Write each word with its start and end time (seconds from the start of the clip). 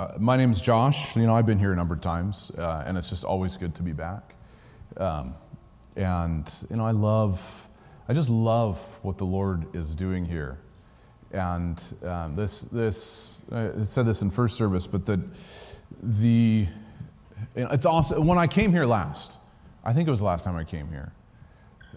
Uh, 0.00 0.12
my 0.16 0.38
is 0.38 0.60
Josh. 0.60 1.16
You 1.16 1.26
know, 1.26 1.34
I've 1.34 1.46
been 1.46 1.58
here 1.58 1.72
a 1.72 1.76
number 1.76 1.92
of 1.92 2.00
times, 2.00 2.52
uh, 2.56 2.84
and 2.86 2.96
it's 2.96 3.10
just 3.10 3.24
always 3.24 3.56
good 3.56 3.74
to 3.74 3.82
be 3.82 3.92
back. 3.92 4.34
Um, 4.96 5.34
and, 5.96 6.48
you 6.70 6.76
know, 6.76 6.84
I 6.84 6.92
love, 6.92 7.68
I 8.08 8.14
just 8.14 8.28
love 8.28 8.78
what 9.02 9.18
the 9.18 9.24
Lord 9.24 9.66
is 9.74 9.96
doing 9.96 10.24
here. 10.24 10.58
And 11.32 11.82
um, 12.04 12.36
this, 12.36 12.60
this, 12.60 13.42
uh, 13.50 13.70
I 13.76 13.82
said 13.82 14.06
this 14.06 14.22
in 14.22 14.30
first 14.30 14.56
service, 14.56 14.86
but 14.86 15.04
the, 15.04 15.20
the, 16.00 16.68
it's 17.56 17.84
also, 17.84 18.20
When 18.20 18.38
I 18.38 18.46
came 18.46 18.70
here 18.70 18.86
last, 18.86 19.38
I 19.84 19.92
think 19.92 20.06
it 20.06 20.12
was 20.12 20.20
the 20.20 20.26
last 20.26 20.44
time 20.44 20.54
I 20.54 20.62
came 20.62 20.88
here, 20.90 21.12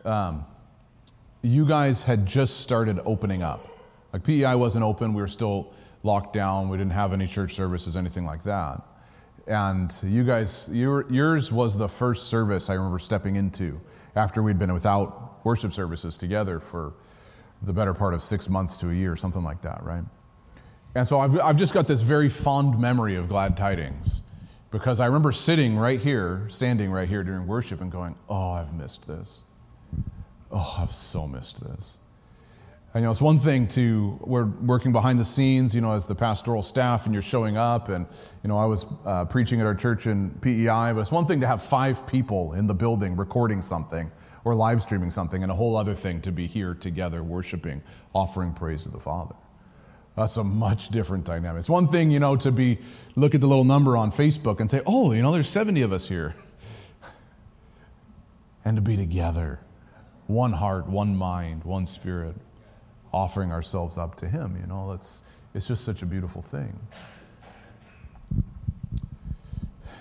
um, 0.05 0.43
you 1.43 1.67
guys 1.67 2.01
had 2.01 2.25
just 2.25 2.61
started 2.61 2.99
opening 3.05 3.43
up. 3.43 3.67
Like 4.11 4.23
PEI 4.23 4.55
wasn't 4.55 4.85
open, 4.85 5.13
we 5.13 5.21
were 5.21 5.27
still 5.27 5.71
locked 6.03 6.33
down, 6.33 6.69
we 6.69 6.77
didn't 6.77 6.93
have 6.93 7.13
any 7.13 7.27
church 7.27 7.53
services, 7.53 7.95
anything 7.95 8.25
like 8.25 8.43
that. 8.43 8.81
And 9.47 9.93
you 10.03 10.23
guys, 10.23 10.69
your, 10.71 11.11
yours 11.11 11.51
was 11.51 11.75
the 11.75 11.89
first 11.89 12.27
service 12.27 12.69
I 12.69 12.75
remember 12.75 12.99
stepping 12.99 13.35
into 13.35 13.79
after 14.15 14.43
we'd 14.43 14.59
been 14.59 14.73
without 14.73 15.43
worship 15.45 15.73
services 15.73 16.17
together 16.17 16.59
for 16.59 16.93
the 17.63 17.73
better 17.73 17.93
part 17.93 18.13
of 18.13 18.21
six 18.21 18.49
months 18.49 18.77
to 18.77 18.89
a 18.89 18.93
year, 18.93 19.15
something 19.15 19.43
like 19.43 19.61
that, 19.61 19.83
right? 19.83 20.03
And 20.95 21.07
so 21.07 21.19
I've, 21.19 21.39
I've 21.39 21.57
just 21.57 21.73
got 21.73 21.87
this 21.87 22.01
very 22.01 22.29
fond 22.29 22.79
memory 22.79 23.15
of 23.15 23.29
glad 23.29 23.55
tidings 23.55 24.21
because 24.71 24.99
I 24.99 25.05
remember 25.05 25.31
sitting 25.31 25.77
right 25.77 25.99
here, 25.99 26.45
standing 26.49 26.91
right 26.91 27.07
here 27.07 27.23
during 27.23 27.47
worship 27.47 27.81
and 27.81 27.91
going, 27.91 28.15
Oh, 28.29 28.51
I've 28.51 28.73
missed 28.73 29.07
this. 29.07 29.43
Oh, 30.51 30.75
I've 30.79 30.91
so 30.91 31.27
missed 31.27 31.63
this. 31.63 31.97
You 32.93 32.99
know, 32.99 33.11
it's 33.11 33.21
one 33.21 33.39
thing 33.39 33.67
to, 33.69 34.19
we're 34.19 34.43
working 34.45 34.91
behind 34.91 35.17
the 35.17 35.23
scenes, 35.23 35.73
you 35.73 35.79
know, 35.79 35.93
as 35.93 36.05
the 36.05 36.15
pastoral 36.15 36.61
staff 36.61 37.05
and 37.05 37.13
you're 37.13 37.21
showing 37.21 37.55
up. 37.55 37.87
And, 37.87 38.05
you 38.43 38.49
know, 38.49 38.57
I 38.57 38.65
was 38.65 38.85
uh, 39.05 39.23
preaching 39.23 39.61
at 39.61 39.65
our 39.65 39.73
church 39.73 40.07
in 40.07 40.31
PEI, 40.41 40.91
but 40.91 40.97
it's 40.97 41.11
one 41.11 41.25
thing 41.25 41.39
to 41.39 41.47
have 41.47 41.63
five 41.63 42.05
people 42.05 42.51
in 42.51 42.67
the 42.67 42.73
building 42.73 43.15
recording 43.15 43.61
something 43.61 44.11
or 44.43 44.55
live 44.55 44.81
streaming 44.81 45.09
something, 45.09 45.41
and 45.43 45.51
a 45.51 45.55
whole 45.55 45.77
other 45.77 45.93
thing 45.93 46.19
to 46.19 46.31
be 46.31 46.47
here 46.47 46.73
together 46.73 47.23
worshiping, 47.23 47.81
offering 48.13 48.53
praise 48.53 48.83
to 48.83 48.89
the 48.89 48.99
Father. 48.99 49.35
That's 50.17 50.35
a 50.35 50.43
much 50.43 50.89
different 50.89 51.23
dynamic. 51.23 51.59
It's 51.59 51.69
one 51.69 51.87
thing, 51.87 52.11
you 52.11 52.19
know, 52.19 52.35
to 52.37 52.51
be, 52.51 52.79
look 53.15 53.35
at 53.35 53.39
the 53.39 53.47
little 53.47 53.63
number 53.63 53.95
on 53.95 54.11
Facebook 54.11 54.59
and 54.59 54.69
say, 54.69 54.81
oh, 54.85 55.13
you 55.13 55.21
know, 55.21 55.31
there's 55.31 55.47
70 55.47 55.83
of 55.83 55.93
us 55.93 56.09
here. 56.09 56.35
And 58.63 58.77
to 58.77 58.81
be 58.81 58.95
together, 58.95 59.59
one 60.27 60.53
heart, 60.53 60.85
one 60.87 61.15
mind, 61.15 61.63
one 61.63 61.87
spirit 61.87 62.35
offering 63.13 63.51
ourselves 63.51 63.97
up 63.97 64.15
to 64.15 64.27
Him. 64.27 64.57
You 64.59 64.67
know, 64.67 64.91
it's, 64.93 65.23
it's 65.53 65.67
just 65.67 65.83
such 65.83 66.01
a 66.01 66.05
beautiful 66.05 66.41
thing. 66.41 66.77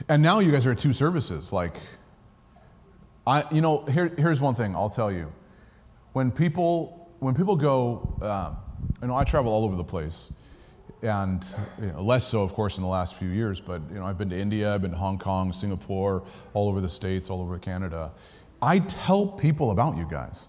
And 0.08 0.22
now 0.22 0.41
you 0.41 0.50
guys 0.50 0.66
are 0.66 0.72
at 0.72 0.78
two 0.78 0.92
services. 0.92 1.53
Like, 1.53 1.75
I, 3.27 3.44
you 3.53 3.61
know, 3.61 3.84
here, 3.84 4.12
here's 4.16 4.41
one 4.41 4.55
thing 4.55 4.75
I'll 4.75 4.91
tell 4.91 5.12
you. 5.12 5.33
When 6.12 6.33
people, 6.33 7.08
when 7.20 7.34
people 7.34 7.55
go, 7.55 8.16
uh, 8.20 8.55
you 9.00 9.08
know, 9.08 9.14
I 9.14 9.25
travel 9.25 9.53
all 9.53 9.64
over 9.64 9.77
the 9.77 9.84
place, 9.84 10.33
and 11.03 11.44
you 11.81 11.86
know, 11.86 12.03
less 12.03 12.27
so, 12.27 12.42
of 12.42 12.53
course, 12.53 12.77
in 12.77 12.83
the 12.83 12.88
last 12.88 13.14
few 13.14 13.28
years. 13.28 13.61
But 13.61 13.83
you 13.91 14.00
know, 14.00 14.05
I've 14.05 14.19
been 14.19 14.31
to 14.31 14.38
India, 14.38 14.75
I've 14.75 14.83
been 14.83 14.91
to 14.91 14.97
Hong 14.97 15.19
Kong, 15.19 15.53
Singapore, 15.53 16.25
all 16.55 16.69
over 16.69 16.81
the 16.81 16.88
states, 16.88 17.31
all 17.31 17.41
over 17.41 17.58
Canada. 17.58 18.11
I 18.61 18.81
tell 18.81 19.27
people 19.27 19.70
about 19.70 19.97
you 19.97 20.06
guys. 20.11 20.48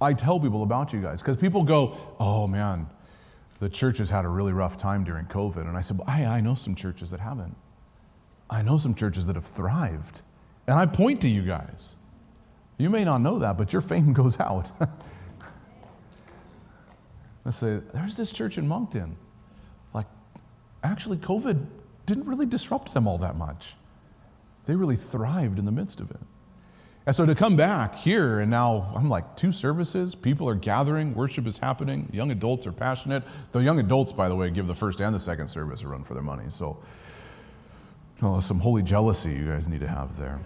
I 0.00 0.12
tell 0.12 0.38
people 0.38 0.62
about 0.62 0.92
you 0.92 1.00
guys 1.00 1.20
because 1.20 1.36
people 1.36 1.64
go, 1.64 1.96
oh 2.20 2.46
man, 2.46 2.88
the 3.60 3.68
church 3.68 3.98
has 3.98 4.10
had 4.10 4.24
a 4.24 4.28
really 4.28 4.52
rough 4.52 4.76
time 4.76 5.04
during 5.04 5.26
COVID. 5.26 5.68
And 5.68 5.76
I 5.76 5.80
said, 5.80 6.00
I, 6.06 6.24
I 6.24 6.40
know 6.40 6.54
some 6.54 6.74
churches 6.74 7.10
that 7.10 7.20
haven't. 7.20 7.56
I 8.48 8.62
know 8.62 8.78
some 8.78 8.94
churches 8.94 9.26
that 9.26 9.36
have 9.36 9.44
thrived. 9.44 10.22
And 10.66 10.78
I 10.78 10.86
point 10.86 11.20
to 11.22 11.28
you 11.28 11.42
guys. 11.42 11.96
You 12.78 12.90
may 12.90 13.04
not 13.04 13.20
know 13.20 13.40
that, 13.40 13.58
but 13.58 13.72
your 13.72 13.82
fame 13.82 14.12
goes 14.14 14.38
out. 14.38 14.70
I 17.44 17.50
say, 17.50 17.80
there's 17.94 18.16
this 18.16 18.30
church 18.30 18.58
in 18.58 18.68
Moncton. 18.68 19.16
Like, 19.94 20.06
actually, 20.84 21.16
COVID 21.16 21.66
didn't 22.06 22.26
really 22.26 22.46
disrupt 22.46 22.94
them 22.94 23.08
all 23.08 23.18
that 23.18 23.36
much. 23.36 23.74
They 24.66 24.74
really 24.76 24.96
thrived 24.96 25.58
in 25.58 25.64
the 25.64 25.72
midst 25.72 26.00
of 26.00 26.10
it. 26.10 26.20
And 27.08 27.16
so 27.16 27.24
to 27.24 27.34
come 27.34 27.56
back 27.56 27.94
here, 27.94 28.40
and 28.40 28.50
now 28.50 28.92
I'm 28.94 29.08
like, 29.08 29.34
two 29.34 29.50
services, 29.50 30.14
people 30.14 30.46
are 30.46 30.54
gathering, 30.54 31.14
worship 31.14 31.46
is 31.46 31.56
happening, 31.56 32.06
young 32.12 32.30
adults 32.32 32.66
are 32.66 32.72
passionate. 32.72 33.22
The 33.52 33.60
young 33.60 33.78
adults, 33.78 34.12
by 34.12 34.28
the 34.28 34.36
way, 34.36 34.50
give 34.50 34.66
the 34.66 34.74
first 34.74 35.00
and 35.00 35.14
the 35.14 35.18
second 35.18 35.48
service 35.48 35.82
a 35.84 35.88
run 35.88 36.04
for 36.04 36.12
their 36.12 36.22
money. 36.22 36.50
So, 36.50 36.82
some 38.20 38.60
holy 38.60 38.82
jealousy 38.82 39.30
you 39.30 39.46
guys 39.46 39.70
need 39.70 39.80
to 39.80 39.88
have 39.88 40.18
there. 40.18 40.38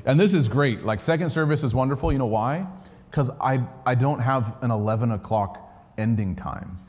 and 0.05 0.19
this 0.19 0.33
is 0.33 0.49
great. 0.49 0.83
Like, 0.83 0.99
second 0.99 1.29
service 1.29 1.63
is 1.63 1.75
wonderful. 1.75 2.11
You 2.11 2.17
know 2.17 2.25
why? 2.25 2.65
Because 3.11 3.29
I, 3.39 3.63
I 3.85 3.93
don't 3.93 4.19
have 4.19 4.57
an 4.63 4.71
11 4.71 5.11
o'clock 5.11 5.93
ending 5.95 6.35
time. 6.35 6.79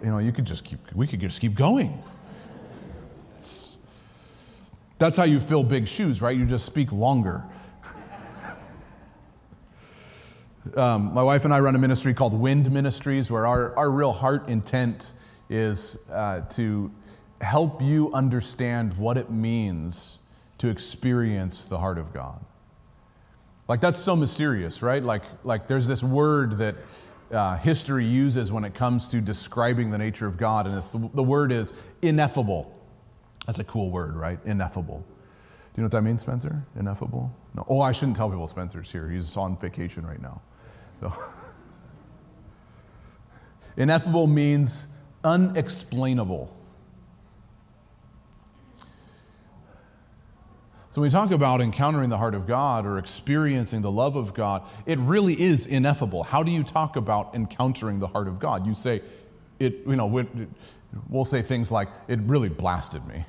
You 0.00 0.10
know, 0.10 0.18
you 0.18 0.30
could 0.30 0.44
just 0.44 0.64
keep, 0.64 0.94
we 0.94 1.08
could 1.08 1.18
just 1.18 1.40
keep 1.40 1.56
going. 1.56 2.00
That's 4.98 5.16
how 5.16 5.24
you 5.24 5.40
fill 5.40 5.62
big 5.62 5.88
shoes, 5.88 6.22
right? 6.22 6.36
You 6.36 6.46
just 6.46 6.64
speak 6.64 6.90
longer. 6.90 7.44
um, 10.76 11.12
my 11.12 11.22
wife 11.22 11.44
and 11.44 11.52
I 11.52 11.60
run 11.60 11.74
a 11.74 11.78
ministry 11.78 12.14
called 12.14 12.32
Wind 12.32 12.70
Ministries, 12.70 13.30
where 13.30 13.46
our, 13.46 13.76
our 13.76 13.90
real 13.90 14.12
heart 14.12 14.48
intent 14.48 15.12
is 15.50 15.98
uh, 16.10 16.40
to 16.50 16.90
help 17.42 17.82
you 17.82 18.10
understand 18.14 18.96
what 18.96 19.18
it 19.18 19.30
means 19.30 20.20
to 20.58 20.68
experience 20.68 21.64
the 21.64 21.78
heart 21.78 21.98
of 21.98 22.14
God. 22.14 22.42
Like, 23.68 23.82
that's 23.82 23.98
so 23.98 24.16
mysterious, 24.16 24.80
right? 24.80 25.02
Like, 25.02 25.24
like 25.44 25.66
there's 25.66 25.86
this 25.86 26.02
word 26.02 26.56
that 26.58 26.76
uh, 27.30 27.58
history 27.58 28.06
uses 28.06 28.50
when 28.50 28.64
it 28.64 28.74
comes 28.74 29.08
to 29.08 29.20
describing 29.20 29.90
the 29.90 29.98
nature 29.98 30.26
of 30.26 30.38
God, 30.38 30.66
and 30.66 30.82
the, 30.82 31.10
the 31.14 31.22
word 31.22 31.52
is 31.52 31.74
ineffable. 32.00 32.75
That's 33.46 33.58
a 33.58 33.64
cool 33.64 33.90
word, 33.90 34.16
right? 34.16 34.38
Ineffable. 34.44 34.98
Do 34.98 35.04
you 35.76 35.82
know 35.82 35.86
what 35.86 35.92
that 35.92 36.02
means, 36.02 36.20
Spencer? 36.20 36.64
Ineffable? 36.78 37.34
No. 37.54 37.64
Oh, 37.68 37.80
I 37.80 37.92
shouldn't 37.92 38.16
tell 38.16 38.28
people 38.28 38.46
Spencer's 38.46 38.90
here. 38.90 39.08
He's 39.08 39.36
on 39.36 39.56
vacation 39.56 40.06
right 40.06 40.20
now. 40.20 40.40
So. 41.00 41.12
Ineffable 43.76 44.26
means 44.26 44.88
unexplainable. 45.22 46.52
So, 50.90 51.02
when 51.02 51.08
we 51.08 51.12
talk 51.12 51.30
about 51.30 51.60
encountering 51.60 52.08
the 52.08 52.16
heart 52.16 52.34
of 52.34 52.46
God 52.46 52.86
or 52.86 52.96
experiencing 52.96 53.82
the 53.82 53.90
love 53.90 54.16
of 54.16 54.32
God, 54.32 54.62
it 54.86 54.98
really 55.00 55.38
is 55.38 55.66
ineffable. 55.66 56.22
How 56.22 56.42
do 56.42 56.50
you 56.50 56.64
talk 56.64 56.96
about 56.96 57.34
encountering 57.34 57.98
the 57.98 58.06
heart 58.06 58.28
of 58.28 58.38
God? 58.38 58.66
You 58.66 58.72
say, 58.72 59.02
it, 59.58 59.86
you 59.86 59.94
know, 59.94 60.26
we'll 61.08 61.24
say 61.24 61.42
things 61.42 61.70
like, 61.70 61.88
it 62.08 62.20
really 62.20 62.48
blasted 62.48 63.06
me. 63.06 63.24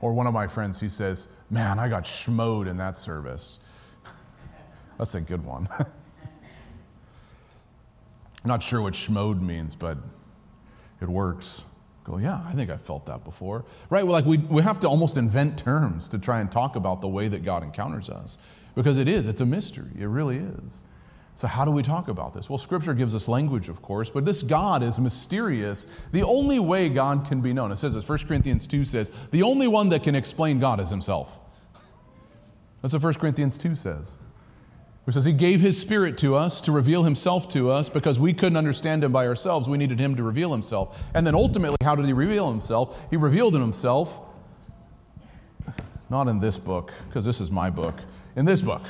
Or 0.00 0.12
one 0.12 0.26
of 0.26 0.34
my 0.34 0.46
friends, 0.46 0.80
he 0.80 0.88
says, 0.88 1.28
Man, 1.48 1.78
I 1.78 1.88
got 1.88 2.04
schmoed 2.04 2.66
in 2.68 2.76
that 2.78 2.98
service. 2.98 3.60
That's 4.98 5.14
a 5.14 5.20
good 5.20 5.44
one. 5.44 5.68
Not 8.44 8.62
sure 8.62 8.82
what 8.82 8.94
schmoed 8.94 9.40
means, 9.40 9.74
but 9.74 9.98
it 11.00 11.08
works. 11.08 11.64
Go, 12.04 12.18
yeah, 12.18 12.40
I 12.46 12.52
think 12.52 12.70
I 12.70 12.76
felt 12.76 13.06
that 13.06 13.24
before. 13.24 13.64
Right? 13.90 14.04
Well, 14.04 14.12
like 14.12 14.24
we, 14.24 14.38
we 14.38 14.62
have 14.62 14.80
to 14.80 14.88
almost 14.88 15.16
invent 15.16 15.58
terms 15.58 16.08
to 16.08 16.18
try 16.18 16.40
and 16.40 16.50
talk 16.50 16.76
about 16.76 17.00
the 17.00 17.08
way 17.08 17.28
that 17.28 17.44
God 17.44 17.62
encounters 17.62 18.10
us. 18.10 18.38
Because 18.74 18.98
it 18.98 19.08
is, 19.08 19.26
it's 19.26 19.40
a 19.40 19.46
mystery. 19.46 19.90
It 19.98 20.06
really 20.06 20.36
is. 20.36 20.82
So, 21.36 21.46
how 21.46 21.66
do 21.66 21.70
we 21.70 21.82
talk 21.82 22.08
about 22.08 22.32
this? 22.32 22.48
Well, 22.48 22.56
Scripture 22.56 22.94
gives 22.94 23.14
us 23.14 23.28
language, 23.28 23.68
of 23.68 23.82
course, 23.82 24.08
but 24.08 24.24
this 24.24 24.42
God 24.42 24.82
is 24.82 24.98
mysterious. 24.98 25.86
The 26.12 26.22
only 26.22 26.58
way 26.58 26.88
God 26.88 27.26
can 27.26 27.42
be 27.42 27.52
known, 27.52 27.70
it 27.70 27.76
says 27.76 27.92
this 27.92 28.08
1 28.08 28.20
Corinthians 28.20 28.66
2 28.66 28.86
says, 28.86 29.10
the 29.32 29.42
only 29.42 29.68
one 29.68 29.90
that 29.90 30.02
can 30.02 30.14
explain 30.14 30.58
God 30.58 30.80
is 30.80 30.88
Himself. 30.88 31.38
That's 32.80 32.94
what 32.94 33.02
1 33.02 33.14
Corinthians 33.14 33.58
2 33.58 33.74
says. 33.74 34.16
It 35.06 35.12
says 35.12 35.26
He 35.26 35.34
gave 35.34 35.60
His 35.60 35.78
Spirit 35.78 36.16
to 36.18 36.34
us 36.36 36.62
to 36.62 36.72
reveal 36.72 37.02
Himself 37.02 37.52
to 37.52 37.70
us 37.70 37.90
because 37.90 38.18
we 38.18 38.32
couldn't 38.32 38.56
understand 38.56 39.04
Him 39.04 39.12
by 39.12 39.26
ourselves. 39.26 39.68
We 39.68 39.76
needed 39.76 40.00
Him 40.00 40.16
to 40.16 40.22
reveal 40.22 40.52
Himself. 40.52 40.98
And 41.12 41.26
then 41.26 41.34
ultimately, 41.34 41.76
how 41.82 41.94
did 41.96 42.06
He 42.06 42.14
reveal 42.14 42.50
Himself? 42.50 42.98
He 43.10 43.18
revealed 43.18 43.54
in 43.54 43.60
Himself, 43.60 44.22
not 46.08 46.28
in 46.28 46.40
this 46.40 46.58
book, 46.58 46.94
because 47.08 47.26
this 47.26 47.42
is 47.42 47.50
my 47.50 47.68
book, 47.68 47.94
in 48.36 48.46
this 48.46 48.62
book. 48.62 48.82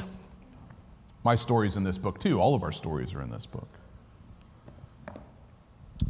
My 1.26 1.34
story's 1.34 1.76
in 1.76 1.82
this 1.82 1.98
book 1.98 2.20
too. 2.20 2.40
All 2.40 2.54
of 2.54 2.62
our 2.62 2.70
stories 2.70 3.12
are 3.12 3.20
in 3.20 3.32
this 3.32 3.46
book. 3.46 3.66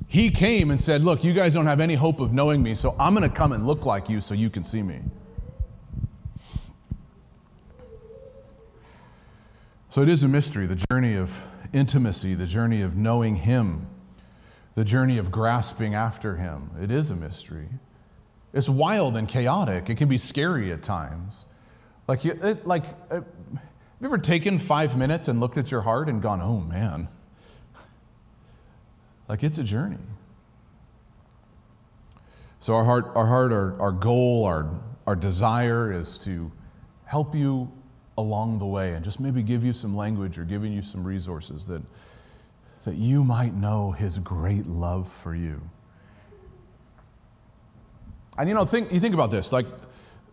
He 0.06 0.28
came 0.28 0.70
and 0.70 0.78
said, 0.78 1.04
Look, 1.04 1.24
you 1.24 1.32
guys 1.32 1.54
don't 1.54 1.64
have 1.64 1.80
any 1.80 1.94
hope 1.94 2.20
of 2.20 2.34
knowing 2.34 2.62
me, 2.62 2.74
so 2.74 2.94
I'm 3.00 3.14
going 3.14 3.26
to 3.26 3.34
come 3.34 3.52
and 3.52 3.66
look 3.66 3.86
like 3.86 4.10
you 4.10 4.20
so 4.20 4.34
you 4.34 4.50
can 4.50 4.62
see 4.62 4.82
me. 4.82 5.00
So 9.88 10.02
it 10.02 10.10
is 10.10 10.22
a 10.22 10.28
mystery 10.28 10.66
the 10.66 10.84
journey 10.90 11.16
of 11.16 11.48
intimacy, 11.72 12.34
the 12.34 12.44
journey 12.44 12.82
of 12.82 12.94
knowing 12.94 13.36
Him, 13.36 13.86
the 14.74 14.84
journey 14.84 15.16
of 15.16 15.30
grasping 15.30 15.94
after 15.94 16.36
Him. 16.36 16.70
It 16.78 16.90
is 16.90 17.10
a 17.10 17.16
mystery. 17.16 17.70
It's 18.52 18.68
wild 18.68 19.16
and 19.16 19.26
chaotic. 19.26 19.88
It 19.88 19.96
can 19.96 20.10
be 20.10 20.18
scary 20.18 20.72
at 20.72 20.82
times. 20.82 21.46
Like, 22.06 22.26
it, 22.26 22.66
like 22.66 22.84
have 23.96 24.02
you 24.02 24.08
ever 24.08 24.18
taken 24.18 24.58
five 24.58 24.94
minutes 24.94 25.28
and 25.28 25.40
looked 25.40 25.56
at 25.56 25.70
your 25.70 25.80
heart 25.80 26.10
and 26.10 26.20
gone, 26.20 26.42
oh 26.42 26.60
man? 26.60 27.08
Like, 29.26 29.42
it's 29.42 29.56
a 29.56 29.64
journey. 29.64 29.96
So, 32.58 32.74
our 32.74 32.84
heart, 32.84 33.06
our, 33.14 33.26
heart, 33.26 33.52
our, 33.52 33.80
our 33.80 33.92
goal, 33.92 34.44
our, 34.44 34.68
our 35.06 35.16
desire 35.16 35.92
is 35.92 36.18
to 36.18 36.52
help 37.06 37.34
you 37.34 37.72
along 38.18 38.58
the 38.58 38.66
way 38.66 38.92
and 38.92 39.04
just 39.04 39.18
maybe 39.18 39.42
give 39.42 39.64
you 39.64 39.72
some 39.72 39.96
language 39.96 40.38
or 40.38 40.44
giving 40.44 40.72
you 40.72 40.82
some 40.82 41.02
resources 41.02 41.66
that, 41.66 41.82
that 42.84 42.96
you 42.96 43.24
might 43.24 43.54
know 43.54 43.92
His 43.92 44.18
great 44.18 44.66
love 44.66 45.10
for 45.10 45.34
you. 45.34 45.60
And 48.36 48.46
you 48.46 48.54
know, 48.54 48.66
think, 48.66 48.92
you 48.92 49.00
think 49.00 49.14
about 49.14 49.30
this 49.30 49.52
like 49.52 49.66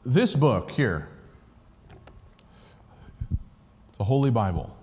this 0.05 0.35
book 0.35 0.69
here, 0.69 1.07
the 4.03 4.07
Holy 4.07 4.31
Bible. 4.31 4.75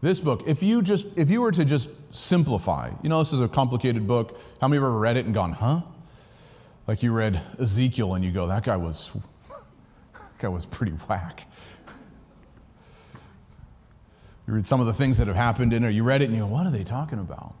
This 0.00 0.20
book, 0.20 0.44
if 0.46 0.62
you 0.62 0.80
just 0.80 1.06
if 1.18 1.30
you 1.30 1.42
were 1.42 1.52
to 1.52 1.66
just 1.66 1.90
simplify, 2.12 2.90
you 3.02 3.10
know, 3.10 3.18
this 3.18 3.34
is 3.34 3.42
a 3.42 3.48
complicated 3.48 4.06
book. 4.06 4.40
How 4.58 4.68
many 4.68 4.78
of 4.78 4.84
you 4.84 4.86
ever 4.86 4.98
read 4.98 5.18
it 5.18 5.26
and 5.26 5.34
gone, 5.34 5.52
huh? 5.52 5.82
Like 6.86 7.02
you 7.02 7.12
read 7.12 7.38
Ezekiel 7.60 8.14
and 8.14 8.24
you 8.24 8.32
go, 8.32 8.46
that 8.46 8.64
guy 8.64 8.76
was 8.76 9.10
that 9.50 10.38
guy 10.38 10.48
was 10.48 10.64
pretty 10.64 10.92
whack. 10.92 11.46
You 14.46 14.54
read 14.54 14.64
some 14.64 14.80
of 14.80 14.86
the 14.86 14.94
things 14.94 15.18
that 15.18 15.26
have 15.26 15.36
happened 15.36 15.74
in 15.74 15.82
there, 15.82 15.90
you 15.90 16.02
read 16.02 16.22
it 16.22 16.30
and 16.30 16.34
you 16.34 16.40
go, 16.40 16.46
what 16.46 16.64
are 16.64 16.72
they 16.72 16.84
talking 16.84 17.18
about? 17.18 17.54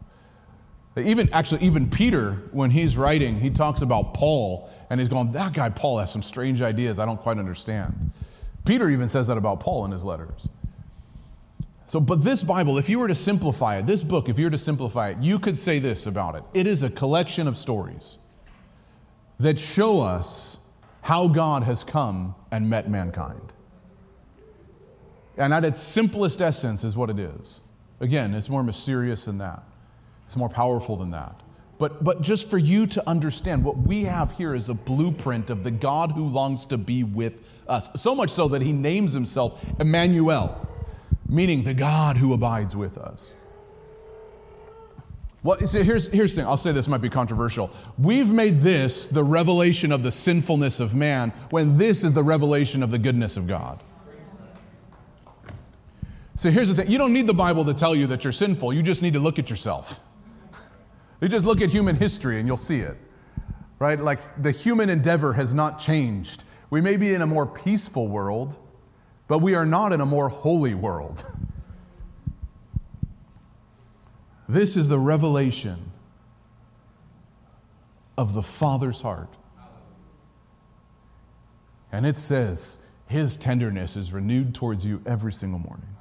Even 0.96 1.28
actually, 1.34 1.66
even 1.66 1.90
Peter, 1.90 2.32
when 2.52 2.70
he's 2.70 2.96
writing, 2.96 3.38
he 3.38 3.50
talks 3.50 3.82
about 3.82 4.14
Paul, 4.14 4.70
and 4.88 4.98
he's 5.00 5.10
going, 5.10 5.32
That 5.32 5.52
guy 5.52 5.68
Paul 5.68 5.98
has 5.98 6.10
some 6.10 6.22
strange 6.22 6.62
ideas 6.62 6.98
I 6.98 7.04
don't 7.04 7.20
quite 7.20 7.36
understand. 7.36 8.12
Peter 8.66 8.90
even 8.90 9.08
says 9.08 9.28
that 9.28 9.38
about 9.38 9.60
Paul 9.60 9.84
in 9.84 9.92
his 9.92 10.04
letters. 10.04 10.48
So, 11.86 12.00
but 12.00 12.24
this 12.24 12.42
Bible, 12.42 12.78
if 12.78 12.88
you 12.88 12.98
were 12.98 13.08
to 13.08 13.14
simplify 13.14 13.76
it, 13.76 13.86
this 13.86 14.02
book, 14.02 14.28
if 14.28 14.38
you 14.38 14.44
were 14.46 14.50
to 14.50 14.58
simplify 14.58 15.10
it, 15.10 15.18
you 15.18 15.38
could 15.38 15.56
say 15.56 15.78
this 15.78 16.06
about 16.06 16.34
it 16.34 16.42
it 16.52 16.66
is 16.66 16.82
a 16.82 16.90
collection 16.90 17.46
of 17.46 17.56
stories 17.56 18.18
that 19.38 19.58
show 19.58 20.00
us 20.00 20.58
how 21.02 21.28
God 21.28 21.62
has 21.62 21.84
come 21.84 22.34
and 22.50 22.68
met 22.68 22.90
mankind. 22.90 23.52
And 25.36 25.52
at 25.54 25.64
its 25.64 25.80
simplest 25.80 26.40
essence 26.40 26.82
is 26.82 26.96
what 26.96 27.10
it 27.10 27.18
is. 27.18 27.60
Again, 28.00 28.34
it's 28.34 28.48
more 28.48 28.62
mysterious 28.62 29.26
than 29.26 29.38
that. 29.38 29.62
It's 30.24 30.36
more 30.36 30.48
powerful 30.48 30.96
than 30.96 31.10
that. 31.12 31.40
But, 31.78 32.02
but 32.02 32.22
just 32.22 32.48
for 32.48 32.58
you 32.58 32.86
to 32.88 33.08
understand, 33.08 33.64
what 33.64 33.76
we 33.76 34.04
have 34.04 34.32
here 34.32 34.54
is 34.54 34.68
a 34.68 34.74
blueprint 34.74 35.50
of 35.50 35.62
the 35.62 35.70
God 35.70 36.12
who 36.12 36.26
longs 36.26 36.64
to 36.66 36.78
be 36.78 37.04
with 37.04 37.46
us. 37.68 37.90
So 38.00 38.14
much 38.14 38.30
so 38.30 38.48
that 38.48 38.62
he 38.62 38.72
names 38.72 39.12
himself 39.12 39.62
Emmanuel, 39.78 40.68
meaning 41.28 41.62
the 41.62 41.74
God 41.74 42.16
who 42.16 42.32
abides 42.32 42.74
with 42.74 42.96
us. 42.96 43.36
Well, 45.42 45.58
see, 45.60 45.82
here's, 45.82 46.06
here's 46.08 46.34
the 46.34 46.42
thing. 46.42 46.48
I'll 46.48 46.56
say 46.56 46.72
this 46.72 46.88
might 46.88 47.02
be 47.02 47.10
controversial. 47.10 47.70
We've 47.98 48.30
made 48.30 48.62
this 48.62 49.06
the 49.06 49.22
revelation 49.22 49.92
of 49.92 50.02
the 50.02 50.10
sinfulness 50.10 50.80
of 50.80 50.94
man 50.94 51.30
when 51.50 51.76
this 51.76 52.02
is 52.02 52.12
the 52.12 52.24
revelation 52.24 52.82
of 52.82 52.90
the 52.90 52.98
goodness 52.98 53.36
of 53.36 53.46
God. 53.46 53.80
So 56.34 56.50
here's 56.50 56.68
the 56.68 56.74
thing 56.74 56.90
you 56.90 56.98
don't 56.98 57.12
need 57.12 57.26
the 57.26 57.34
Bible 57.34 57.64
to 57.66 57.74
tell 57.74 57.94
you 57.94 58.08
that 58.08 58.24
you're 58.24 58.32
sinful, 58.32 58.72
you 58.72 58.82
just 58.82 59.02
need 59.02 59.12
to 59.12 59.20
look 59.20 59.38
at 59.38 59.48
yourself. 59.48 60.00
You 61.20 61.28
just 61.28 61.46
look 61.46 61.60
at 61.60 61.70
human 61.70 61.96
history 61.96 62.38
and 62.38 62.46
you'll 62.46 62.56
see 62.56 62.80
it, 62.80 62.96
right? 63.78 63.98
Like 63.98 64.20
the 64.42 64.50
human 64.50 64.90
endeavor 64.90 65.32
has 65.32 65.54
not 65.54 65.78
changed. 65.78 66.44
We 66.68 66.80
may 66.80 66.96
be 66.96 67.14
in 67.14 67.22
a 67.22 67.26
more 67.26 67.46
peaceful 67.46 68.08
world, 68.08 68.56
but 69.28 69.38
we 69.38 69.54
are 69.54 69.66
not 69.66 69.92
in 69.92 70.00
a 70.00 70.06
more 70.06 70.28
holy 70.28 70.74
world. 70.74 71.24
This 74.48 74.76
is 74.76 74.88
the 74.88 74.98
revelation 74.98 75.90
of 78.16 78.32
the 78.32 78.42
Father's 78.42 79.00
heart. 79.00 79.34
And 81.90 82.06
it 82.06 82.16
says, 82.16 82.78
His 83.06 83.36
tenderness 83.36 83.96
is 83.96 84.12
renewed 84.12 84.54
towards 84.54 84.86
you 84.86 85.02
every 85.04 85.32
single 85.32 85.58
morning. 85.58 85.95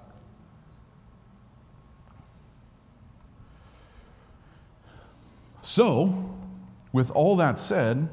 So, 5.65 6.13
with 6.93 7.09
all 7.09 7.37
that 7.37 7.57
said, 7.57 8.07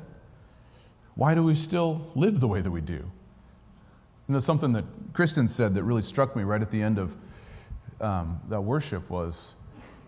why 1.16 1.34
do 1.34 1.42
we 1.42 1.54
still 1.54 2.10
live 2.14 2.40
the 2.40 2.48
way 2.48 2.62
that 2.62 2.70
we 2.70 2.80
do? 2.80 2.94
You 2.94 3.12
know, 4.28 4.40
something 4.40 4.72
that 4.72 4.86
Kristen 5.12 5.48
said 5.48 5.74
that 5.74 5.82
really 5.82 6.00
struck 6.00 6.34
me 6.34 6.44
right 6.44 6.62
at 6.62 6.70
the 6.70 6.80
end 6.80 6.98
of 6.98 7.14
um, 8.00 8.40
that 8.48 8.62
worship 8.62 9.10
was 9.10 9.52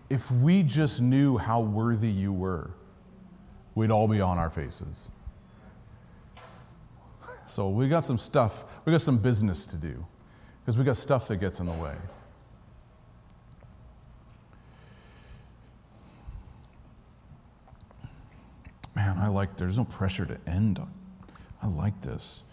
if 0.09 0.31
we 0.31 0.63
just 0.63 1.03
knew 1.03 1.37
how 1.37 1.61
worthy 1.61 2.09
you 2.09 2.33
were, 2.33 2.71
we'd 3.75 3.91
all 3.91 4.07
be 4.07 4.21
on 4.21 4.39
our 4.39 4.49
faces. 4.49 5.11
So 7.45 7.69
we 7.69 7.87
got 7.87 8.03
some 8.03 8.17
stuff, 8.17 8.83
we 8.85 8.91
got 8.91 9.01
some 9.01 9.19
business 9.19 9.67
to 9.67 9.75
do 9.77 10.03
because 10.61 10.79
we 10.79 10.83
got 10.83 10.97
stuff 10.97 11.27
that 11.27 11.37
gets 11.37 11.59
in 11.59 11.67
the 11.67 11.73
way. 11.73 11.93
Man, 18.95 19.17
I 19.17 19.27
like, 19.27 19.57
there's 19.57 19.77
no 19.77 19.83
pressure 19.83 20.25
to 20.25 20.37
end. 20.47 20.79
I 21.61 21.67
like 21.67 22.01
this. 22.01 22.43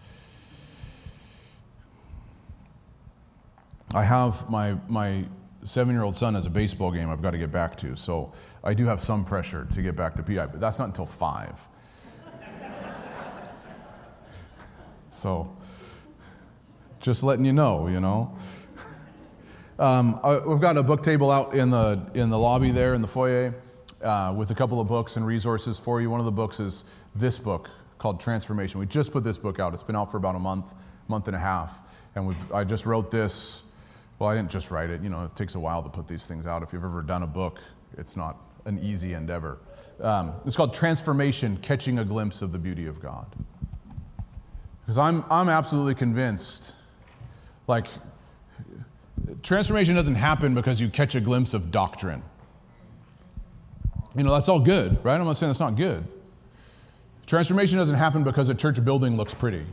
I 3.94 4.02
have 4.02 4.50
my, 4.50 4.76
my 4.88 5.24
seven 5.64 5.94
year 5.94 6.02
old 6.02 6.16
son 6.16 6.34
has 6.34 6.46
a 6.46 6.50
baseball 6.50 6.90
game 6.90 7.10
I've 7.10 7.22
got 7.22 7.32
to 7.32 7.38
get 7.38 7.52
back 7.52 7.76
to, 7.76 7.94
so 7.94 8.32
I 8.64 8.74
do 8.74 8.86
have 8.86 9.02
some 9.02 9.24
pressure 9.24 9.68
to 9.72 9.82
get 9.82 9.94
back 9.94 10.16
to 10.16 10.22
PEI, 10.22 10.46
but 10.46 10.60
that's 10.60 10.78
not 10.78 10.88
until 10.88 11.06
five. 11.06 11.68
so 15.10 15.54
just 17.00 17.22
letting 17.22 17.44
you 17.44 17.52
know, 17.52 17.88
you 17.88 18.00
know. 18.00 18.36
Um, 19.78 20.20
I, 20.22 20.38
we've 20.38 20.60
got 20.60 20.76
a 20.76 20.82
book 20.82 21.02
table 21.02 21.30
out 21.30 21.54
in 21.54 21.70
the, 21.70 22.08
in 22.14 22.30
the 22.30 22.38
lobby 22.38 22.70
there 22.70 22.94
in 22.94 23.02
the 23.02 23.08
foyer 23.08 23.54
uh, 24.02 24.32
with 24.37 24.50
a 24.50 24.54
couple 24.54 24.80
of 24.80 24.88
books 24.88 25.16
and 25.16 25.26
resources 25.26 25.78
for 25.78 26.00
you. 26.00 26.11
One 26.11 26.21
of 26.21 26.26
the 26.26 26.32
books 26.32 26.61
is 26.61 26.85
this 27.14 27.38
book 27.38 27.71
called 27.99 28.21
Transformation. 28.21 28.80
We 28.80 28.87
just 28.87 29.12
put 29.12 29.25
this 29.25 29.38
book 29.38 29.61
out. 29.61 29.75
It's 29.75 29.82
been 29.82 29.97
out 29.97 30.11
for 30.11 30.16
about 30.16 30.35
a 30.35 30.38
month, 30.40 30.75
month 31.09 31.28
and 31.28 31.37
a 31.37 31.40
half. 31.40 31.80
And 32.14 32.35
I 32.52 32.64
just 32.64 32.85
wrote 32.85 33.11
this. 33.11 33.62
Well, 34.18 34.28
I 34.28 34.37
didn't 34.37 34.50
just 34.50 34.71
write 34.71 34.90
it. 34.90 35.02
You 35.02 35.09
know, 35.09 35.25
it 35.25 35.35
takes 35.37 35.54
a 35.54 35.61
while 35.61 35.82
to 35.82 35.88
put 35.88 36.06
these 36.06 36.26
things 36.26 36.47
out. 36.47 36.62
If 36.62 36.73
you've 36.73 36.85
ever 36.85 37.02
done 37.02 37.23
a 37.23 37.26
book, 37.26 37.61
it's 37.97 38.16
not 38.16 38.37
an 38.66 38.78
easy 38.82 39.14
endeavor. 39.14 39.59
Um, 40.00 40.35
it's 40.44 40.56
called 40.56 40.75
Transformation 40.75 41.56
Catching 41.59 41.99
a 41.99 42.04
Glimpse 42.04 42.42
of 42.42 42.52
the 42.52 42.59
Beauty 42.59 42.87
of 42.87 43.00
God. 43.00 43.26
Because 44.80 44.99
I'm, 44.99 45.25
I'm 45.30 45.49
absolutely 45.49 45.94
convinced, 45.94 46.75
like, 47.68 47.87
transformation 49.42 49.94
doesn't 49.94 50.16
happen 50.16 50.54
because 50.54 50.80
you 50.80 50.88
catch 50.88 51.14
a 51.14 51.21
glimpse 51.21 51.54
of 51.54 51.71
doctrine. 51.71 52.23
You 54.14 54.25
know, 54.25 54.33
that's 54.33 54.49
all 54.49 54.61
good, 54.61 55.02
right? 55.04 55.19
I'm 55.19 55.25
not 55.25 55.37
saying 55.37 55.50
that's 55.50 55.61
not 55.61 55.76
good. 55.76 56.07
Transformation 57.26 57.78
doesn't 57.78 57.97
happen 57.97 58.25
because 58.25 58.49
a 58.49 58.54
church 58.54 58.83
building 58.85 59.16
looks 59.16 59.33
pretty. 59.33 59.64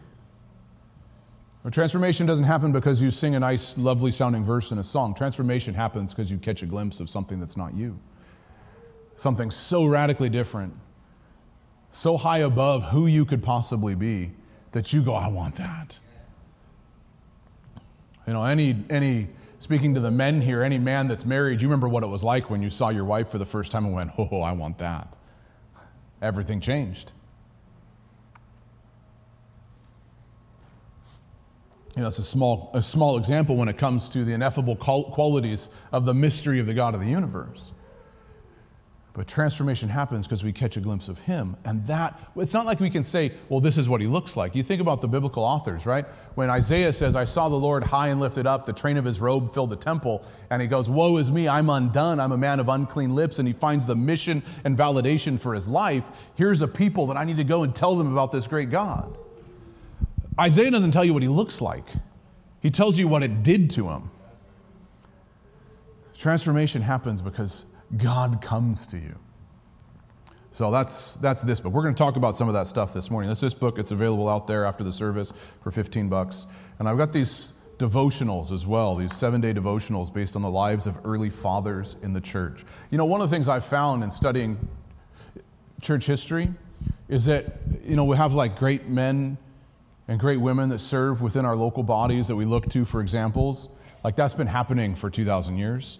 Or 1.65 1.71
transformation 1.71 2.25
doesn't 2.25 2.45
happen 2.45 2.71
because 2.71 3.01
you 3.01 3.11
sing 3.11 3.35
a 3.35 3.39
nice, 3.39 3.77
lovely 3.77 4.11
sounding 4.11 4.45
verse 4.45 4.71
in 4.71 4.77
a 4.77 4.83
song. 4.83 5.13
Transformation 5.13 5.73
happens 5.73 6.13
because 6.13 6.31
you 6.31 6.37
catch 6.37 6.63
a 6.63 6.65
glimpse 6.65 7.01
of 7.01 7.09
something 7.09 7.39
that's 7.39 7.57
not 7.57 7.73
you. 7.73 7.99
Something 9.17 9.51
so 9.51 9.85
radically 9.85 10.29
different, 10.29 10.73
so 11.91 12.15
high 12.15 12.39
above 12.39 12.83
who 12.83 13.07
you 13.07 13.25
could 13.25 13.43
possibly 13.43 13.93
be 13.93 14.31
that 14.71 14.93
you 14.93 15.01
go, 15.01 15.13
I 15.13 15.27
want 15.27 15.55
that. 15.55 15.99
You 18.25 18.33
know, 18.33 18.45
any, 18.45 18.77
any 18.89 19.27
speaking 19.59 19.93
to 19.93 19.99
the 19.99 20.11
men 20.11 20.41
here, 20.41 20.63
any 20.63 20.79
man 20.79 21.07
that's 21.07 21.25
married, 21.25 21.61
you 21.61 21.67
remember 21.67 21.87
what 21.87 22.03
it 22.03 22.07
was 22.07 22.23
like 22.23 22.49
when 22.49 22.61
you 22.61 22.69
saw 22.69 22.89
your 22.89 23.05
wife 23.05 23.29
for 23.29 23.37
the 23.37 23.45
first 23.45 23.71
time 23.71 23.85
and 23.85 23.93
went, 23.93 24.11
Oh, 24.17 24.41
I 24.41 24.53
want 24.53 24.79
that. 24.79 25.15
Everything 26.21 26.59
changed. 26.59 27.13
You 31.95 32.03
know, 32.03 32.07
it's 32.07 32.19
a 32.19 32.23
small, 32.23 32.71
a 32.73 32.81
small 32.81 33.17
example 33.17 33.55
when 33.57 33.67
it 33.67 33.77
comes 33.77 34.09
to 34.09 34.23
the 34.23 34.31
ineffable 34.33 34.75
qualities 34.75 35.69
of 35.91 36.05
the 36.05 36.13
mystery 36.13 36.59
of 36.59 36.65
the 36.65 36.73
God 36.73 36.93
of 36.93 37.01
the 37.01 37.07
universe. 37.07 37.73
But 39.19 39.27
transformation 39.27 39.89
happens 39.89 40.25
because 40.25 40.45
we 40.45 40.53
catch 40.53 40.77
a 40.77 40.79
glimpse 40.79 41.09
of 41.09 41.19
him. 41.19 41.57
And 41.65 41.85
that, 41.87 42.17
it's 42.37 42.53
not 42.53 42.65
like 42.65 42.79
we 42.79 42.89
can 42.89 43.03
say, 43.03 43.33
well, 43.49 43.59
this 43.59 43.77
is 43.77 43.89
what 43.89 43.99
he 43.99 44.07
looks 44.07 44.37
like. 44.37 44.55
You 44.55 44.63
think 44.63 44.79
about 44.79 45.01
the 45.01 45.09
biblical 45.09 45.43
authors, 45.43 45.85
right? 45.85 46.05
When 46.35 46.49
Isaiah 46.49 46.93
says, 46.93 47.17
I 47.17 47.25
saw 47.25 47.49
the 47.49 47.57
Lord 47.57 47.83
high 47.83 48.07
and 48.07 48.21
lifted 48.21 48.47
up, 48.47 48.65
the 48.65 48.71
train 48.71 48.95
of 48.95 49.03
his 49.03 49.19
robe 49.19 49.53
filled 49.53 49.71
the 49.71 49.75
temple, 49.75 50.25
and 50.49 50.61
he 50.61 50.69
goes, 50.69 50.89
Woe 50.89 51.17
is 51.17 51.31
me, 51.31 51.49
I'm 51.49 51.69
undone, 51.69 52.21
I'm 52.21 52.31
a 52.31 52.37
man 52.37 52.61
of 52.61 52.69
unclean 52.69 53.13
lips, 53.13 53.39
and 53.39 53.45
he 53.45 53.53
finds 53.53 53.85
the 53.85 53.93
mission 53.93 54.41
and 54.63 54.77
validation 54.77 55.37
for 55.37 55.53
his 55.53 55.67
life. 55.67 56.29
Here's 56.35 56.61
a 56.61 56.67
people 56.69 57.05
that 57.07 57.17
I 57.17 57.25
need 57.25 57.35
to 57.35 57.43
go 57.43 57.63
and 57.63 57.75
tell 57.75 57.97
them 57.97 58.13
about 58.13 58.31
this 58.31 58.47
great 58.47 58.69
God. 58.69 59.17
Isaiah 60.39 60.71
doesn't 60.71 60.91
tell 60.91 61.03
you 61.03 61.13
what 61.13 61.23
he 61.23 61.27
looks 61.27 61.59
like, 61.59 61.89
he 62.61 62.71
tells 62.71 62.97
you 62.97 63.09
what 63.09 63.21
it 63.21 63.43
did 63.43 63.69
to 63.71 63.89
him. 63.89 64.11
Transformation 66.13 66.81
happens 66.81 67.21
because 67.21 67.65
God 67.97 68.41
comes 68.41 68.87
to 68.87 68.97
you. 68.97 69.15
So 70.51 70.71
that's, 70.71 71.13
that's 71.15 71.41
this 71.43 71.61
book. 71.61 71.73
We're 71.73 71.83
going 71.83 71.95
to 71.95 71.97
talk 71.97 72.15
about 72.15 72.35
some 72.35 72.47
of 72.47 72.53
that 72.53 72.67
stuff 72.67 72.93
this 72.93 73.09
morning. 73.11 73.27
That's 73.27 73.39
this 73.39 73.53
book. 73.53 73.77
It's 73.77 73.91
available 73.91 74.27
out 74.27 74.47
there 74.47 74.65
after 74.65 74.83
the 74.83 74.91
service 74.91 75.31
for 75.61 75.71
15 75.71 76.09
bucks. 76.09 76.47
And 76.79 76.89
I've 76.89 76.97
got 76.97 77.13
these 77.13 77.53
devotionals 77.77 78.51
as 78.51 78.67
well, 78.67 78.95
these 78.95 79.15
seven 79.15 79.39
day 79.41 79.53
devotionals 79.53 80.13
based 80.13 80.35
on 80.35 80.41
the 80.41 80.49
lives 80.49 80.85
of 80.85 80.99
early 81.05 81.29
fathers 81.29 81.95
in 82.01 82.13
the 82.13 82.21
church. 82.21 82.65
You 82.91 82.97
know, 82.97 83.05
one 83.05 83.21
of 83.21 83.29
the 83.29 83.35
things 83.35 83.47
I've 83.47 83.63
found 83.63 84.03
in 84.03 84.11
studying 84.11 84.57
church 85.81 86.05
history 86.05 86.49
is 87.07 87.25
that, 87.25 87.59
you 87.83 87.95
know, 87.95 88.03
we 88.03 88.17
have 88.17 88.33
like 88.33 88.57
great 88.57 88.87
men 88.87 89.37
and 90.09 90.19
great 90.19 90.37
women 90.37 90.69
that 90.69 90.79
serve 90.79 91.21
within 91.21 91.45
our 91.45 91.55
local 91.55 91.83
bodies 91.83 92.27
that 92.27 92.35
we 92.35 92.43
look 92.43 92.67
to 92.69 92.83
for 92.83 92.99
examples. 92.99 93.69
Like 94.03 94.15
that's 94.15 94.33
been 94.33 94.47
happening 94.47 94.95
for 94.95 95.09
2,000 95.09 95.57
years. 95.57 95.99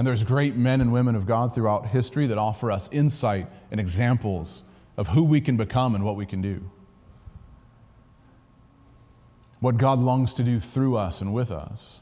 And 0.00 0.06
there's 0.06 0.24
great 0.24 0.56
men 0.56 0.80
and 0.80 0.94
women 0.94 1.14
of 1.14 1.26
God 1.26 1.54
throughout 1.54 1.88
history 1.88 2.26
that 2.28 2.38
offer 2.38 2.72
us 2.72 2.88
insight 2.90 3.46
and 3.70 3.78
examples 3.78 4.62
of 4.96 5.08
who 5.08 5.22
we 5.22 5.42
can 5.42 5.58
become 5.58 5.94
and 5.94 6.02
what 6.02 6.16
we 6.16 6.24
can 6.24 6.40
do. 6.40 6.70
What 9.58 9.76
God 9.76 9.98
longs 9.98 10.32
to 10.32 10.42
do 10.42 10.58
through 10.58 10.96
us 10.96 11.20
and 11.20 11.34
with 11.34 11.50
us. 11.50 12.00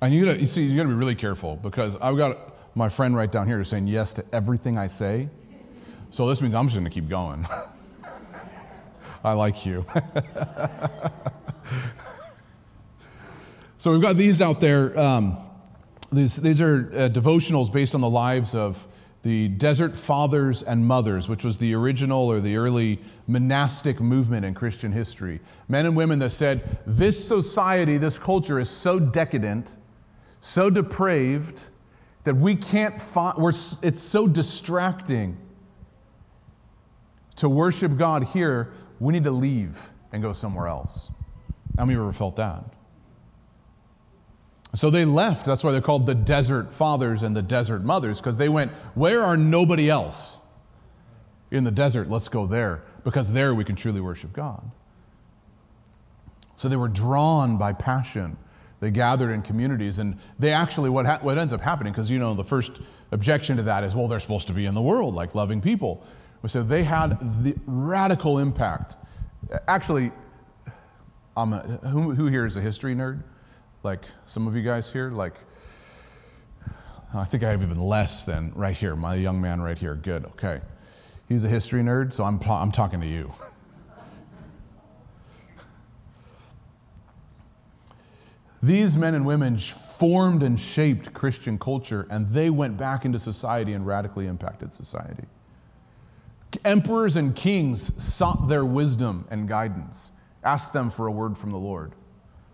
And 0.00 0.12
you, 0.12 0.24
gotta, 0.24 0.40
you 0.40 0.46
see, 0.46 0.62
you 0.62 0.74
got 0.74 0.82
to 0.82 0.88
be 0.88 0.94
really 0.96 1.14
careful 1.14 1.54
because 1.54 1.94
I've 1.94 2.16
got 2.16 2.56
my 2.74 2.88
friend 2.88 3.14
right 3.14 3.30
down 3.30 3.46
here 3.46 3.62
saying 3.62 3.86
yes 3.86 4.12
to 4.14 4.24
everything 4.32 4.76
I 4.76 4.88
say. 4.88 5.28
So 6.10 6.26
this 6.26 6.42
means 6.42 6.56
I'm 6.56 6.66
just 6.66 6.74
going 6.74 6.82
to 6.82 6.90
keep 6.90 7.08
going. 7.08 7.46
I 9.22 9.34
like 9.34 9.64
you. 9.64 9.86
So 13.80 13.92
we've 13.92 14.02
got 14.02 14.18
these 14.18 14.42
out 14.42 14.60
there. 14.60 14.98
Um, 14.98 15.38
these, 16.12 16.36
these 16.36 16.60
are 16.60 16.90
uh, 16.92 17.08
devotionals 17.08 17.72
based 17.72 17.94
on 17.94 18.02
the 18.02 18.10
lives 18.10 18.54
of 18.54 18.86
the 19.22 19.48
Desert 19.48 19.96
Fathers 19.96 20.62
and 20.62 20.84
Mothers, 20.86 21.30
which 21.30 21.46
was 21.46 21.56
the 21.56 21.72
original 21.74 22.30
or 22.30 22.40
the 22.40 22.58
early 22.58 22.98
monastic 23.26 23.98
movement 23.98 24.44
in 24.44 24.52
Christian 24.52 24.92
history. 24.92 25.40
Men 25.66 25.86
and 25.86 25.96
women 25.96 26.18
that 26.18 26.28
said, 26.28 26.78
This 26.86 27.26
society, 27.26 27.96
this 27.96 28.18
culture 28.18 28.60
is 28.60 28.68
so 28.68 29.00
decadent, 29.00 29.78
so 30.40 30.68
depraved, 30.68 31.70
that 32.24 32.36
we 32.36 32.56
can't 32.56 33.00
find, 33.00 33.38
we're, 33.38 33.54
it's 33.82 34.02
so 34.02 34.28
distracting 34.28 35.38
to 37.36 37.48
worship 37.48 37.96
God 37.96 38.24
here, 38.24 38.72
we 38.98 39.14
need 39.14 39.24
to 39.24 39.30
leave 39.30 39.88
and 40.12 40.22
go 40.22 40.34
somewhere 40.34 40.66
else. 40.66 41.10
How 41.78 41.86
many 41.86 41.98
ever 41.98 42.12
felt 42.12 42.36
that? 42.36 42.62
So 44.74 44.90
they 44.90 45.04
left. 45.04 45.46
That's 45.46 45.64
why 45.64 45.72
they're 45.72 45.80
called 45.80 46.06
the 46.06 46.14
desert 46.14 46.72
fathers 46.72 47.22
and 47.22 47.34
the 47.34 47.42
desert 47.42 47.82
mothers, 47.82 48.20
because 48.20 48.36
they 48.36 48.48
went, 48.48 48.70
Where 48.94 49.20
are 49.20 49.36
nobody 49.36 49.90
else? 49.90 50.38
In 51.50 51.64
the 51.64 51.72
desert, 51.72 52.08
let's 52.08 52.28
go 52.28 52.46
there, 52.46 52.82
because 53.02 53.32
there 53.32 53.54
we 53.54 53.64
can 53.64 53.74
truly 53.74 54.00
worship 54.00 54.32
God. 54.32 54.70
So 56.54 56.68
they 56.68 56.76
were 56.76 56.88
drawn 56.88 57.58
by 57.58 57.72
passion. 57.72 58.36
They 58.78 58.90
gathered 58.90 59.32
in 59.32 59.42
communities, 59.42 59.98
and 59.98 60.18
they 60.38 60.52
actually, 60.52 60.88
what, 60.88 61.04
ha- 61.04 61.18
what 61.20 61.36
ends 61.36 61.52
up 61.52 61.60
happening, 61.60 61.92
because 61.92 62.10
you 62.10 62.18
know, 62.18 62.34
the 62.34 62.44
first 62.44 62.80
objection 63.10 63.56
to 63.56 63.64
that 63.64 63.82
is, 63.82 63.96
well, 63.96 64.06
they're 64.06 64.20
supposed 64.20 64.46
to 64.46 64.52
be 64.52 64.66
in 64.66 64.74
the 64.74 64.82
world, 64.82 65.14
like 65.14 65.34
loving 65.34 65.60
people. 65.60 66.04
So 66.46 66.62
they 66.62 66.84
had 66.84 67.42
the 67.42 67.54
radical 67.66 68.38
impact. 68.38 68.96
Actually, 69.66 70.12
um, 71.36 71.52
who, 71.52 72.14
who 72.14 72.26
here 72.28 72.46
is 72.46 72.56
a 72.56 72.60
history 72.60 72.94
nerd? 72.94 73.22
Like 73.82 74.04
some 74.26 74.46
of 74.46 74.54
you 74.54 74.62
guys 74.62 74.92
here, 74.92 75.10
like, 75.10 75.32
I 77.14 77.24
think 77.24 77.42
I 77.42 77.48
have 77.50 77.62
even 77.62 77.80
less 77.80 78.24
than 78.24 78.52
right 78.54 78.76
here, 78.76 78.94
my 78.94 79.14
young 79.14 79.40
man 79.40 79.62
right 79.62 79.78
here. 79.78 79.94
Good, 79.94 80.26
okay. 80.26 80.60
He's 81.28 81.44
a 81.44 81.48
history 81.48 81.80
nerd, 81.80 82.12
so 82.12 82.24
I'm, 82.24 82.38
I'm 82.46 82.70
talking 82.70 83.00
to 83.00 83.06
you. 83.06 83.32
These 88.62 88.98
men 88.98 89.14
and 89.14 89.24
women 89.24 89.58
formed 89.58 90.42
and 90.42 90.60
shaped 90.60 91.14
Christian 91.14 91.58
culture, 91.58 92.06
and 92.10 92.28
they 92.28 92.50
went 92.50 92.76
back 92.76 93.06
into 93.06 93.18
society 93.18 93.72
and 93.72 93.86
radically 93.86 94.26
impacted 94.26 94.72
society. 94.72 95.24
Emperors 96.64 97.16
and 97.16 97.34
kings 97.34 97.92
sought 98.02 98.46
their 98.48 98.66
wisdom 98.66 99.26
and 99.30 99.48
guidance, 99.48 100.12
asked 100.44 100.74
them 100.74 100.90
for 100.90 101.06
a 101.06 101.12
word 101.12 101.38
from 101.38 101.52
the 101.52 101.58
Lord 101.58 101.94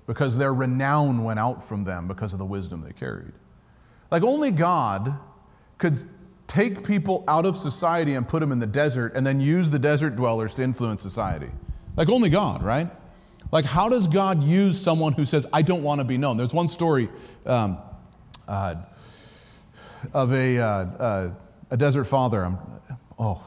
because 0.07 0.37
their 0.37 0.55
renown 0.55 1.25
went 1.25 1.39
out 1.39 1.65
from 1.65 1.85
them 1.85 2.07
because 2.07 2.33
of 2.33 2.39
the 2.39 2.45
wisdom 2.45 2.83
they 2.83 2.93
carried. 2.93 3.33
Like 4.11 4.23
only 4.23 4.51
God 4.51 5.19
could 5.79 5.99
take 6.47 6.87
people 6.87 7.25
out 7.27 7.45
of 7.45 7.57
society 7.57 8.15
and 8.15 8.27
put 8.27 8.41
them 8.41 8.53
in 8.53 8.59
the 8.59 8.67
desert 8.67 9.15
and 9.15 9.27
then 9.27 9.41
use 9.41 9.71
the 9.71 9.79
desert 9.79 10.17
dwellers 10.17 10.55
to 10.55 10.63
influence 10.63 11.03
society. 11.03 11.51
Like 11.97 12.09
only 12.09 12.31
God, 12.31 12.63
right? 12.63 12.89
Like, 13.53 13.65
how 13.65 13.89
does 13.89 14.07
God 14.07 14.43
use 14.43 14.81
someone 14.81 15.13
who 15.13 15.25
says, 15.25 15.47
I 15.53 15.63
don't 15.63 15.83
want 15.83 16.01
to 16.01 16.05
be 16.05 16.19
known? 16.19 16.37
There's 16.37 16.55
one 16.55 16.69
story 16.69 17.09
um, 17.45 17.79
uh, 18.49 18.75
of 20.13 20.33
a, 20.33 20.59
uh, 20.59 20.65
uh, 20.65 21.35
a 21.71 21.77
desert 21.77 22.05
father. 22.05 22.45
I'm, 22.45 22.59
oh, 23.19 23.43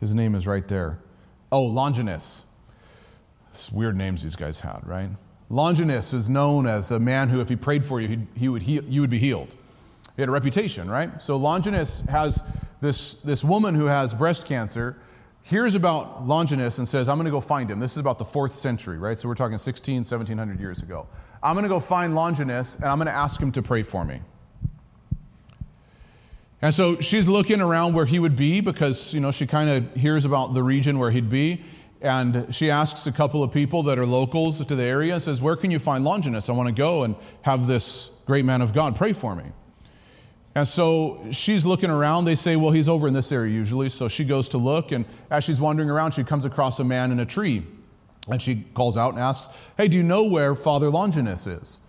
his 0.00 0.14
name 0.14 0.34
is 0.34 0.46
right 0.46 0.66
there. 0.68 0.98
Oh, 1.50 1.62
Longinus. 1.62 2.44
It's 3.50 3.72
weird 3.72 3.96
names 3.96 4.22
these 4.22 4.36
guys 4.36 4.60
had, 4.60 4.86
right? 4.86 5.10
Longinus 5.52 6.14
is 6.14 6.30
known 6.30 6.66
as 6.66 6.92
a 6.92 6.98
man 6.98 7.28
who, 7.28 7.42
if 7.42 7.50
he 7.50 7.56
prayed 7.56 7.84
for 7.84 8.00
you, 8.00 8.26
he, 8.34 8.48
would 8.48 8.62
heal, 8.62 8.82
you 8.84 9.02
would 9.02 9.10
be 9.10 9.18
healed. 9.18 9.54
He 10.16 10.22
had 10.22 10.30
a 10.30 10.32
reputation, 10.32 10.90
right? 10.90 11.20
So 11.20 11.36
Longinus 11.36 12.00
has 12.08 12.42
this, 12.80 13.16
this 13.16 13.44
woman 13.44 13.74
who 13.74 13.84
has 13.84 14.14
breast 14.14 14.46
cancer, 14.46 14.96
hears 15.42 15.74
about 15.74 16.26
Longinus 16.26 16.78
and 16.78 16.88
says, 16.88 17.06
I'm 17.06 17.18
going 17.18 17.26
to 17.26 17.30
go 17.30 17.40
find 17.42 17.70
him. 17.70 17.80
This 17.80 17.92
is 17.92 17.98
about 17.98 18.18
the 18.18 18.24
fourth 18.24 18.52
century, 18.52 18.96
right? 18.96 19.18
So 19.18 19.28
we're 19.28 19.34
talking 19.34 19.58
16, 19.58 19.96
1700 19.96 20.58
years 20.58 20.82
ago. 20.82 21.06
I'm 21.42 21.52
going 21.52 21.64
to 21.64 21.68
go 21.68 21.80
find 21.80 22.14
Longinus 22.14 22.76
and 22.76 22.86
I'm 22.86 22.96
going 22.96 23.08
to 23.08 23.12
ask 23.12 23.38
him 23.38 23.52
to 23.52 23.60
pray 23.60 23.82
for 23.82 24.06
me. 24.06 24.22
And 26.62 26.72
so 26.72 26.98
she's 27.00 27.28
looking 27.28 27.60
around 27.60 27.92
where 27.92 28.06
he 28.06 28.18
would 28.18 28.36
be 28.36 28.62
because, 28.62 29.12
you 29.12 29.20
know, 29.20 29.32
she 29.32 29.46
kind 29.46 29.68
of 29.68 30.00
hears 30.00 30.24
about 30.24 30.54
the 30.54 30.62
region 30.62 30.98
where 30.98 31.10
he'd 31.10 31.28
be. 31.28 31.62
And 32.02 32.52
she 32.52 32.68
asks 32.68 33.06
a 33.06 33.12
couple 33.12 33.44
of 33.44 33.52
people 33.52 33.84
that 33.84 33.96
are 33.96 34.04
locals 34.04 34.64
to 34.64 34.74
the 34.74 34.82
area, 34.82 35.20
says, 35.20 35.40
Where 35.40 35.54
can 35.54 35.70
you 35.70 35.78
find 35.78 36.02
Longinus? 36.02 36.48
I 36.48 36.52
want 36.52 36.68
to 36.68 36.74
go 36.74 37.04
and 37.04 37.14
have 37.42 37.68
this 37.68 38.10
great 38.26 38.44
man 38.44 38.60
of 38.60 38.72
God 38.72 38.96
pray 38.96 39.12
for 39.12 39.36
me. 39.36 39.44
And 40.56 40.66
so 40.66 41.24
she's 41.30 41.64
looking 41.64 41.90
around. 41.90 42.24
They 42.24 42.34
say, 42.34 42.56
Well, 42.56 42.72
he's 42.72 42.88
over 42.88 43.06
in 43.06 43.14
this 43.14 43.30
area 43.30 43.54
usually. 43.54 43.88
So 43.88 44.08
she 44.08 44.24
goes 44.24 44.48
to 44.50 44.58
look. 44.58 44.90
And 44.90 45.04
as 45.30 45.44
she's 45.44 45.60
wandering 45.60 45.90
around, 45.90 46.12
she 46.12 46.24
comes 46.24 46.44
across 46.44 46.80
a 46.80 46.84
man 46.84 47.12
in 47.12 47.20
a 47.20 47.26
tree. 47.26 47.64
And 48.28 48.42
she 48.42 48.64
calls 48.74 48.96
out 48.96 49.12
and 49.12 49.22
asks, 49.22 49.54
Hey, 49.76 49.86
do 49.86 49.96
you 49.96 50.02
know 50.02 50.24
where 50.24 50.56
Father 50.56 50.90
Longinus 50.90 51.46
is? 51.46 51.80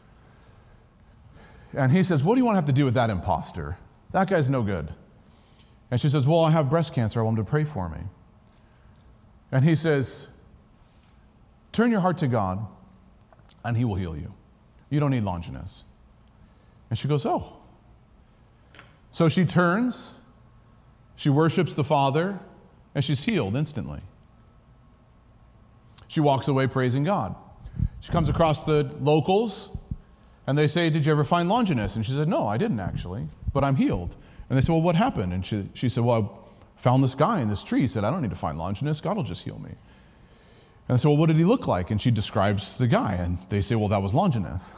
And 1.76 1.92
he 1.92 2.04
says, 2.04 2.24
What 2.24 2.36
do 2.36 2.40
you 2.40 2.46
want 2.46 2.54
to 2.54 2.58
have 2.58 2.68
to 2.68 2.74
do 2.74 2.86
with 2.86 2.94
that 2.94 3.10
impostor? 3.10 3.78
That 4.12 4.30
guy's 4.30 4.48
no 4.48 4.62
good. 4.62 4.90
And 5.90 6.00
she 6.00 6.08
says, 6.08 6.28
Well, 6.28 6.46
I 6.46 6.52
have 6.52 6.70
breast 6.70 6.94
cancer. 6.94 7.20
I 7.20 7.24
want 7.24 7.40
him 7.40 7.46
to 7.46 7.50
pray 7.50 7.64
for 7.64 7.90
me. 7.90 7.98
And 9.54 9.64
he 9.64 9.76
says, 9.76 10.28
Turn 11.72 11.92
your 11.92 12.02
heart 12.02 12.18
to 12.18 12.28
God, 12.28 12.66
and 13.64 13.78
he 13.78 13.86
will 13.86 13.96
heal 13.96 14.18
you. 14.18 14.34
You 14.90 15.00
don't 15.00 15.12
need 15.12 15.24
Longinus. 15.24 15.86
And 16.90 17.00
she 17.00 17.08
goes, 17.08 17.26
Oh. 17.26 17.58
So 19.12 19.30
she 19.30 19.46
turns, 19.46 20.16
she 21.16 21.30
worships 21.30 21.76
the 21.76 21.84
Father, 21.84 22.40
and 22.96 23.04
she's 23.06 23.24
healed 23.24 23.56
instantly. 23.56 24.02
She 26.08 26.20
walks 26.20 26.48
away 26.48 26.66
praising 26.66 27.04
God. 27.04 27.36
She 28.00 28.12
comes 28.12 28.30
across 28.30 28.66
the 28.66 28.92
locals, 29.02 29.70
and 30.48 30.58
they 30.58 30.66
say, 30.66 30.90
Did 30.90 31.06
you 31.06 31.12
ever 31.12 31.24
find 31.24 31.48
Longinus? 31.48 31.96
And 31.96 32.04
she 32.04 32.14
said, 32.14 32.28
No, 32.28 32.48
I 32.48 32.58
didn't 32.58 32.80
actually, 32.80 33.28
but 33.54 33.64
I'm 33.64 33.76
healed. 33.76 34.16
And 34.50 34.58
they 34.58 34.62
said, 34.62 34.74
Well, 34.74 34.82
what 34.82 34.96
happened? 34.96 35.32
And 35.32 35.46
she, 35.46 35.70
she 35.76 35.90
said, 35.90 36.04
Well, 36.04 36.43
found 36.78 37.04
this 37.04 37.16
guy 37.16 37.42
in 37.42 37.50
this 37.50 37.64
tree. 37.64 37.82
He 37.82 37.88
said, 37.88 38.04
I 38.04 38.10
don't 38.10 38.22
need 38.22 38.32
to 38.32 38.36
find 38.36 38.58
Longinus. 38.58 39.02
God 39.02 39.16
will 39.16 39.24
just 39.24 39.44
heal 39.44 39.60
me. 39.60 39.72
And 40.88 40.96
I 40.96 40.98
said, 40.98 41.08
Well, 41.08 41.18
what 41.18 41.28
did 41.28 41.38
he 41.38 41.46
look 41.46 41.68
like? 41.68 41.92
And 41.92 42.02
she 42.02 42.12
describes 42.12 42.78
the 42.78 42.88
guy. 42.88 43.14
And 43.14 43.38
they 43.50 43.62
say, 43.62 43.76
Well, 43.76 43.88
that 43.90 44.02
was 44.02 44.14
Longinus. 44.14 44.76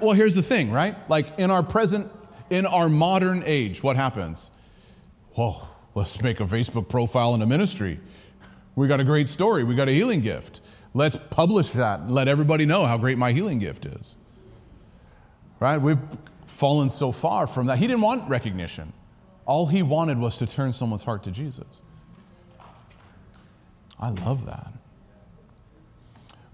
well, 0.00 0.12
here's 0.12 0.34
the 0.34 0.42
thing, 0.42 0.70
right? 0.70 0.96
Like 1.08 1.38
in 1.38 1.50
our 1.50 1.62
present, 1.62 2.10
in 2.50 2.66
our 2.66 2.88
modern 2.88 3.42
age, 3.46 3.82
what 3.82 3.96
happens? 3.96 4.50
Well, 5.36 5.68
let's 5.94 6.20
make 6.22 6.40
a 6.40 6.44
Facebook 6.44 6.88
profile 6.88 7.34
in 7.34 7.42
a 7.42 7.46
ministry. 7.46 8.00
We 8.74 8.88
got 8.88 9.00
a 9.00 9.04
great 9.04 9.28
story. 9.28 9.64
We 9.64 9.74
got 9.74 9.88
a 9.88 9.92
healing 9.92 10.20
gift. 10.20 10.60
Let's 10.94 11.16
publish 11.30 11.72
that 11.72 12.00
and 12.00 12.10
let 12.10 12.28
everybody 12.28 12.64
know 12.64 12.86
how 12.86 12.96
great 12.96 13.18
my 13.18 13.32
healing 13.32 13.58
gift 13.58 13.86
is. 13.86 14.16
Right? 15.60 15.78
We've 15.78 15.98
fallen 16.56 16.88
so 16.88 17.12
far 17.12 17.46
from 17.46 17.66
that. 17.66 17.78
He 17.78 17.86
didn't 17.86 18.00
want 18.00 18.28
recognition. 18.30 18.92
All 19.44 19.66
he 19.66 19.82
wanted 19.82 20.18
was 20.18 20.38
to 20.38 20.46
turn 20.46 20.72
someone's 20.72 21.02
heart 21.02 21.22
to 21.24 21.30
Jesus. 21.30 21.82
I 24.00 24.10
love 24.10 24.46
that. 24.46 24.72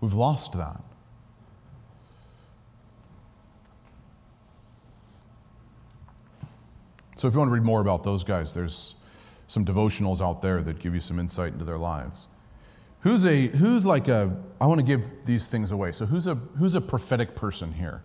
We've 0.01 0.13
lost 0.13 0.55
that. 0.55 0.81
So, 7.15 7.29
if 7.29 7.35
you 7.35 7.39
want 7.39 7.51
to 7.51 7.55
read 7.55 7.63
more 7.63 7.81
about 7.81 8.03
those 8.03 8.25
guys, 8.25 8.53
there's 8.53 8.97
some 9.47 9.65
devotionals 9.65 10.21
out 10.21 10.43
there 10.43 10.63
that 10.63 10.81
give 10.81 10.95
you 10.95 11.01
some 11.01 11.21
insight 11.21 11.53
into 11.53 11.65
their 11.65 11.79
lives. 11.79 12.27
Who's 13.01 13.25
a 13.25 13.47
who's 13.47 13.87
like 13.87 14.09
a 14.09 14.37
I 14.61 14.67
want 14.67 14.81
to 14.81 14.87
give 14.87 15.09
these 15.25 15.47
things 15.47 15.71
away. 15.71 15.93
So 15.93 16.07
who's 16.07 16.27
a 16.27 16.35
who's 16.35 16.75
a 16.75 16.81
prophetic 16.81 17.37
person 17.37 17.73
here? 17.73 18.03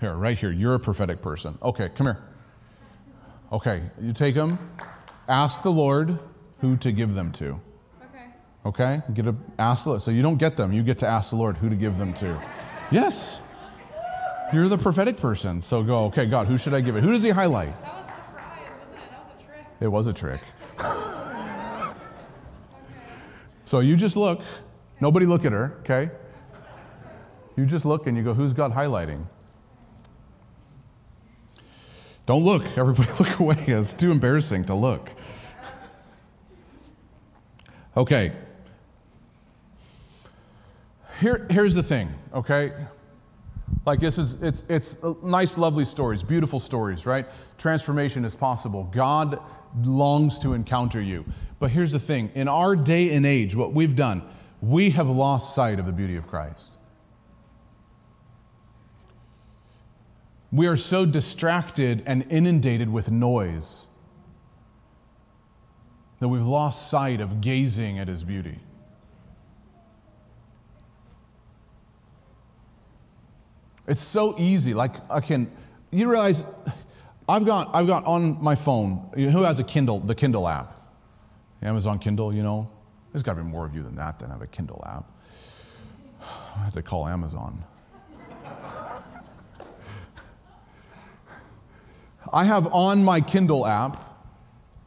Here, 0.00 0.14
right 0.14 0.38
here. 0.38 0.50
You're 0.50 0.74
a 0.74 0.80
prophetic 0.80 1.22
person. 1.22 1.58
Okay, 1.62 1.88
come 1.88 2.06
here. 2.06 2.22
Okay, 3.52 3.82
you 4.00 4.12
take 4.12 4.34
them. 4.34 4.58
Ask 5.28 5.62
the 5.62 5.70
Lord 5.70 6.18
who 6.60 6.76
to 6.78 6.92
give 6.92 7.14
them 7.14 7.30
to. 7.32 7.60
Okay. 8.02 8.26
Okay? 8.66 9.02
Get 9.14 9.26
a 9.26 9.36
ask 9.58 9.84
the 9.84 9.90
Lord. 9.90 10.02
So 10.02 10.10
you 10.10 10.22
don't 10.22 10.38
get 10.38 10.56
them. 10.56 10.72
You 10.72 10.82
get 10.82 10.98
to 11.00 11.06
ask 11.06 11.30
the 11.30 11.36
Lord 11.36 11.56
who 11.56 11.68
to 11.68 11.76
give 11.76 11.98
them 11.98 12.12
to. 12.14 12.40
Yes. 12.90 13.40
You're 14.52 14.68
the 14.68 14.78
prophetic 14.78 15.16
person. 15.16 15.60
So 15.60 15.82
go, 15.82 16.04
okay, 16.06 16.26
God, 16.26 16.46
who 16.46 16.58
should 16.58 16.74
I 16.74 16.80
give 16.80 16.96
it? 16.96 17.04
Who 17.04 17.12
does 17.12 17.22
he 17.22 17.30
highlight? 17.30 17.78
That 17.80 17.94
was 17.94 18.04
a 18.04 18.14
surprise, 18.14 18.70
wasn't 18.78 18.98
it? 18.98 19.80
That 19.80 19.92
was 19.92 20.06
a 20.06 20.12
trick. 20.12 20.40
It 20.78 20.78
was 20.78 20.86
a 20.86 20.92
trick. 21.88 21.96
so 23.64 23.80
you 23.80 23.96
just 23.96 24.16
look. 24.16 24.42
Nobody 25.00 25.26
look 25.26 25.44
at 25.44 25.52
her, 25.52 25.78
okay? 25.80 26.10
You 27.56 27.66
just 27.66 27.84
look 27.84 28.06
and 28.06 28.16
you 28.16 28.22
go, 28.22 28.34
who's 28.34 28.52
God 28.52 28.72
highlighting? 28.72 29.26
Don't 32.26 32.44
look. 32.44 32.78
Everybody 32.78 33.10
look 33.18 33.38
away. 33.38 33.62
It's 33.66 33.92
too 33.92 34.10
embarrassing 34.10 34.64
to 34.66 34.74
look. 34.74 35.10
Okay. 37.96 38.32
Here, 41.20 41.46
here's 41.48 41.74
the 41.74 41.82
thing, 41.82 42.10
okay? 42.34 42.72
Like 43.86 44.00
this 44.00 44.18
is 44.18 44.34
it's 44.42 44.64
it's 44.68 44.98
nice, 45.22 45.56
lovely 45.56 45.84
stories, 45.84 46.22
beautiful 46.22 46.58
stories, 46.58 47.06
right? 47.06 47.26
Transformation 47.56 48.24
is 48.24 48.34
possible. 48.34 48.84
God 48.92 49.38
longs 49.84 50.38
to 50.40 50.54
encounter 50.54 51.00
you. 51.00 51.24
But 51.60 51.70
here's 51.70 51.92
the 51.92 52.00
thing: 52.00 52.30
in 52.34 52.48
our 52.48 52.74
day 52.74 53.14
and 53.14 53.24
age, 53.24 53.54
what 53.54 53.72
we've 53.72 53.94
done, 53.94 54.22
we 54.60 54.90
have 54.90 55.08
lost 55.08 55.54
sight 55.54 55.78
of 55.78 55.86
the 55.86 55.92
beauty 55.92 56.16
of 56.16 56.26
Christ. 56.26 56.78
We 60.54 60.68
are 60.68 60.76
so 60.76 61.04
distracted 61.04 62.04
and 62.06 62.24
inundated 62.30 62.88
with 62.88 63.10
noise 63.10 63.88
that 66.20 66.28
we've 66.28 66.46
lost 66.46 66.90
sight 66.90 67.20
of 67.20 67.40
gazing 67.40 67.98
at 67.98 68.06
his 68.06 68.22
beauty. 68.22 68.60
It's 73.88 74.00
so 74.00 74.36
easy. 74.38 74.74
Like 74.74 74.92
I 75.10 75.18
can, 75.18 75.50
you 75.90 76.08
realize, 76.08 76.44
I've 77.28 77.44
got 77.44 77.74
I've 77.74 77.88
got 77.88 78.04
on 78.04 78.40
my 78.40 78.54
phone. 78.54 79.10
Who 79.16 79.42
has 79.42 79.58
a 79.58 79.64
Kindle? 79.64 79.98
The 79.98 80.14
Kindle 80.14 80.46
app, 80.46 80.80
Amazon 81.62 81.98
Kindle. 81.98 82.32
You 82.32 82.44
know, 82.44 82.70
there's 83.12 83.24
got 83.24 83.34
to 83.34 83.42
be 83.42 83.48
more 83.48 83.66
of 83.66 83.74
you 83.74 83.82
than 83.82 83.96
that 83.96 84.20
that 84.20 84.28
have 84.30 84.40
a 84.40 84.46
Kindle 84.46 84.84
app. 84.86 85.10
I 86.56 86.60
have 86.60 86.74
to 86.74 86.82
call 86.82 87.08
Amazon. 87.08 87.64
I 92.34 92.42
have 92.46 92.66
on 92.74 93.04
my 93.04 93.20
Kindle 93.20 93.64
app 93.64 94.12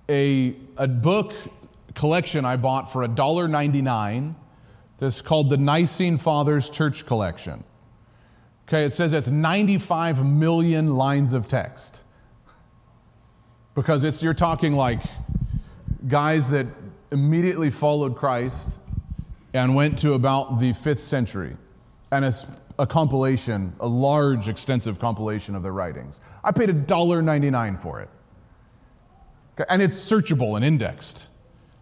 a, 0.09 0.53
a 0.75 0.85
book 0.85 1.33
collection 1.95 2.43
I 2.43 2.57
bought 2.57 2.91
for 2.91 3.07
$1.99 3.07 4.35
that's 4.97 5.21
called 5.21 5.49
the 5.49 5.55
Nicene 5.55 6.17
Fathers 6.17 6.69
Church 6.69 7.05
Collection. 7.05 7.63
Okay, 8.67 8.83
it 8.83 8.93
says 8.93 9.13
it's 9.13 9.29
95 9.29 10.25
million 10.25 10.97
lines 10.97 11.31
of 11.31 11.47
text. 11.47 12.03
Because 13.75 14.03
it's 14.03 14.21
you're 14.21 14.33
talking 14.33 14.73
like 14.73 14.99
guys 16.05 16.49
that 16.49 16.65
immediately 17.11 17.69
followed 17.69 18.17
Christ 18.17 18.77
and 19.53 19.73
went 19.73 19.97
to 19.99 20.15
about 20.15 20.59
the 20.59 20.73
5th 20.73 20.99
century. 20.99 21.55
And 22.11 22.25
it's 22.25 22.45
a 22.79 22.85
compilation, 22.85 23.73
a 23.79 23.87
large, 23.87 24.47
extensive 24.47 24.99
compilation 24.99 25.55
of 25.55 25.63
their 25.63 25.71
writings. 25.71 26.21
I 26.43 26.51
paid 26.51 26.69
$1.99 26.69 27.81
for 27.81 28.01
it. 28.01 28.09
Okay, 29.53 29.65
and 29.69 29.81
it's 29.81 29.95
searchable 29.95 30.55
and 30.55 30.63
indexed. 30.63 31.29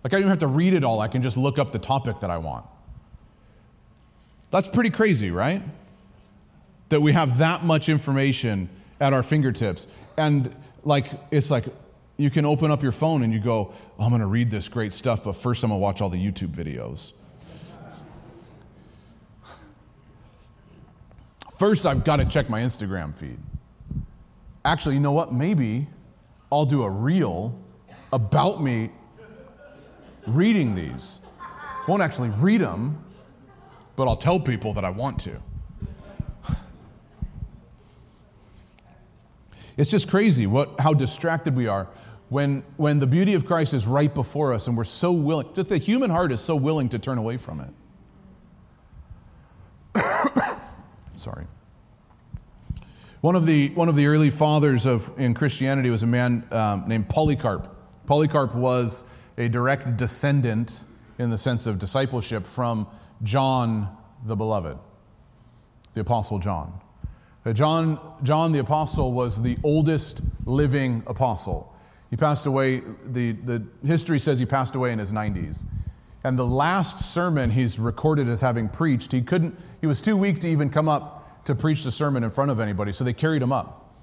Like 0.04 0.14
I 0.14 0.18
don't 0.18 0.22
even 0.22 0.30
have 0.30 0.40
to 0.40 0.48
read 0.48 0.74
it 0.74 0.84
all, 0.84 1.02
I 1.02 1.08
can 1.08 1.22
just 1.22 1.38
look 1.38 1.60
up 1.60 1.72
the 1.72 1.80
topic 1.80 2.20
that 2.22 2.30
I 2.30 2.38
want. 2.38 2.66
That's 4.52 4.68
pretty 4.68 4.92
crazy, 4.92 5.32
right? 5.32 5.62
that 6.90 7.02
we 7.02 7.12
have 7.12 7.40
that 7.40 7.64
much 7.64 7.90
information 7.90 8.70
at 9.00 9.14
our 9.14 9.24
fingertips. 9.24 9.88
And 10.18 10.54
like, 10.84 11.08
it's 11.32 11.50
like 11.50 11.66
you 12.18 12.30
can 12.30 12.46
open 12.46 12.72
up 12.72 12.84
your 12.84 12.92
phone 12.92 13.24
and 13.24 13.34
you 13.34 13.40
go, 13.40 13.74
oh, 14.00 14.04
I'm 14.04 14.10
going 14.10 14.22
to 14.22 14.28
read 14.28 14.52
this 14.52 14.68
great 14.68 14.94
stuff, 14.94 15.24
but 15.24 15.34
first 15.34 15.64
I'm 15.64 15.70
going 15.70 15.80
to 15.80 15.84
watch 15.84 16.02
all 16.02 16.10
the 16.10 16.24
YouTube 16.24 16.50
videos. 16.50 17.14
First, 21.58 21.86
I've 21.86 22.04
got 22.04 22.18
to 22.18 22.26
check 22.26 22.50
my 22.50 22.62
Instagram 22.62 23.16
feed. 23.16 23.38
Actually, 24.66 24.96
you 24.96 25.02
know 25.02 25.14
what? 25.14 25.34
Maybe 25.34 25.88
I'll 26.52 26.66
do 26.66 26.84
a 26.84 26.90
reel 26.90 27.58
about 28.12 28.62
me 28.62 28.90
reading 30.28 30.76
these. 30.76 31.20
Won't 31.88 32.02
actually 32.02 32.30
read 32.30 32.62
them, 32.62 33.04
but 33.96 34.08
I'll 34.08 34.16
tell 34.16 34.40
people 34.40 34.74
that 34.74 34.84
I 34.84 34.90
want 34.90 35.20
to. 35.22 35.42
It's 39.78 39.92
just 39.92 40.10
crazy 40.10 40.48
what, 40.48 40.80
how 40.80 40.94
distracted 40.94 41.56
we 41.56 41.68
are 41.68 41.88
when, 42.30 42.64
when 42.78 43.00
the 43.00 43.08
beauty 43.08 43.34
of 43.34 43.46
Christ 43.46 43.74
is 43.74 43.86
right 43.86 44.14
before 44.14 44.54
us 44.54 44.68
and 44.68 44.78
we're 44.78 44.84
so 44.86 45.12
willing, 45.12 45.54
just 45.54 45.70
the 45.70 45.78
human 45.78 46.10
heart 46.10 46.32
is 46.32 46.42
so 46.42 46.56
willing 46.56 46.90
to 46.90 47.00
turn 47.00 47.18
away 47.18 47.38
from 47.38 47.60
it. 47.60 47.70
Sorry. 51.26 51.48
One 53.22 53.36
of, 53.36 53.48
the, 53.48 53.70
one 53.70 53.90
of 53.90 53.96
the 53.96 54.06
early 54.06 54.30
fathers 54.30 54.86
of, 54.86 55.12
in 55.18 55.34
Christianity 55.34 55.90
was 55.90 56.04
a 56.04 56.06
man 56.06 56.48
um, 56.52 56.84
named 56.88 57.10
Polycarp. 57.10 57.68
Polycarp 58.06 58.54
was 58.54 59.06
a 59.40 59.48
direct 59.48 59.98
descendant, 59.98 60.84
in 61.18 61.32
the 61.32 61.38
sense 61.40 61.66
of 61.66 61.80
discipleship, 61.80 62.46
from 62.46 62.88
John 63.24 63.90
the 64.26 64.36
Beloved, 64.36 64.78
the 65.96 66.02
Apostle 66.02 66.38
John. 66.38 66.80
Uh, 67.44 67.54
John, 67.54 68.00
John 68.22 68.52
the 68.52 68.60
Apostle 68.60 69.12
was 69.12 69.42
the 69.42 69.58
oldest 69.64 70.22
living 70.46 71.02
apostle. 71.08 71.74
He 72.12 72.18
passed 72.18 72.46
away, 72.46 72.84
the, 73.04 73.32
the 73.32 73.66
history 73.84 74.20
says 74.20 74.38
he 74.38 74.46
passed 74.46 74.76
away 74.76 74.92
in 74.92 75.00
his 75.00 75.12
90s. 75.12 75.66
And 76.24 76.38
the 76.38 76.46
last 76.46 77.00
sermon 77.00 77.50
he's 77.50 77.80
recorded 77.80 78.28
as 78.28 78.42
having 78.42 78.70
preached, 78.70 79.12
he 79.12 79.24
couldn't, 79.24 79.58
he 79.82 79.88
was 79.88 80.02
too 80.02 80.16
weak 80.16 80.40
to 80.42 80.48
even 80.48 80.70
come 80.70 80.88
up 80.88 81.15
to 81.46 81.56
preach 81.56 81.84
the 81.84 81.92
sermon 81.92 82.24
in 82.24 82.32
front 82.32 82.52
of 82.52 82.60
anybody, 82.60 82.92
so 82.92 83.04
they 83.04 83.14
carried 83.14 83.42
him 83.42 83.52
up. 83.52 83.94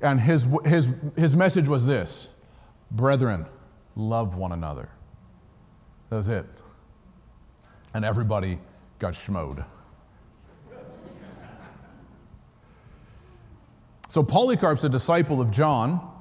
And 0.00 0.20
his, 0.20 0.46
his, 0.64 0.90
his 1.16 1.36
message 1.36 1.68
was 1.68 1.86
this 1.86 2.30
Brethren, 2.90 3.46
love 3.96 4.36
one 4.36 4.52
another. 4.52 4.88
That 6.10 6.16
was 6.16 6.28
it. 6.28 6.46
And 7.92 8.04
everybody 8.04 8.58
got 8.98 9.14
schmoed. 9.14 9.64
So 14.08 14.22
Polycarp's 14.22 14.84
a 14.84 14.88
disciple 14.88 15.40
of 15.40 15.50
John. 15.50 16.12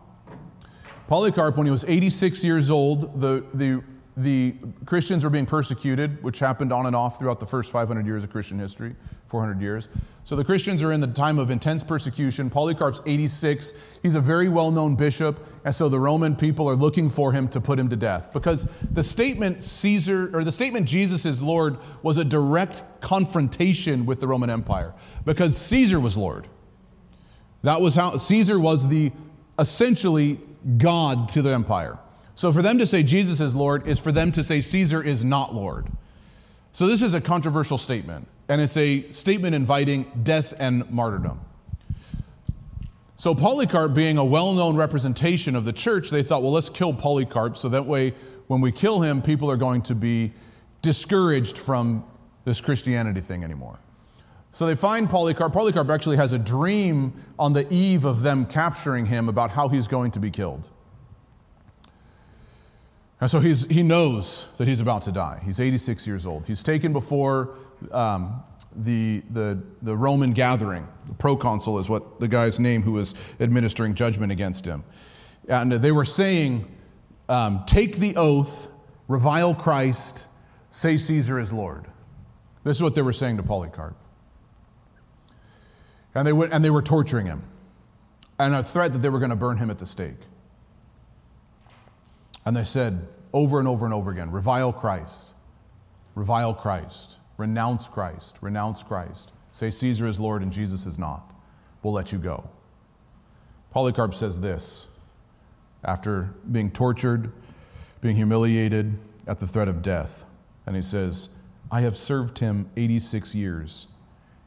Polycarp, 1.07 1.57
when 1.57 1.67
he 1.67 1.71
was 1.71 1.85
86 1.87 2.43
years 2.43 2.71
old, 2.71 3.21
the, 3.21 3.45
the 3.53 3.83
the 4.15 4.53
Christians 4.85 5.23
were 5.23 5.29
being 5.29 5.45
persecuted, 5.45 6.21
which 6.23 6.39
happened 6.39 6.71
on 6.71 6.85
and 6.85 6.95
off 6.95 7.17
throughout 7.17 7.39
the 7.39 7.45
first 7.45 7.71
500 7.71 8.05
years 8.05 8.23
of 8.23 8.29
Christian 8.29 8.59
history, 8.59 8.95
400 9.27 9.59
years. 9.59 9.87
So 10.23 10.35
the 10.35 10.45
Christians 10.45 10.83
are 10.83 10.91
in 10.91 11.01
the 11.01 11.07
time 11.07 11.39
of 11.39 11.49
intense 11.49 11.83
persecution. 11.83 12.49
Polycarp's 12.49 13.01
86. 13.07 13.73
He's 14.03 14.13
a 14.15 14.21
very 14.21 14.49
well 14.49 14.69
known 14.69 14.95
bishop, 14.95 15.39
and 15.65 15.73
so 15.73 15.89
the 15.89 15.99
Roman 15.99 16.35
people 16.35 16.69
are 16.69 16.75
looking 16.75 17.09
for 17.09 17.31
him 17.31 17.47
to 17.49 17.59
put 17.59 17.79
him 17.79 17.89
to 17.89 17.95
death 17.95 18.31
because 18.33 18.67
the 18.91 19.03
statement 19.03 19.63
Caesar 19.63 20.29
or 20.37 20.43
the 20.43 20.51
statement 20.51 20.87
Jesus 20.87 21.25
is 21.25 21.41
Lord 21.41 21.77
was 22.03 22.17
a 22.17 22.23
direct 22.23 22.83
confrontation 23.01 24.05
with 24.05 24.19
the 24.19 24.27
Roman 24.27 24.49
Empire 24.49 24.93
because 25.25 25.57
Caesar 25.57 25.99
was 25.99 26.15
Lord. 26.15 26.47
That 27.63 27.81
was 27.81 27.95
how 27.95 28.17
Caesar 28.17 28.59
was 28.59 28.87
the 28.87 29.11
essentially 29.57 30.39
God 30.77 31.29
to 31.29 31.41
the 31.41 31.51
empire. 31.51 31.97
So 32.35 32.51
for 32.51 32.61
them 32.61 32.79
to 32.79 32.85
say 32.85 33.03
Jesus 33.03 33.39
is 33.39 33.53
Lord 33.53 33.87
is 33.87 33.99
for 33.99 34.11
them 34.11 34.31
to 34.31 34.43
say 34.43 34.61
Caesar 34.61 35.01
is 35.01 35.23
not 35.23 35.53
Lord. 35.53 35.87
So 36.71 36.87
this 36.87 37.01
is 37.01 37.13
a 37.13 37.21
controversial 37.21 37.77
statement, 37.77 38.27
and 38.49 38.59
it's 38.59 38.77
a 38.77 39.09
statement 39.11 39.53
inviting 39.53 40.11
death 40.23 40.53
and 40.57 40.89
martyrdom. 40.89 41.39
So 43.15 43.35
Polycarp, 43.35 43.93
being 43.93 44.17
a 44.17 44.25
well 44.25 44.53
known 44.53 44.75
representation 44.75 45.55
of 45.55 45.65
the 45.65 45.73
church, 45.73 46.09
they 46.09 46.23
thought, 46.23 46.41
well, 46.41 46.51
let's 46.51 46.69
kill 46.69 46.93
Polycarp 46.93 47.55
so 47.55 47.69
that 47.69 47.85
way 47.85 48.13
when 48.47 48.59
we 48.59 48.71
kill 48.71 49.01
him, 49.01 49.21
people 49.21 49.49
are 49.49 49.57
going 49.57 49.81
to 49.83 49.95
be 49.95 50.33
discouraged 50.81 51.57
from 51.57 52.03
this 52.43 52.59
Christianity 52.59 53.21
thing 53.21 53.43
anymore. 53.43 53.79
So 54.51 54.65
they 54.65 54.75
find 54.75 55.09
Polycarp. 55.09 55.53
Polycarp 55.53 55.89
actually 55.89 56.17
has 56.17 56.33
a 56.33 56.39
dream 56.39 57.13
on 57.39 57.53
the 57.53 57.71
eve 57.73 58.03
of 58.03 58.21
them 58.21 58.45
capturing 58.45 59.05
him 59.05 59.29
about 59.29 59.49
how 59.49 59.69
he's 59.69 59.87
going 59.87 60.11
to 60.11 60.19
be 60.19 60.29
killed. 60.29 60.69
And 63.23 63.31
so 63.31 63.39
he's, 63.39 63.63
he 63.67 63.83
knows 63.83 64.49
that 64.57 64.67
he's 64.67 64.81
about 64.81 65.03
to 65.03 65.11
die. 65.13 65.41
He's 65.45 65.61
86 65.61 66.05
years 66.05 66.25
old. 66.25 66.45
He's 66.45 66.61
taken 66.61 66.91
before 66.91 67.55
um, 67.93 68.43
the, 68.75 69.23
the, 69.29 69.63
the 69.81 69.95
Roman 69.95 70.33
gathering. 70.33 70.85
The 71.07 71.13
proconsul 71.13 71.79
is 71.79 71.87
what 71.87 72.19
the 72.19 72.27
guy's 72.27 72.59
name 72.59 72.81
who 72.81 72.91
was 72.91 73.15
administering 73.39 73.95
judgment 73.95 74.33
against 74.33 74.65
him. 74.65 74.83
And 75.47 75.71
they 75.71 75.93
were 75.93 76.03
saying, 76.03 76.69
um, 77.29 77.63
Take 77.65 77.95
the 77.95 78.13
oath, 78.17 78.69
revile 79.07 79.55
Christ, 79.55 80.27
say 80.69 80.97
Caesar 80.97 81.39
is 81.39 81.53
Lord. 81.53 81.85
This 82.65 82.75
is 82.75 82.83
what 82.83 82.93
they 82.93 83.03
were 83.03 83.13
saying 83.13 83.37
to 83.37 83.43
Polycarp. 83.43 83.95
And 86.13 86.27
they, 86.27 86.31
and 86.31 86.61
they 86.61 86.71
were 86.71 86.81
torturing 86.81 87.27
him, 87.27 87.41
and 88.37 88.53
a 88.53 88.61
threat 88.61 88.91
that 88.91 88.99
they 88.99 89.07
were 89.07 89.19
going 89.19 89.29
to 89.29 89.37
burn 89.37 89.55
him 89.55 89.69
at 89.69 89.79
the 89.79 89.85
stake. 89.85 90.19
And 92.45 92.55
they 92.55 92.63
said 92.63 93.07
over 93.31 93.59
and 93.59 93.67
over 93.67 93.85
and 93.85 93.93
over 93.93 94.11
again 94.11 94.31
revile 94.31 94.73
Christ, 94.73 95.33
revile 96.15 96.53
Christ, 96.53 97.17
renounce 97.37 97.89
Christ, 97.89 98.37
renounce 98.41 98.83
Christ. 98.83 99.33
Say 99.51 99.71
Caesar 99.71 100.07
is 100.07 100.19
Lord 100.19 100.41
and 100.41 100.51
Jesus 100.51 100.85
is 100.85 100.97
not. 100.97 101.33
We'll 101.81 101.93
let 101.93 102.11
you 102.11 102.17
go. 102.17 102.49
Polycarp 103.71 104.13
says 104.13 104.39
this 104.39 104.87
after 105.83 106.33
being 106.51 106.71
tortured, 106.71 107.31
being 108.01 108.15
humiliated 108.15 108.97
at 109.27 109.39
the 109.39 109.47
threat 109.47 109.67
of 109.67 109.81
death. 109.81 110.25
And 110.65 110.75
he 110.75 110.81
says, 110.81 111.29
I 111.71 111.81
have 111.81 111.97
served 111.97 112.39
him 112.39 112.69
86 112.77 113.35
years, 113.35 113.87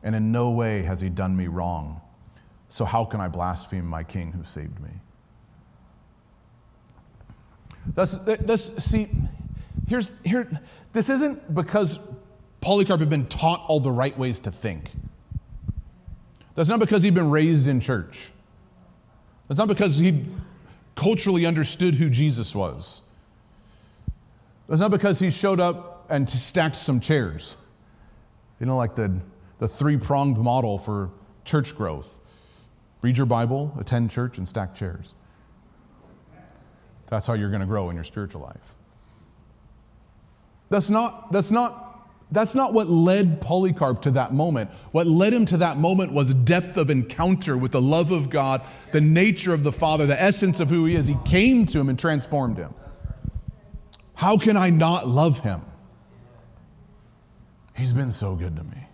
and 0.02 0.14
in 0.14 0.32
no 0.32 0.50
way 0.50 0.82
has 0.82 1.00
he 1.00 1.08
done 1.08 1.36
me 1.36 1.46
wrong. 1.46 2.00
So 2.68 2.84
how 2.84 3.04
can 3.04 3.20
I 3.20 3.28
blaspheme 3.28 3.86
my 3.86 4.02
king 4.02 4.32
who 4.32 4.44
saved 4.44 4.80
me? 4.80 4.90
That's, 7.94 8.16
that's, 8.18 8.84
see, 8.84 9.08
here's, 9.88 10.10
here, 10.24 10.48
this 10.92 11.08
isn't 11.08 11.54
because 11.54 11.98
Polycarp 12.60 13.00
had 13.00 13.10
been 13.10 13.26
taught 13.26 13.64
all 13.68 13.80
the 13.80 13.90
right 13.90 14.16
ways 14.18 14.40
to 14.40 14.50
think. 14.50 14.90
That's 16.54 16.68
not 16.68 16.80
because 16.80 17.02
he'd 17.02 17.14
been 17.14 17.30
raised 17.30 17.68
in 17.68 17.80
church. 17.80 18.32
That's 19.48 19.58
not 19.58 19.68
because 19.68 19.98
he 19.98 20.26
culturally 20.94 21.46
understood 21.46 21.94
who 21.94 22.10
Jesus 22.10 22.54
was. 22.54 23.02
That's 24.68 24.80
not 24.80 24.90
because 24.90 25.18
he 25.18 25.30
showed 25.30 25.60
up 25.60 26.06
and 26.10 26.28
stacked 26.28 26.76
some 26.76 26.98
chairs. 26.98 27.56
You 28.58 28.66
know, 28.66 28.76
like 28.76 28.96
the, 28.96 29.20
the 29.58 29.68
three 29.68 29.96
pronged 29.96 30.38
model 30.38 30.78
for 30.78 31.10
church 31.44 31.76
growth 31.76 32.18
read 33.02 33.16
your 33.16 33.26
Bible, 33.26 33.72
attend 33.78 34.10
church, 34.10 34.38
and 34.38 34.48
stack 34.48 34.74
chairs. 34.74 35.14
That's 37.08 37.26
how 37.26 37.34
you're 37.34 37.50
going 37.50 37.60
to 37.60 37.66
grow 37.66 37.88
in 37.90 37.94
your 37.94 38.04
spiritual 38.04 38.42
life. 38.42 38.74
That's 40.68 40.90
not, 40.90 41.30
that's 41.30 41.50
not, 41.50 42.10
that's 42.32 42.54
not 42.54 42.72
what 42.72 42.88
led 42.88 43.40
Polycarp 43.40 44.02
to 44.02 44.10
that 44.12 44.34
moment. 44.34 44.70
What 44.90 45.06
led 45.06 45.32
him 45.32 45.46
to 45.46 45.56
that 45.58 45.76
moment 45.76 46.12
was 46.12 46.34
depth 46.34 46.76
of 46.76 46.90
encounter 46.90 47.56
with 47.56 47.72
the 47.72 47.80
love 47.80 48.10
of 48.10 48.30
God, 48.30 48.62
the 48.90 49.00
nature 49.00 49.54
of 49.54 49.62
the 49.62 49.70
Father, 49.70 50.06
the 50.06 50.20
essence 50.20 50.58
of 50.58 50.68
who 50.68 50.84
he 50.86 50.96
is. 50.96 51.06
He 51.06 51.16
came 51.24 51.66
to 51.66 51.78
him 51.78 51.88
and 51.88 51.98
transformed 51.98 52.56
him. 52.56 52.74
How 54.14 54.38
can 54.38 54.56
I 54.56 54.70
not 54.70 55.06
love 55.06 55.40
him? 55.40 55.62
He's 57.76 57.92
been 57.92 58.10
so 58.10 58.34
good 58.34 58.56
to 58.56 58.64
me. 58.64 58.86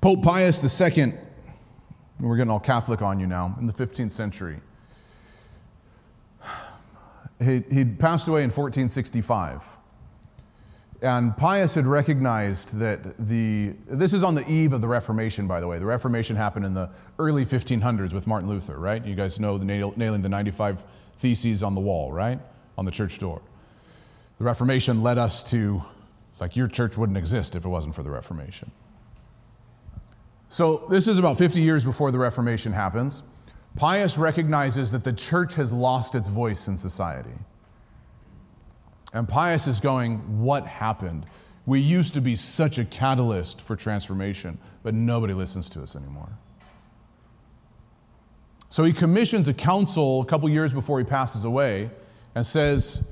Pope 0.00 0.22
Pius 0.24 0.82
II 0.82 1.14
we're 2.28 2.36
getting 2.36 2.50
all 2.50 2.60
Catholic 2.60 3.02
on 3.02 3.18
you 3.18 3.26
now, 3.26 3.54
in 3.58 3.66
the 3.66 3.72
15th 3.72 4.12
century. 4.12 4.60
He, 7.40 7.64
he 7.72 7.84
passed 7.84 8.28
away 8.28 8.44
in 8.44 8.50
1465. 8.50 9.64
And 11.02 11.36
Pius 11.36 11.74
had 11.74 11.84
recognized 11.84 12.78
that 12.78 13.18
the, 13.18 13.72
this 13.88 14.12
is 14.12 14.22
on 14.22 14.36
the 14.36 14.48
eve 14.48 14.72
of 14.72 14.80
the 14.80 14.86
Reformation, 14.86 15.48
by 15.48 15.58
the 15.58 15.66
way. 15.66 15.80
The 15.80 15.86
Reformation 15.86 16.36
happened 16.36 16.64
in 16.64 16.74
the 16.74 16.90
early 17.18 17.44
1500s 17.44 18.12
with 18.12 18.28
Martin 18.28 18.48
Luther, 18.48 18.78
right? 18.78 19.04
You 19.04 19.16
guys 19.16 19.40
know 19.40 19.58
the 19.58 19.64
nail, 19.64 19.92
nailing 19.96 20.22
the 20.22 20.28
95 20.28 20.84
theses 21.18 21.64
on 21.64 21.74
the 21.74 21.80
wall, 21.80 22.12
right? 22.12 22.38
On 22.78 22.84
the 22.84 22.92
church 22.92 23.18
door. 23.18 23.42
The 24.38 24.44
Reformation 24.44 25.02
led 25.02 25.18
us 25.18 25.42
to, 25.50 25.82
like, 26.38 26.54
your 26.54 26.68
church 26.68 26.96
wouldn't 26.96 27.18
exist 27.18 27.56
if 27.56 27.64
it 27.64 27.68
wasn't 27.68 27.96
for 27.96 28.04
the 28.04 28.10
Reformation. 28.10 28.70
So, 30.52 30.84
this 30.90 31.08
is 31.08 31.16
about 31.16 31.38
50 31.38 31.62
years 31.62 31.82
before 31.82 32.10
the 32.10 32.18
Reformation 32.18 32.74
happens. 32.74 33.22
Pius 33.74 34.18
recognizes 34.18 34.90
that 34.90 35.02
the 35.02 35.14
church 35.14 35.54
has 35.54 35.72
lost 35.72 36.14
its 36.14 36.28
voice 36.28 36.68
in 36.68 36.76
society. 36.76 37.32
And 39.14 39.26
Pius 39.26 39.66
is 39.66 39.80
going, 39.80 40.18
What 40.42 40.66
happened? 40.66 41.24
We 41.64 41.80
used 41.80 42.12
to 42.12 42.20
be 42.20 42.36
such 42.36 42.76
a 42.76 42.84
catalyst 42.84 43.62
for 43.62 43.76
transformation, 43.76 44.58
but 44.82 44.92
nobody 44.92 45.32
listens 45.32 45.70
to 45.70 45.82
us 45.82 45.96
anymore. 45.96 46.28
So 48.68 48.84
he 48.84 48.92
commissions 48.92 49.48
a 49.48 49.54
council 49.54 50.20
a 50.20 50.26
couple 50.26 50.50
years 50.50 50.74
before 50.74 50.98
he 50.98 51.04
passes 51.06 51.46
away 51.46 51.88
and 52.34 52.44
says, 52.44 53.06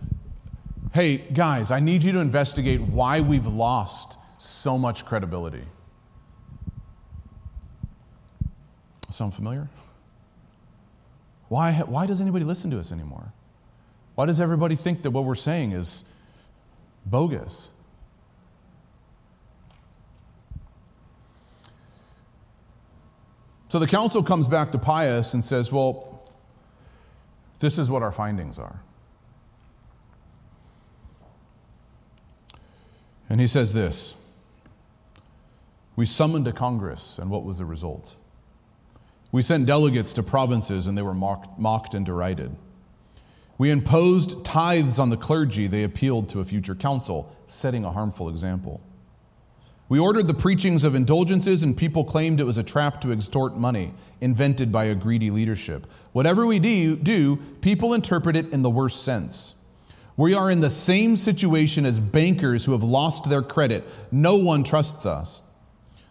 Hey, 0.93 1.17
guys, 1.17 1.71
I 1.71 1.81
need 1.81 2.05
you 2.05 2.13
to 2.13 2.19
investigate 2.19 2.83
why 2.83 3.23
we've 3.23 3.47
lost 3.47 4.19
so 4.37 4.77
much 4.77 5.07
credibility. 5.07 5.65
Sound 9.21 9.35
familiar? 9.35 9.69
Why, 11.51 11.75
why 11.75 12.07
does 12.07 12.23
anybody 12.23 12.43
listen 12.43 12.71
to 12.71 12.81
us 12.81 12.91
anymore? 12.91 13.35
Why 14.15 14.25
does 14.25 14.41
everybody 14.41 14.77
think 14.77 15.03
that 15.03 15.11
what 15.11 15.27
we're 15.27 15.35
saying 15.35 15.73
is 15.73 16.05
bogus? 17.05 17.69
So 23.69 23.79
the 23.79 23.87
council 23.87 24.23
comes 24.23 24.49
back 24.49 24.73
to 24.73 24.79
Pius 24.79 25.35
and 25.35 25.45
says, 25.45 25.71
Well, 25.71 26.27
this 27.59 27.77
is 27.77 27.91
what 27.91 28.03
our 28.03 28.13
findings 28.13 28.59
are. 28.59 28.81
And 33.29 33.39
he 33.39 33.47
says 33.47 33.75
this 33.75 34.15
We 35.95 36.07
summoned 36.07 36.49
a 36.49 36.53
Congress, 36.53 37.19
and 37.19 37.29
what 37.29 37.45
was 37.45 37.59
the 37.59 37.67
result? 37.67 38.17
We 39.33 39.43
sent 39.43 39.67
delegates 39.67 40.13
to 40.15 40.23
provinces 40.23 40.87
and 40.87 40.99
they 40.99 41.03
were 41.03 41.15
mocked, 41.15 41.59
mocked, 41.59 41.95
and 41.95 42.05
derided. 42.05 42.55
We 43.59 43.71
imposed 43.71 44.45
tithes 44.45 44.99
on 44.99 45.11
the 45.11 45.17
clergy, 45.17 45.67
they 45.67 45.85
appealed 45.85 46.31
to 46.31 46.41
a 46.41 46.45
future 46.45 46.75
council, 46.75 47.37
setting 47.47 47.85
a 47.85 47.93
harmful 47.93 48.29
example. 48.29 48.81
We 49.91 49.99
ordered 49.99 50.29
the 50.29 50.35
preachings 50.35 50.85
of 50.85 50.95
indulgences, 50.95 51.65
and 51.65 51.77
people 51.77 52.05
claimed 52.05 52.39
it 52.39 52.45
was 52.45 52.59
a 52.59 52.63
trap 52.63 53.01
to 53.01 53.13
extort 53.13 53.57
money, 53.57 53.93
invented 54.21 54.71
by 54.71 54.85
a 54.85 54.95
greedy 54.95 55.31
leadership. 55.31 55.87
Whatever 56.13 56.47
we 56.47 56.61
do, 56.61 56.95
do, 56.97 57.37
people 57.61 57.93
interpret 57.93 58.37
it 58.37 58.53
in 58.53 58.63
the 58.63 58.71
worst 58.71 59.03
sense. 59.03 59.57
We 60.17 60.33
are 60.33 60.51
in 60.51 60.61
the 60.61 60.71
same 60.71 61.17
situation 61.17 61.85
as 61.85 61.99
bankers 61.99 62.65
who 62.65 62.73
have 62.73 62.83
lost 62.85 63.29
their 63.29 63.43
credit. 63.43 63.85
No 64.13 64.37
one 64.37 64.63
trusts 64.63 65.07
us. 65.07 65.43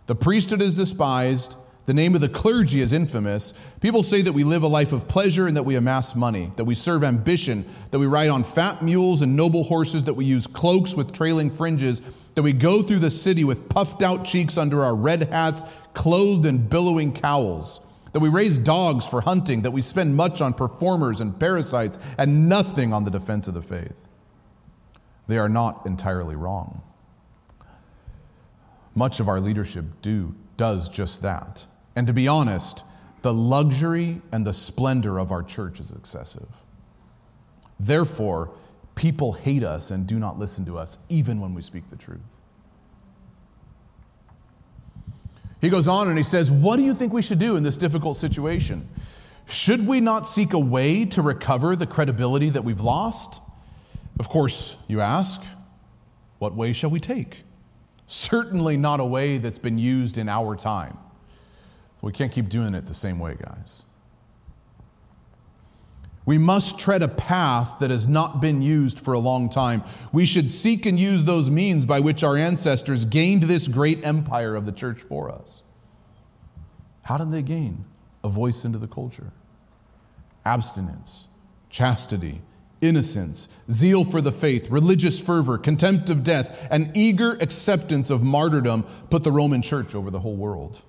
The 0.08 0.16
priesthood 0.16 0.62
is 0.62 0.74
despised, 0.74 1.56
The 1.90 1.96
name 1.96 2.14
of 2.14 2.22
the 2.22 2.30
clergy 2.30 2.82
is 2.82 2.94
infamous. 2.94 3.56
People 3.82 4.04
say 4.04 4.22
that 4.22 4.32
we 4.32 4.44
live 4.44 4.62
a 4.62 4.68
life 4.68 4.92
of 4.92 5.08
pleasure 5.08 5.48
and 5.48 5.58
that 5.58 5.64
we 5.64 5.74
amass 5.74 6.14
money, 6.14 6.52
that 6.56 6.66
we 6.66 6.76
serve 6.76 7.04
ambition, 7.04 7.66
that 7.90 7.98
we 7.98 8.06
ride 8.06 8.30
on 8.30 8.44
fat 8.44 8.84
mules 8.84 9.24
and 9.24 9.36
noble 9.36 9.64
horses, 9.64 10.04
that 10.04 10.14
we 10.14 10.24
use 10.24 10.46
cloaks 10.46 10.94
with 10.94 11.12
trailing 11.12 11.50
fringes, 11.50 12.04
that 12.36 12.44
we 12.44 12.54
go 12.54 12.84
through 12.84 13.00
the 13.00 13.10
city 13.10 13.44
with 13.44 13.68
puffed 13.70 14.04
out 14.04 14.24
cheeks 14.24 14.56
under 14.56 14.84
our 14.84 14.96
red 14.96 15.30
hats, 15.30 15.64
clothed 15.96 16.46
in 16.46 16.60
billowing 16.60 17.12
cowls, 17.12 17.84
that 18.14 18.20
we 18.20 18.30
raise 18.30 18.60
dogs 18.60 19.08
for 19.08 19.22
hunting, 19.22 19.64
that 19.64 19.72
we 19.72 19.82
spend 19.82 20.16
much 20.16 20.42
on 20.42 20.54
performers 20.54 21.22
and 21.22 21.40
parasites 21.40 21.98
and 22.20 22.48
nothing 22.48 22.94
on 22.94 23.04
the 23.04 23.10
defense 23.10 23.48
of 23.48 23.56
the 23.56 23.64
faith. 23.64 24.08
They 25.26 25.40
are 25.40 25.50
not 25.50 25.88
entirely 25.88 26.36
wrong. 26.36 26.84
Much 28.94 29.20
of 29.20 29.28
our 29.28 29.40
leadership 29.40 29.86
do 30.04 30.36
does 30.56 30.88
just 30.88 31.24
that. 31.24 31.66
And 32.00 32.08
to 32.08 32.14
be 32.14 32.30
honest, 32.30 32.86
the 33.24 33.34
luxury 33.34 34.22
and 34.32 34.48
the 34.48 34.54
splendor 34.54 35.18
of 35.20 35.34
our 35.34 35.44
church 35.44 35.82
is 35.82 35.92
excessive. 35.92 36.48
Therefore, 37.78 38.52
people 38.96 39.34
hate 39.34 39.66
us 39.66 39.92
and 39.92 40.08
do 40.08 40.18
not 40.18 40.40
listen 40.40 40.64
to 40.68 40.78
us, 40.78 40.98
even 41.10 41.42
when 41.42 41.54
we 41.54 41.62
speak 41.62 41.90
the 41.90 41.98
truth. 41.98 42.22
He 45.60 45.68
goes 45.68 45.90
on 45.90 46.08
and 46.08 46.16
he 46.16 46.24
says, 46.24 46.50
What 46.50 46.78
do 46.78 46.84
you 46.84 46.94
think 46.94 47.12
we 47.12 47.22
should 47.22 47.38
do 47.38 47.58
in 47.58 47.64
this 47.64 47.76
difficult 47.76 48.16
situation? 48.16 48.88
Should 49.50 49.86
we 49.86 50.00
not 50.00 50.26
seek 50.26 50.54
a 50.54 50.60
way 50.60 51.04
to 51.04 51.22
recover 51.22 51.76
the 51.76 51.86
credibility 51.86 52.50
that 52.50 52.64
we've 52.64 52.80
lost? 52.80 53.42
Of 54.22 54.30
course, 54.30 54.78
you 54.88 55.02
ask, 55.02 55.42
what 56.38 56.56
way 56.56 56.72
shall 56.72 56.92
we 56.92 57.02
take? 57.02 57.44
Certainly 58.08 58.78
not 58.78 59.02
a 59.02 59.06
way 59.06 59.38
that's 59.38 59.60
been 59.60 59.78
used 59.78 60.18
in 60.18 60.30
our 60.30 60.56
time. 60.56 60.98
We 62.02 62.12
can't 62.12 62.32
keep 62.32 62.50
doing 62.50 62.74
it 62.74 62.86
the 62.86 62.94
same 62.94 63.20
way, 63.20 63.36
guys. 63.42 63.86
We 66.26 66.38
must 66.38 66.80
tread 66.80 67.02
a 67.02 67.08
path 67.08 67.80
that 67.80 67.90
has 67.90 68.08
not 68.08 68.40
been 68.40 68.62
used 68.62 69.00
for 69.00 69.14
a 69.14 69.20
long 69.20 69.50
time. 69.50 69.84
We 70.14 70.26
should 70.26 70.52
seek 70.52 70.86
and 70.86 71.00
use 71.00 71.26
those 71.26 71.50
means 71.50 71.86
by 71.86 72.02
which 72.02 72.24
our 72.24 72.38
ancestors 72.38 73.04
gained 73.04 73.44
this 73.44 73.68
great 73.68 74.06
empire 74.06 74.56
of 74.56 74.66
the 74.66 74.72
church 74.72 75.00
for 75.00 75.32
us. 75.32 75.64
How 77.02 77.18
did 77.18 77.32
they 77.32 77.42
gain 77.42 77.86
a 78.24 78.30
voice 78.30 78.64
into 78.64 78.78
the 78.78 78.88
culture? 78.88 79.32
Abstinence, 80.46 81.28
chastity, 81.72 82.42
innocence, 82.80 83.50
zeal 83.72 84.06
for 84.06 84.22
the 84.22 84.32
faith, 84.32 84.70
religious 84.70 85.20
fervor, 85.20 85.58
contempt 85.58 86.12
of 86.12 86.24
death, 86.24 86.68
and 86.70 86.92
eager 86.96 87.34
acceptance 87.42 88.12
of 88.12 88.22
martyrdom 88.22 88.84
put 89.10 89.24
the 89.24 89.32
Roman 89.32 89.64
church 89.64 89.96
over 89.96 90.12
the 90.12 90.20
whole 90.20 90.36
world 90.36 90.84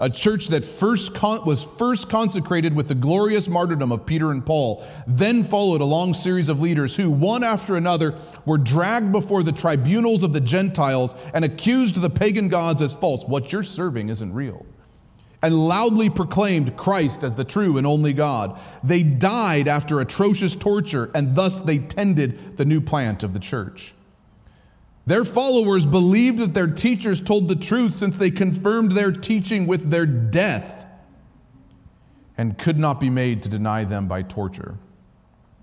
a 0.00 0.08
church 0.08 0.48
that 0.48 0.64
first 0.64 1.14
con- 1.14 1.44
was 1.44 1.62
first 1.62 2.08
consecrated 2.08 2.74
with 2.74 2.88
the 2.88 2.94
glorious 2.94 3.48
martyrdom 3.48 3.92
of 3.92 4.06
Peter 4.06 4.30
and 4.30 4.44
Paul, 4.44 4.84
then 5.06 5.44
followed 5.44 5.82
a 5.82 5.84
long 5.84 6.14
series 6.14 6.48
of 6.48 6.60
leaders 6.60 6.96
who, 6.96 7.10
one 7.10 7.44
after 7.44 7.76
another, 7.76 8.16
were 8.46 8.58
dragged 8.58 9.12
before 9.12 9.42
the 9.42 9.52
tribunals 9.52 10.22
of 10.22 10.32
the 10.32 10.40
Gentiles 10.40 11.14
and 11.34 11.44
accused 11.44 12.00
the 12.00 12.10
pagan 12.10 12.48
gods 12.48 12.80
as 12.80 12.96
false. 12.96 13.24
What 13.24 13.52
you're 13.52 13.62
serving 13.62 14.08
isn't 14.08 14.32
real. 14.32 14.64
And 15.42 15.68
loudly 15.68 16.10
proclaimed 16.10 16.76
Christ 16.76 17.22
as 17.22 17.34
the 17.34 17.44
true 17.44 17.78
and 17.78 17.86
only 17.86 18.12
God. 18.12 18.58
They 18.82 19.02
died 19.02 19.68
after 19.68 20.00
atrocious 20.00 20.54
torture, 20.54 21.10
and 21.14 21.34
thus 21.34 21.60
they 21.60 21.78
tended 21.78 22.56
the 22.56 22.64
new 22.64 22.80
plant 22.80 23.22
of 23.22 23.32
the 23.32 23.38
church. 23.38 23.94
Their 25.06 25.24
followers 25.24 25.86
believed 25.86 26.38
that 26.38 26.54
their 26.54 26.68
teachers 26.68 27.20
told 27.20 27.48
the 27.48 27.56
truth 27.56 27.94
since 27.94 28.16
they 28.16 28.30
confirmed 28.30 28.92
their 28.92 29.12
teaching 29.12 29.66
with 29.66 29.90
their 29.90 30.06
death 30.06 30.86
and 32.36 32.56
could 32.56 32.78
not 32.78 33.00
be 33.00 33.10
made 33.10 33.42
to 33.42 33.48
deny 33.48 33.84
them 33.84 34.08
by 34.08 34.22
torture. 34.22 34.76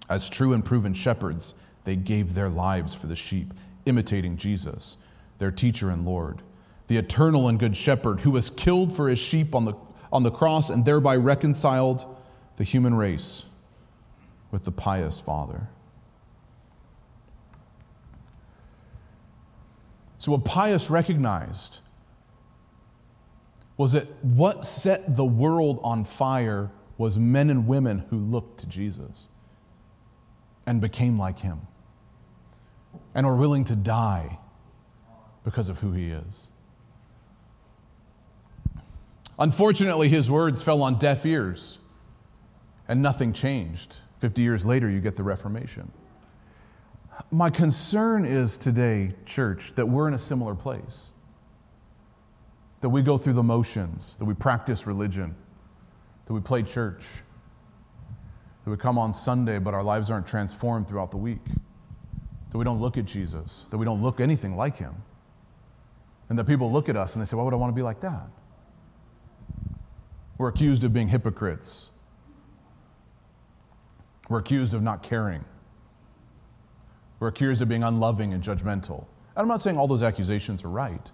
As 0.10 0.30
true 0.30 0.54
and 0.54 0.64
proven 0.64 0.94
shepherds, 0.94 1.54
they 1.84 1.96
gave 1.96 2.34
their 2.34 2.50
lives 2.50 2.94
for 2.94 3.08
the 3.08 3.16
sheep, 3.16 3.54
imitating 3.86 4.38
Jesus, 4.38 4.98
their 5.38 5.52
teacher 5.52 5.90
and 5.90 6.06
Lord, 6.06 6.42
the 6.88 6.98
eternal 6.98 7.48
and 7.48 7.60
good 7.60 7.76
shepherd 7.76 8.20
who 8.22 8.32
was 8.32 8.50
killed 8.50 8.96
for 8.96 9.08
his 9.08 9.20
sheep 9.20 9.56
on 9.56 9.66
the, 9.66 9.74
on 10.12 10.24
the 10.24 10.32
cross 10.32 10.70
and 10.70 10.84
thereby 10.84 11.16
reconciled 11.16 12.18
the 12.58 12.64
human 12.64 12.96
race 12.96 13.46
with 14.52 14.66
the 14.66 14.72
pious 14.72 15.20
Father. 15.20 15.68
So, 20.18 20.32
what 20.32 20.46
Pius 20.46 20.90
recognized 20.90 21.80
was 23.78 23.92
that 23.92 24.08
what 24.24 24.66
set 24.66 25.16
the 25.16 25.26
world 25.26 25.80
on 25.84 26.04
fire 26.04 26.72
was 26.98 27.18
men 27.18 27.50
and 27.50 27.68
women 27.68 28.00
who 28.10 28.18
looked 28.18 28.62
to 28.62 28.68
Jesus 28.68 29.30
and 30.66 30.82
became 30.82 31.20
like 31.20 31.40
him 31.40 31.62
and 33.14 33.26
were 33.26 33.36
willing 33.36 33.64
to 33.66 33.76
die 33.76 34.40
because 35.44 35.70
of 35.70 35.80
who 35.80 35.94
he 35.94 36.10
is. 36.10 36.50
Unfortunately, 39.40 40.10
his 40.10 40.32
words 40.32 40.64
fell 40.64 40.82
on 40.82 40.98
deaf 40.98 41.26
ears 41.26 41.78
and 42.88 43.04
nothing 43.04 43.34
changed. 43.34 43.98
50 44.20 44.42
years 44.42 44.66
later, 44.66 44.90
you 44.90 45.00
get 45.00 45.16
the 45.16 45.24
Reformation. 45.24 45.92
My 47.32 47.50
concern 47.50 48.26
is 48.26 48.58
today, 48.58 49.12
church, 49.26 49.74
that 49.76 49.86
we're 49.86 50.08
in 50.08 50.14
a 50.14 50.20
similar 50.20 50.56
place. 50.56 51.10
That 52.82 52.90
we 52.90 53.02
go 53.02 53.18
through 53.18 53.34
the 53.34 53.44
motions, 53.44 54.16
that 54.18 54.26
we 54.26 54.34
practice 54.34 54.86
religion, 54.86 55.36
that 56.26 56.34
we 56.34 56.40
play 56.40 56.62
church, 56.62 57.22
that 58.64 58.70
we 58.70 58.78
come 58.78 58.98
on 58.98 59.14
Sunday, 59.14 59.58
but 59.58 59.74
our 59.74 59.82
lives 59.82 60.12
aren't 60.12 60.28
transformed 60.28 60.88
throughout 60.88 61.10
the 61.10 61.18
week, 61.18 61.44
that 62.52 62.58
we 62.58 62.64
don't 62.64 62.80
look 62.80 62.98
at 62.98 63.06
Jesus, 63.06 63.66
that 63.72 63.78
we 63.78 63.86
don't 63.86 64.02
look 64.02 64.20
anything 64.20 64.56
like 64.56 64.76
him, 64.76 64.94
and 66.30 66.38
that 66.38 66.46
people 66.46 66.72
look 66.72 66.88
at 66.88 66.96
us 66.96 67.16
and 67.16 67.22
they 67.22 67.26
say, 67.26 67.36
Why 67.36 67.44
would 67.44 67.54
I 67.54 67.58
want 67.58 67.72
to 67.72 67.76
be 67.76 67.82
like 67.82 68.00
that? 68.02 68.28
We're 70.38 70.50
accused 70.50 70.84
of 70.84 70.94
being 70.94 71.08
hypocrites, 71.08 71.92
we're 74.30 74.40
accused 74.40 74.76
of 74.76 74.84
not 74.84 75.02
caring. 75.02 75.44
We're 77.20 77.30
accused 77.30 77.62
of 77.62 77.70
being 77.70 77.84
unloving 77.84 78.34
and 78.34 78.44
judgmental. 78.44 79.00
And 79.36 79.44
I'm 79.44 79.48
not 79.48 79.62
saying 79.62 79.78
all 79.78 79.88
those 79.88 80.04
accusations 80.04 80.64
are 80.64 80.70
right, 80.70 81.12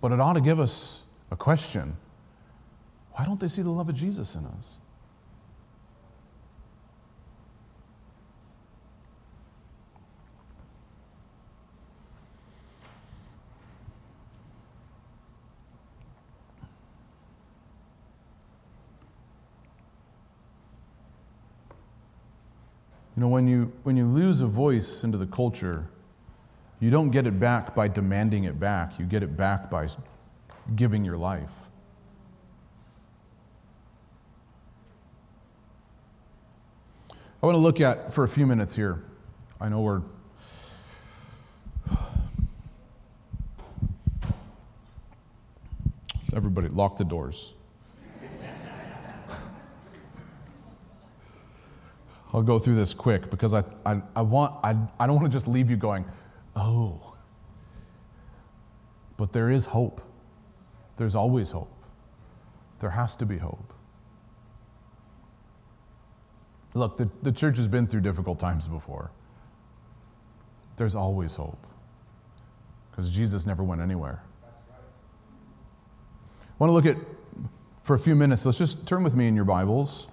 but 0.00 0.12
it 0.12 0.20
ought 0.20 0.34
to 0.34 0.40
give 0.40 0.60
us 0.60 1.04
a 1.30 1.36
question 1.36 1.96
why 3.12 3.24
don't 3.24 3.40
they 3.40 3.48
see 3.48 3.62
the 3.62 3.70
love 3.70 3.88
of 3.88 3.94
Jesus 3.94 4.34
in 4.34 4.44
us? 4.44 4.76
You 23.16 23.22
know, 23.22 23.28
when 23.28 23.48
you, 23.48 23.72
when 23.82 23.96
you 23.96 24.04
lose 24.04 24.42
a 24.42 24.46
voice 24.46 25.02
into 25.02 25.16
the 25.16 25.26
culture, 25.26 25.88
you 26.80 26.90
don't 26.90 27.10
get 27.10 27.26
it 27.26 27.40
back 27.40 27.74
by 27.74 27.88
demanding 27.88 28.44
it 28.44 28.60
back. 28.60 28.98
You 28.98 29.06
get 29.06 29.22
it 29.22 29.34
back 29.38 29.70
by 29.70 29.88
giving 30.74 31.02
your 31.02 31.16
life. 31.16 31.54
I 37.42 37.46
want 37.46 37.56
to 37.56 37.60
look 37.60 37.80
at 37.80 38.12
for 38.12 38.24
a 38.24 38.28
few 38.28 38.46
minutes 38.46 38.76
here. 38.76 39.02
I 39.60 39.70
know 39.70 39.80
we're. 39.80 40.02
everybody, 46.34 46.68
lock 46.68 46.98
the 46.98 47.04
doors. 47.04 47.54
I'll 52.36 52.42
go 52.42 52.58
through 52.58 52.74
this 52.74 52.92
quick 52.92 53.30
because 53.30 53.54
I, 53.54 53.64
I, 53.86 54.02
I, 54.14 54.20
want, 54.20 54.62
I, 54.62 54.76
I 55.00 55.06
don't 55.06 55.16
want 55.16 55.32
to 55.32 55.34
just 55.34 55.48
leave 55.48 55.70
you 55.70 55.78
going, 55.78 56.04
oh. 56.54 57.14
But 59.16 59.32
there 59.32 59.50
is 59.50 59.64
hope. 59.64 60.02
There's 60.98 61.14
always 61.14 61.50
hope. 61.50 61.72
There 62.80 62.90
has 62.90 63.16
to 63.16 63.26
be 63.26 63.38
hope. 63.38 63.72
Look, 66.74 66.98
the, 66.98 67.08
the 67.22 67.32
church 67.32 67.56
has 67.56 67.68
been 67.68 67.86
through 67.86 68.02
difficult 68.02 68.38
times 68.38 68.68
before. 68.68 69.10
There's 70.76 70.94
always 70.94 71.36
hope 71.36 71.66
because 72.90 73.10
Jesus 73.10 73.46
never 73.46 73.62
went 73.62 73.80
anywhere. 73.80 74.22
I 74.44 74.48
want 76.58 76.68
to 76.68 76.74
look 76.74 76.84
at, 76.84 76.98
for 77.82 77.96
a 77.96 77.98
few 77.98 78.14
minutes, 78.14 78.44
let's 78.44 78.58
just 78.58 78.86
turn 78.86 79.02
with 79.02 79.14
me 79.14 79.26
in 79.26 79.34
your 79.34 79.46
Bibles 79.46 80.08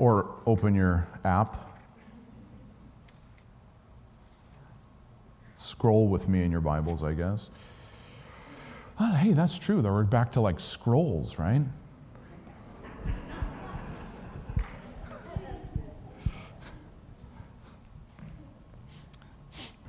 or 0.00 0.34
open 0.46 0.74
your 0.74 1.06
app. 1.24 1.66
scroll 5.54 6.08
with 6.08 6.26
me 6.26 6.42
in 6.42 6.50
your 6.50 6.62
Bibles, 6.62 7.04
I 7.04 7.12
guess. 7.12 7.50
Oh, 8.98 9.12
hey, 9.12 9.32
that's 9.32 9.58
true. 9.58 9.82
We're 9.82 10.04
back 10.04 10.32
to 10.32 10.40
like 10.40 10.58
scrolls, 10.58 11.38
right? 11.38 11.60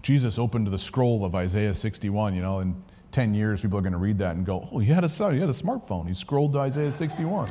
Jesus 0.02 0.38
opened 0.38 0.68
the 0.68 0.80
scroll 0.80 1.24
of 1.24 1.36
Isaiah 1.36 1.74
61, 1.74 2.36
you 2.36 2.42
know, 2.42 2.60
in 2.60 2.84
10 3.12 3.34
years, 3.34 3.62
people 3.62 3.78
are 3.78 3.82
going 3.82 3.94
to 3.94 4.00
read 4.00 4.18
that 4.18 4.36
and 4.36 4.46
go, 4.46 4.68
oh, 4.72 4.80
he 4.80 4.92
had 4.92 5.06
a, 5.06 5.08
he 5.08 5.40
had 5.40 5.50
a 5.50 5.54
smartphone. 5.54 6.06
He 6.08 6.14
scrolled 6.14 6.54
to 6.54 6.60
Isaiah 6.60 6.92
61. 6.92 7.50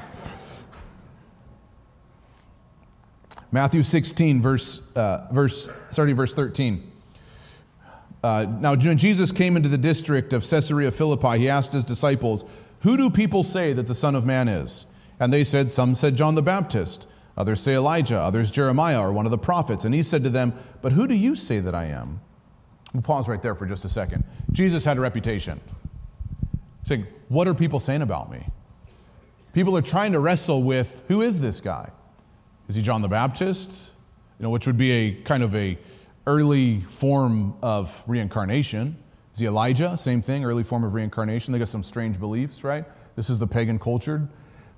Matthew 3.53 3.83
16, 3.83 4.41
verse, 4.41 4.81
uh, 4.95 5.27
verse, 5.33 5.73
starting 5.91 6.15
verse 6.15 6.35
13. 6.35 6.91
Uh, 8.23 8.47
now, 8.61 8.75
when 8.77 8.99
Jesus 8.99 9.33
came 9.33 9.57
into 9.57 9.69
the 9.69 9.79
district 9.79 10.33
of 10.33 10.49
Caesarea 10.49 10.93
Philippi, 10.93 11.39
he 11.39 11.49
asked 11.49 11.73
his 11.73 11.85
disciples, 11.85 12.45
Who 12.83 12.97
do 12.97 13.11
people 13.11 13.43
say 13.43 13.73
that 13.73 13.87
the 13.87 13.95
Son 13.95 14.15
of 14.15 14.25
Man 14.25 14.47
is? 14.47 14.87
And 15.19 15.33
they 15.33 15.43
said, 15.43 15.71
Some 15.71 15.95
said 15.95 16.17
John 16.17 16.35
the 16.35 16.43
Baptist, 16.43 17.09
others 17.37 17.61
say 17.61 17.75
Elijah, 17.75 18.19
others 18.19 18.51
Jeremiah 18.51 19.01
or 19.01 19.13
one 19.13 19.25
of 19.25 19.31
the 19.31 19.39
prophets. 19.39 19.85
And 19.85 19.95
he 19.95 20.03
said 20.03 20.23
to 20.25 20.31
them, 20.31 20.53
But 20.81 20.93
who 20.93 21.07
do 21.07 21.15
you 21.15 21.35
say 21.35 21.61
that 21.61 21.75
I 21.75 21.87
am? 21.87 22.21
We'll 22.93 23.03
pause 23.03 23.29
right 23.29 23.41
there 23.41 23.55
for 23.55 23.67
just 23.67 23.85
a 23.85 23.89
second. 23.89 24.23
Jesus 24.53 24.85
had 24.85 24.97
a 24.97 25.01
reputation. 25.01 25.61
Saying, 26.85 27.07
What 27.29 27.49
are 27.49 27.55
people 27.55 27.81
saying 27.81 28.03
about 28.03 28.31
me? 28.31 28.47
People 29.55 29.77
are 29.77 29.83
trying 29.83 30.13
to 30.13 30.21
wrestle 30.21 30.63
with 30.63 31.03
who 31.09 31.23
is 31.23 31.41
this 31.41 31.61
guy? 31.61 31.91
Is 32.71 32.77
he 32.77 32.83
John 32.83 33.03
the 33.03 33.09
Baptist? 33.09 33.91
You 34.39 34.45
know, 34.45 34.51
which 34.51 34.65
would 34.69 34.77
be 34.77 34.93
a 34.93 35.15
kind 35.23 35.43
of 35.43 35.57
a 35.57 35.77
early 36.25 36.83
form 36.83 37.57
of 37.63 38.01
reincarnation. 38.07 38.97
Is 39.33 39.41
he 39.41 39.47
Elijah? 39.47 39.97
Same 39.97 40.23
thing, 40.23 40.45
early 40.45 40.63
form 40.63 40.85
of 40.85 40.95
reincarnation. 40.95 41.53
They 41.53 41.59
got 41.59 41.67
some 41.67 41.83
strange 41.83 42.21
beliefs, 42.21 42.63
right? 42.63 42.85
This 43.17 43.29
is 43.29 43.41
the 43.41 43.47
pagan 43.49 43.81
culture. 43.81 44.29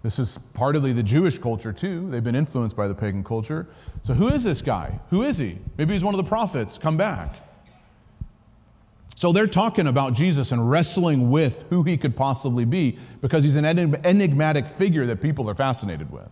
This 0.02 0.18
is 0.18 0.38
partly 0.54 0.94
the 0.94 1.02
Jewish 1.02 1.38
culture 1.38 1.70
too. 1.70 2.10
They've 2.10 2.24
been 2.24 2.34
influenced 2.34 2.78
by 2.78 2.88
the 2.88 2.94
pagan 2.94 3.22
culture. 3.22 3.66
So 4.00 4.14
who 4.14 4.28
is 4.28 4.42
this 4.42 4.62
guy? 4.62 4.98
Who 5.10 5.22
is 5.22 5.36
he? 5.36 5.58
Maybe 5.76 5.92
he's 5.92 6.02
one 6.02 6.14
of 6.14 6.24
the 6.24 6.26
prophets. 6.26 6.78
Come 6.78 6.96
back. 6.96 7.46
So 9.16 9.32
they're 9.32 9.46
talking 9.46 9.86
about 9.86 10.14
Jesus 10.14 10.50
and 10.52 10.70
wrestling 10.70 11.30
with 11.30 11.66
who 11.68 11.82
he 11.82 11.98
could 11.98 12.16
possibly 12.16 12.64
be 12.64 12.98
because 13.20 13.44
he's 13.44 13.56
an 13.56 13.66
enigmatic 13.66 14.66
figure 14.66 15.04
that 15.04 15.20
people 15.20 15.50
are 15.50 15.54
fascinated 15.54 16.10
with. 16.10 16.30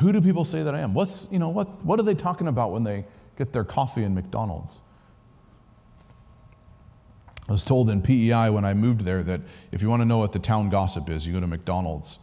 Who 0.00 0.12
do 0.12 0.20
people 0.22 0.46
say 0.46 0.62
that 0.62 0.74
I 0.74 0.80
am? 0.80 0.94
What's, 0.94 1.28
you 1.30 1.38
know, 1.38 1.50
what, 1.50 1.84
what 1.84 2.00
are 2.00 2.02
they 2.02 2.14
talking 2.14 2.48
about 2.48 2.72
when 2.72 2.84
they 2.84 3.04
get 3.36 3.52
their 3.52 3.64
coffee 3.64 4.02
in 4.02 4.14
McDonald's? 4.14 4.80
I 7.46 7.52
was 7.52 7.64
told 7.64 7.90
in 7.90 8.00
PEI 8.00 8.48
when 8.48 8.64
I 8.64 8.72
moved 8.72 9.02
there 9.02 9.22
that 9.22 9.42
if 9.72 9.82
you 9.82 9.90
want 9.90 10.00
to 10.00 10.06
know 10.06 10.16
what 10.16 10.32
the 10.32 10.38
town 10.38 10.70
gossip 10.70 11.10
is, 11.10 11.26
you 11.26 11.34
go 11.34 11.40
to 11.40 11.46
McDonald's 11.46 12.18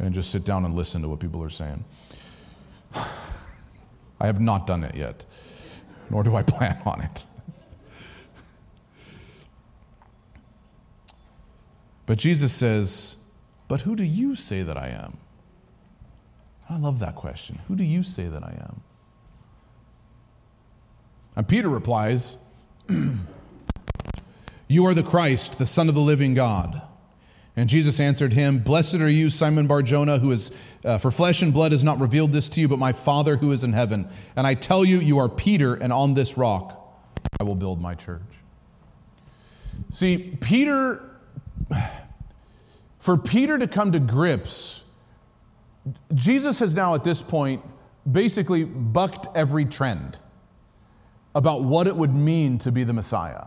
and 0.00 0.14
just 0.14 0.30
sit 0.30 0.44
down 0.44 0.64
and 0.64 0.74
listen 0.74 1.00
to 1.02 1.08
what 1.08 1.20
people 1.20 1.42
are 1.44 1.50
saying. 1.50 1.84
I 2.94 4.26
have 4.26 4.40
not 4.40 4.66
done 4.66 4.82
it 4.82 4.96
yet, 4.96 5.24
nor 6.10 6.24
do 6.24 6.34
I 6.34 6.42
plan 6.42 6.80
on 6.84 7.02
it. 7.02 7.24
But 12.06 12.18
Jesus 12.18 12.52
says, 12.52 13.16
But 13.68 13.82
who 13.82 13.94
do 13.94 14.04
you 14.04 14.34
say 14.34 14.62
that 14.62 14.76
I 14.76 14.88
am? 14.88 15.18
I 16.68 16.78
love 16.78 16.98
that 16.98 17.14
question. 17.14 17.60
Who 17.68 17.76
do 17.76 17.84
you 17.84 18.02
say 18.02 18.26
that 18.26 18.42
I 18.42 18.52
am? 18.60 18.82
And 21.36 21.46
Peter 21.46 21.68
replies, 21.68 22.36
You 24.68 24.86
are 24.86 24.94
the 24.94 25.02
Christ, 25.02 25.58
the 25.58 25.66
Son 25.66 25.88
of 25.88 25.94
the 25.94 26.00
living 26.00 26.34
God. 26.34 26.82
And 27.56 27.70
Jesus 27.70 28.00
answered 28.00 28.32
him, 28.32 28.58
Blessed 28.58 28.96
are 28.96 29.08
you, 29.08 29.30
Simon 29.30 29.66
Barjona, 29.66 30.18
who 30.18 30.32
is, 30.32 30.50
uh, 30.84 30.98
for 30.98 31.10
flesh 31.10 31.40
and 31.40 31.52
blood 31.52 31.72
has 31.72 31.84
not 31.84 32.00
revealed 32.00 32.32
this 32.32 32.48
to 32.50 32.60
you, 32.60 32.68
but 32.68 32.78
my 32.78 32.92
Father 32.92 33.36
who 33.36 33.52
is 33.52 33.64
in 33.64 33.72
heaven. 33.72 34.08
And 34.34 34.46
I 34.46 34.54
tell 34.54 34.84
you, 34.84 34.98
you 34.98 35.18
are 35.18 35.28
Peter, 35.28 35.74
and 35.74 35.92
on 35.92 36.14
this 36.14 36.36
rock 36.36 37.00
I 37.40 37.44
will 37.44 37.54
build 37.54 37.80
my 37.80 37.94
church. 37.94 38.20
See, 39.90 40.36
Peter 40.40 41.02
for 42.98 43.16
Peter 43.16 43.56
to 43.56 43.68
come 43.68 43.92
to 43.92 44.00
grips, 44.00 44.82
Jesus 46.14 46.58
has 46.58 46.74
now 46.74 46.94
at 46.94 47.04
this 47.04 47.22
point 47.22 47.62
basically 48.10 48.64
bucked 48.64 49.36
every 49.36 49.64
trend 49.64 50.18
about 51.34 51.64
what 51.64 51.86
it 51.86 51.94
would 51.94 52.14
mean 52.14 52.58
to 52.58 52.72
be 52.72 52.84
the 52.84 52.92
Messiah. 52.92 53.46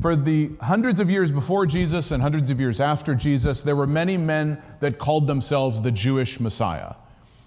For 0.00 0.14
the 0.14 0.50
hundreds 0.60 1.00
of 1.00 1.10
years 1.10 1.32
before 1.32 1.64
Jesus 1.64 2.10
and 2.10 2.22
hundreds 2.22 2.50
of 2.50 2.60
years 2.60 2.80
after 2.80 3.14
Jesus, 3.14 3.62
there 3.62 3.76
were 3.76 3.86
many 3.86 4.16
men 4.16 4.60
that 4.80 4.98
called 4.98 5.26
themselves 5.26 5.80
the 5.80 5.92
Jewish 5.92 6.38
Messiah. 6.38 6.94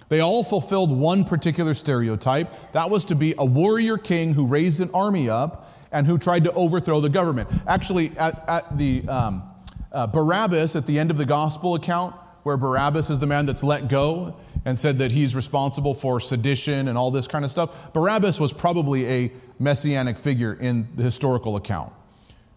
They 0.08 0.22
all 0.22 0.44
fulfilled 0.44 0.92
one 0.92 1.24
particular 1.24 1.76
stereotype 1.76 2.72
that 2.72 2.90
was 2.90 3.06
to 3.06 3.16
be 3.16 3.36
a 3.38 3.46
warrior 3.46 3.98
king 3.98 4.34
who 4.34 4.48
raised 4.48 4.82
an 4.82 4.90
army 4.94 5.30
up 5.30 5.72
and 5.92 6.08
who 6.08 6.18
tried 6.18 6.44
to 6.46 6.54
overthrow 6.54 7.00
the 7.00 7.10
government. 7.10 7.50
Actually, 7.68 8.12
at, 8.18 8.48
at 8.50 8.78
the 8.78 9.08
um, 9.08 9.44
uh, 9.92 10.08
Barabbas, 10.08 10.76
at 10.76 10.88
the 10.88 10.98
end 10.98 11.12
of 11.12 11.18
the 11.18 11.26
gospel 11.26 11.76
account, 11.76 12.16
where 12.50 12.58
Barabbas 12.58 13.12
is 13.12 13.20
the 13.20 13.28
man 13.28 13.46
that's 13.46 13.62
let 13.62 13.90
go 13.90 14.36
and 14.66 14.78
said 14.78 14.98
that 14.98 15.12
he's 15.12 15.36
responsible 15.36 15.94
for 15.94 16.20
sedition 16.20 16.88
and 16.88 16.98
all 16.98 17.12
this 17.12 17.28
kind 17.28 17.46
of 17.46 17.52
stuff, 17.52 17.94
Barabbas 17.94 18.40
was 18.40 18.52
probably 18.52 19.06
a 19.06 19.32
messianic 19.60 20.18
figure 20.18 20.56
in 20.56 20.88
the 20.96 21.04
historical 21.04 21.58
account. 21.58 21.94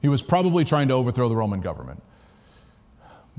He 0.01 0.09
was 0.09 0.23
probably 0.23 0.65
trying 0.65 0.89
to 0.89 0.95
overthrow 0.95 1.29
the 1.29 1.37
Roman 1.37 1.61
government. 1.61 2.03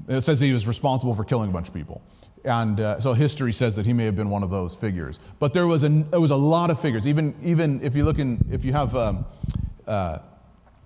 It 0.08 0.24
says 0.24 0.40
he 0.40 0.54
was 0.54 0.68
responsible 0.68 1.16
for 1.16 1.24
killing 1.24 1.50
a 1.50 1.54
bunch 1.54 1.70
of 1.70 1.74
people. 1.74 2.04
And 2.46 2.80
uh, 2.80 3.00
so 3.00 3.14
history 3.14 3.52
says 3.52 3.76
that 3.78 3.88
he 3.88 3.94
may 3.94 4.06
have 4.06 4.16
been 4.16 4.30
one 4.30 4.44
of 4.44 4.52
those 4.52 4.76
figures. 4.76 5.20
But 5.40 5.54
there 5.54 5.66
was 5.66 5.84
a, 5.84 5.90
there 5.90 6.22
was 6.22 6.30
a 6.30 6.36
lot 6.36 6.70
of 6.70 6.80
figures. 6.80 7.08
Even, 7.08 7.34
even 7.42 7.82
if 7.82 7.96
you 7.96 8.06
look 8.06 8.20
in, 8.20 8.46
if 8.52 8.64
you 8.64 8.74
have 8.74 8.96
um, 8.96 9.26
uh, 9.88 10.20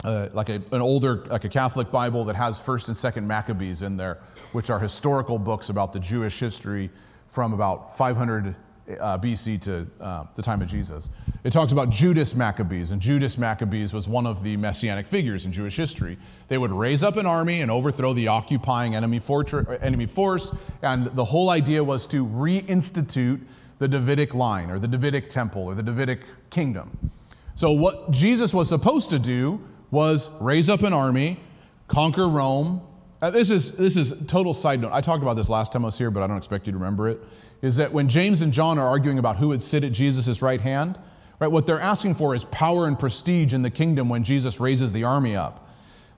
uh, 0.05 0.29
like 0.31 0.47
a, 0.47 0.61
an 0.71 0.81
older, 0.81 1.25
like 1.25 1.43
a 1.43 1.49
Catholic 1.49 1.91
Bible 1.91 2.23
that 2.25 2.37
has 2.37 2.57
First 2.57 2.87
and 2.87 2.95
Second 2.95 3.27
Maccabees 3.27 3.81
in 3.81 3.97
there, 3.97 4.19
which 4.51 4.69
are 4.69 4.79
historical 4.79 5.39
books 5.39 5.69
about 5.69 5.93
the 5.93 5.99
Jewish 5.99 6.39
history 6.39 6.89
from 7.27 7.53
about 7.53 7.97
500 7.97 8.55
uh, 8.99 9.17
BC 9.17 9.61
to 9.61 9.87
uh, 9.99 10.23
the 10.35 10.41
time 10.41 10.61
of 10.61 10.67
Jesus. 10.67 11.09
It 11.43 11.51
talks 11.51 11.71
about 11.71 11.89
Judas 11.89 12.35
Maccabees, 12.35 12.91
and 12.91 13.01
Judas 13.01 13.37
Maccabees 13.37 13.93
was 13.93 14.07
one 14.07 14.25
of 14.25 14.43
the 14.43 14.57
messianic 14.57 15.07
figures 15.07 15.45
in 15.45 15.51
Jewish 15.51 15.75
history. 15.75 16.17
They 16.47 16.57
would 16.57 16.71
raise 16.71 17.03
up 17.03 17.17
an 17.17 17.25
army 17.25 17.61
and 17.61 17.69
overthrow 17.69 18.13
the 18.13 18.27
occupying 18.27 18.95
enemy, 18.95 19.19
fortress, 19.19 19.79
enemy 19.81 20.05
force, 20.05 20.53
and 20.81 21.07
the 21.07 21.25
whole 21.25 21.49
idea 21.49 21.83
was 21.83 22.07
to 22.07 22.25
reinstitute 22.25 23.41
the 23.79 23.87
Davidic 23.87 24.33
line, 24.33 24.71
or 24.71 24.79
the 24.79 24.87
Davidic 24.87 25.29
temple, 25.29 25.63
or 25.63 25.75
the 25.75 25.83
Davidic 25.83 26.21
kingdom. 26.49 27.11
So, 27.55 27.71
what 27.71 28.11
Jesus 28.11 28.53
was 28.53 28.69
supposed 28.69 29.09
to 29.11 29.19
do 29.19 29.61
was 29.91 30.31
raise 30.39 30.69
up 30.69 30.81
an 30.81 30.93
army, 30.93 31.39
conquer 31.87 32.27
Rome. 32.27 32.81
Uh, 33.19 33.31
this 33.31 33.49
is 33.49 33.71
this 33.71 33.97
is 33.97 34.13
total 34.27 34.53
side 34.53 34.79
note. 34.79 34.91
I 34.93 35.01
talked 35.01 35.23
about 35.23 35.35
this 35.35 35.49
last 35.49 35.71
time 35.71 35.83
I 35.83 35.87
was 35.87 35.97
here, 35.97 36.11
but 36.11 36.21
I 36.21 36.27
don't 36.27 36.37
expect 36.37 36.67
you 36.67 36.71
to 36.71 36.77
remember 36.77 37.09
it. 37.09 37.19
Is 37.63 37.77
that 37.77 37.91
when 37.91 38.09
James 38.09 38.41
and 38.41 38.53
John 38.53 38.77
are 38.77 38.87
arguing 38.87 39.17
about 39.17 39.37
who 39.37 39.47
would 39.47 39.63
sit 39.63 39.83
at 39.83 39.91
Jesus' 39.91 40.41
right 40.43 40.61
hand, 40.61 40.99
right? 41.39 41.47
What 41.47 41.65
they're 41.65 41.79
asking 41.79 42.15
for 42.15 42.35
is 42.35 42.45
power 42.45 42.87
and 42.87 42.97
prestige 42.97 43.53
in 43.53 43.63
the 43.63 43.71
kingdom 43.71 44.07
when 44.07 44.23
Jesus 44.23 44.59
raises 44.59 44.91
the 44.91 45.03
army 45.03 45.35
up. 45.35 45.67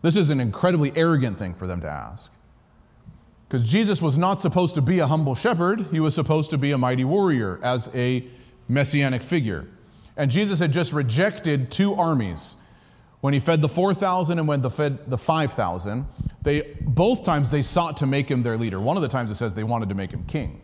This 0.02 0.18
is 0.18 0.30
an 0.30 0.42
incredibly 0.42 0.92
arrogant 0.96 1.38
thing 1.38 1.54
for 1.54 1.68
them 1.68 1.80
to 1.82 1.88
ask. 1.88 2.34
Because 3.48 3.70
Jesus 3.70 4.02
was 4.02 4.18
not 4.18 4.42
supposed 4.42 4.76
to 4.76 4.82
be 4.82 5.00
a 5.00 5.08
humble 5.08 5.36
shepherd, 5.36 5.88
he 5.92 6.00
was 6.00 6.14
supposed 6.14 6.52
to 6.52 6.58
be 6.58 6.72
a 6.72 6.78
mighty 6.78 7.06
warrior 7.06 7.60
as 7.64 7.90
a 7.96 8.26
messianic 8.68 9.24
figure. 9.24 9.68
And 10.18 10.30
Jesus 10.30 10.60
had 10.60 10.74
just 10.74 10.92
rejected 10.92 11.72
two 11.72 11.96
armies 11.96 12.58
when 13.22 13.34
he 13.34 13.40
fed 13.40 13.62
the 13.62 13.70
4,000 13.70 14.40
and 14.40 14.48
when 14.48 14.62
the 14.62 14.70
fed 14.70 15.10
the 15.10 15.18
5,000, 15.18 16.06
they 16.42 16.78
both 16.82 17.24
times 17.26 17.52
they 17.52 17.62
sought 17.62 17.98
to 17.98 18.06
make 18.06 18.30
him 18.30 18.44
their 18.44 18.58
leader. 18.58 18.80
One 18.80 18.96
of 18.96 19.02
the 19.02 19.10
times 19.10 19.30
it 19.30 19.36
says 19.36 19.54
they 19.54 19.64
wanted 19.64 19.90
to 19.90 19.96
make 19.96 20.12
him 20.12 20.24
king. 20.26 20.62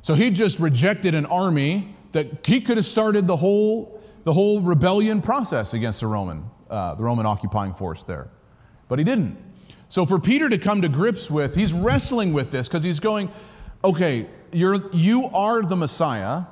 So 0.00 0.14
he 0.14 0.30
just 0.30 0.58
rejected 0.58 1.14
an 1.14 1.26
army 1.26 1.94
that 2.12 2.46
he 2.46 2.60
could 2.60 2.76
have 2.76 2.86
started 2.86 3.26
the 3.26 3.36
whole, 3.36 4.02
the 4.24 4.32
whole 4.32 4.60
rebellion 4.60 5.20
process 5.20 5.74
against 5.74 6.00
the 6.00 6.06
Roman, 6.06 6.44
uh, 6.70 6.94
the 6.94 7.02
Roman 7.02 7.26
occupying 7.26 7.74
force 7.74 8.04
there. 8.04 8.28
But 8.88 8.98
he 8.98 9.04
didn't. 9.04 9.38
So 9.88 10.06
for 10.06 10.18
Peter 10.18 10.48
to 10.48 10.58
come 10.58 10.80
to 10.82 10.88
grips 10.88 11.30
with, 11.30 11.54
he's 11.54 11.72
wrestling 11.72 12.32
with 12.32 12.50
this 12.50 12.66
because 12.66 12.82
he's 12.82 12.98
going, 12.98 13.30
okay, 13.84 14.26
you're, 14.52 14.90
you 14.92 15.26
are 15.34 15.62
the 15.62 15.76
Messiah, 15.76 16.44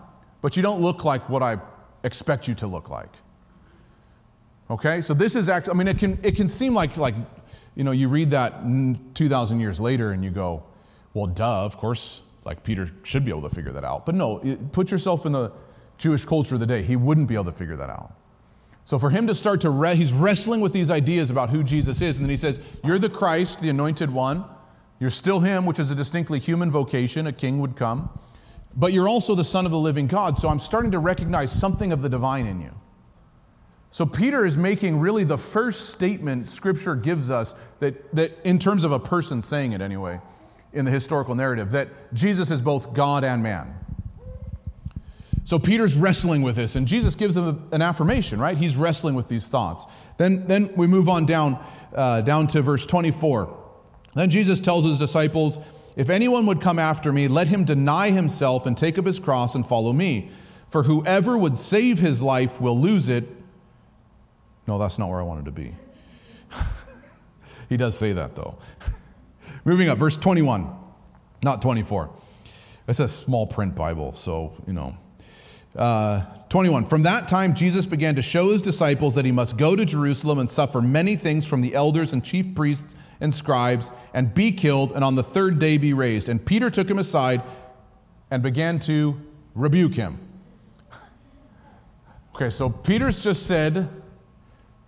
but 0.42 0.56
you 0.56 0.62
don't 0.62 0.80
look 0.80 1.04
like 1.04 1.28
what 1.28 1.42
I 1.42 1.58
expect 2.04 2.46
you 2.46 2.54
to 2.56 2.66
look 2.66 2.90
like. 2.90 3.10
Okay, 4.70 5.00
so 5.00 5.14
this 5.14 5.34
is 5.34 5.48
actually, 5.48 5.72
I 5.72 5.76
mean, 5.76 5.88
it 5.88 5.98
can, 5.98 6.16
it 6.22 6.36
can 6.36 6.46
seem 6.46 6.74
like, 6.74 6.96
like, 6.96 7.16
you 7.74 7.82
know, 7.82 7.90
you 7.90 8.08
read 8.08 8.30
that 8.30 8.62
2,000 9.14 9.58
years 9.58 9.80
later 9.80 10.12
and 10.12 10.22
you 10.22 10.30
go, 10.30 10.62
well, 11.12 11.26
duh, 11.26 11.64
of 11.64 11.76
course, 11.76 12.22
like 12.44 12.62
Peter 12.62 12.88
should 13.02 13.24
be 13.24 13.30
able 13.30 13.42
to 13.42 13.54
figure 13.54 13.72
that 13.72 13.82
out. 13.82 14.06
But 14.06 14.14
no, 14.14 14.38
it, 14.38 14.70
put 14.70 14.92
yourself 14.92 15.26
in 15.26 15.32
the 15.32 15.50
Jewish 15.98 16.24
culture 16.24 16.54
of 16.54 16.60
the 16.60 16.66
day. 16.66 16.82
He 16.82 16.94
wouldn't 16.94 17.26
be 17.26 17.34
able 17.34 17.46
to 17.46 17.52
figure 17.52 17.76
that 17.76 17.90
out. 17.90 18.14
So 18.84 18.98
for 18.98 19.10
him 19.10 19.26
to 19.26 19.34
start 19.34 19.60
to, 19.62 19.70
re- 19.70 19.96
he's 19.96 20.12
wrestling 20.12 20.60
with 20.60 20.72
these 20.72 20.90
ideas 20.90 21.30
about 21.30 21.50
who 21.50 21.64
Jesus 21.64 22.00
is. 22.00 22.18
And 22.18 22.24
then 22.24 22.30
he 22.30 22.36
says, 22.36 22.60
You're 22.84 22.98
the 22.98 23.10
Christ, 23.10 23.60
the 23.60 23.70
anointed 23.70 24.10
one. 24.10 24.44
You're 25.00 25.10
still 25.10 25.40
him, 25.40 25.66
which 25.66 25.78
is 25.78 25.90
a 25.90 25.94
distinctly 25.94 26.38
human 26.38 26.70
vocation, 26.70 27.26
a 27.26 27.32
king 27.32 27.58
would 27.58 27.74
come. 27.74 28.08
But 28.76 28.92
you're 28.92 29.08
also 29.08 29.34
the 29.34 29.44
Son 29.44 29.64
of 29.64 29.72
the 29.72 29.78
living 29.78 30.06
God. 30.06 30.38
So 30.38 30.48
I'm 30.48 30.58
starting 30.58 30.92
to 30.92 30.98
recognize 30.98 31.50
something 31.50 31.92
of 31.92 32.02
the 32.02 32.08
divine 32.08 32.46
in 32.46 32.60
you. 32.60 32.72
So 33.90 34.06
Peter 34.06 34.46
is 34.46 34.56
making 34.56 35.00
really 35.00 35.24
the 35.24 35.38
first 35.38 35.90
statement 35.90 36.48
Scripture 36.48 36.94
gives 36.94 37.30
us 37.30 37.54
that, 37.80 38.14
that 38.14 38.32
in 38.44 38.58
terms 38.58 38.84
of 38.84 38.92
a 38.92 39.00
person 39.00 39.42
saying 39.42 39.72
it 39.72 39.80
anyway, 39.80 40.20
in 40.72 40.84
the 40.84 40.90
historical 40.90 41.34
narrative, 41.34 41.72
that 41.72 41.88
Jesus 42.14 42.50
is 42.52 42.62
both 42.62 42.94
God 42.94 43.24
and 43.24 43.42
man. 43.42 43.74
So 45.44 45.58
Peter's 45.58 45.96
wrestling 45.96 46.42
with 46.42 46.54
this, 46.54 46.76
and 46.76 46.86
Jesus 46.86 47.16
gives 47.16 47.36
him 47.36 47.68
an 47.72 47.82
affirmation, 47.82 48.38
right? 48.38 48.56
He's 48.56 48.76
wrestling 48.76 49.16
with 49.16 49.26
these 49.26 49.48
thoughts. 49.48 49.86
Then, 50.16 50.46
then 50.46 50.72
we 50.76 50.86
move 50.86 51.08
on 51.08 51.26
down, 51.26 51.64
uh, 51.92 52.20
down 52.20 52.46
to 52.48 52.62
verse 52.62 52.86
24. 52.86 53.58
Then 54.14 54.30
Jesus 54.30 54.60
tells 54.60 54.84
his 54.84 54.98
disciples, 54.98 55.58
If 55.96 56.08
anyone 56.08 56.46
would 56.46 56.60
come 56.60 56.78
after 56.78 57.12
me, 57.12 57.26
let 57.26 57.48
him 57.48 57.64
deny 57.64 58.10
himself 58.10 58.66
and 58.66 58.76
take 58.76 58.96
up 58.96 59.06
his 59.06 59.18
cross 59.18 59.56
and 59.56 59.66
follow 59.66 59.92
me. 59.92 60.30
For 60.68 60.84
whoever 60.84 61.36
would 61.36 61.56
save 61.56 61.98
his 61.98 62.22
life 62.22 62.60
will 62.60 62.78
lose 62.78 63.08
it. 63.08 63.24
No, 64.70 64.78
that's 64.78 65.00
not 65.00 65.08
where 65.08 65.18
I 65.18 65.24
wanted 65.24 65.46
to 65.46 65.50
be. 65.50 65.74
he 67.68 67.76
does 67.76 67.98
say 67.98 68.12
that, 68.12 68.36
though. 68.36 68.56
Moving 69.64 69.88
up, 69.88 69.98
verse 69.98 70.16
21, 70.16 70.72
not 71.42 71.60
24. 71.60 72.08
It's 72.86 73.00
a 73.00 73.08
small 73.08 73.48
print 73.48 73.74
Bible, 73.74 74.12
so, 74.12 74.54
you 74.68 74.72
know. 74.72 74.96
Uh, 75.74 76.24
21. 76.50 76.84
From 76.84 77.02
that 77.02 77.26
time, 77.26 77.52
Jesus 77.52 77.84
began 77.84 78.14
to 78.14 78.22
show 78.22 78.52
his 78.52 78.62
disciples 78.62 79.16
that 79.16 79.24
he 79.24 79.32
must 79.32 79.56
go 79.56 79.74
to 79.74 79.84
Jerusalem 79.84 80.38
and 80.38 80.48
suffer 80.48 80.80
many 80.80 81.16
things 81.16 81.48
from 81.48 81.62
the 81.62 81.74
elders 81.74 82.12
and 82.12 82.24
chief 82.24 82.54
priests 82.54 82.94
and 83.20 83.34
scribes 83.34 83.90
and 84.14 84.32
be 84.32 84.52
killed 84.52 84.92
and 84.92 85.02
on 85.02 85.16
the 85.16 85.24
third 85.24 85.58
day 85.58 85.78
be 85.78 85.92
raised. 85.94 86.28
And 86.28 86.46
Peter 86.46 86.70
took 86.70 86.88
him 86.88 87.00
aside 87.00 87.42
and 88.30 88.40
began 88.40 88.78
to 88.80 89.20
rebuke 89.56 89.94
him. 89.94 90.20
Okay, 92.36 92.48
so 92.48 92.70
Peter's 92.70 93.20
just 93.20 93.46
said, 93.46 93.86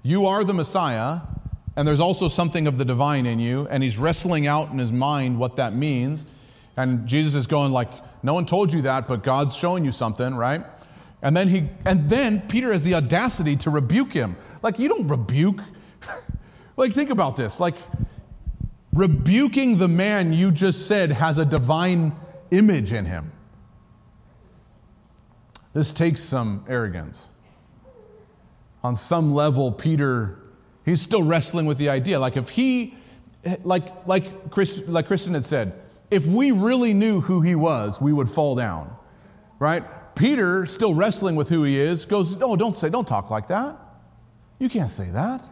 You 0.02 0.26
are 0.26 0.44
the 0.44 0.54
Messiah, 0.54 1.20
and 1.76 1.86
there's 1.86 2.00
also 2.00 2.28
something 2.28 2.66
of 2.66 2.78
the 2.78 2.84
divine 2.84 3.26
in 3.26 3.38
you. 3.38 3.66
And 3.70 3.82
he's 3.82 3.98
wrestling 3.98 4.46
out 4.46 4.70
in 4.70 4.78
his 4.78 4.92
mind 4.92 5.38
what 5.38 5.56
that 5.56 5.74
means. 5.74 6.26
And 6.76 7.06
Jesus 7.06 7.34
is 7.34 7.46
going, 7.46 7.72
like, 7.72 7.90
no 8.22 8.34
one 8.34 8.46
told 8.46 8.72
you 8.72 8.82
that, 8.82 9.08
but 9.08 9.22
God's 9.22 9.54
showing 9.54 9.84
you 9.84 9.92
something, 9.92 10.34
right? 10.34 10.64
And 11.22 11.36
then 11.36 11.48
he 11.48 11.68
and 11.84 12.08
then 12.08 12.40
Peter 12.42 12.72
has 12.72 12.82
the 12.82 12.94
audacity 12.94 13.56
to 13.56 13.70
rebuke 13.70 14.12
him. 14.12 14.36
Like 14.60 14.78
you 14.80 14.88
don't 14.88 15.06
rebuke. 15.06 15.60
like 16.76 16.92
think 16.92 17.10
about 17.10 17.36
this. 17.36 17.60
Like 17.60 17.76
rebuking 18.92 19.78
the 19.78 19.88
man 19.88 20.32
you 20.32 20.50
just 20.50 20.88
said 20.88 21.12
has 21.12 21.38
a 21.38 21.44
divine 21.44 22.12
image 22.50 22.92
in 22.92 23.06
him. 23.06 23.30
This 25.72 25.92
takes 25.92 26.20
some 26.20 26.64
arrogance. 26.68 27.30
On 28.84 28.96
some 28.96 29.34
level 29.34 29.72
Peter 29.72 30.38
he's 30.84 31.00
still 31.00 31.22
wrestling 31.22 31.66
with 31.66 31.78
the 31.78 31.88
idea 31.88 32.18
like 32.18 32.36
if 32.36 32.50
he 32.50 32.94
like 33.62 34.06
like 34.06 34.50
Chris 34.50 34.80
like 34.86 35.06
Kristen 35.06 35.34
had 35.34 35.44
said, 35.44 35.72
if 36.10 36.26
we 36.26 36.52
really 36.52 36.92
knew 36.94 37.20
who 37.20 37.40
he 37.40 37.54
was, 37.54 38.00
we 38.00 38.12
would 38.12 38.28
fall 38.28 38.54
down. 38.54 38.94
Right? 39.58 39.82
Peter, 40.14 40.66
still 40.66 40.94
wrestling 40.94 41.36
with 41.36 41.48
who 41.48 41.64
he 41.64 41.78
is, 41.78 42.04
goes, 42.04 42.36
No, 42.36 42.56
don't 42.56 42.76
say, 42.76 42.90
don't 42.90 43.08
talk 43.08 43.30
like 43.30 43.48
that. 43.48 43.76
You 44.58 44.68
can't 44.68 44.90
say 44.90 45.10
that. 45.10 45.48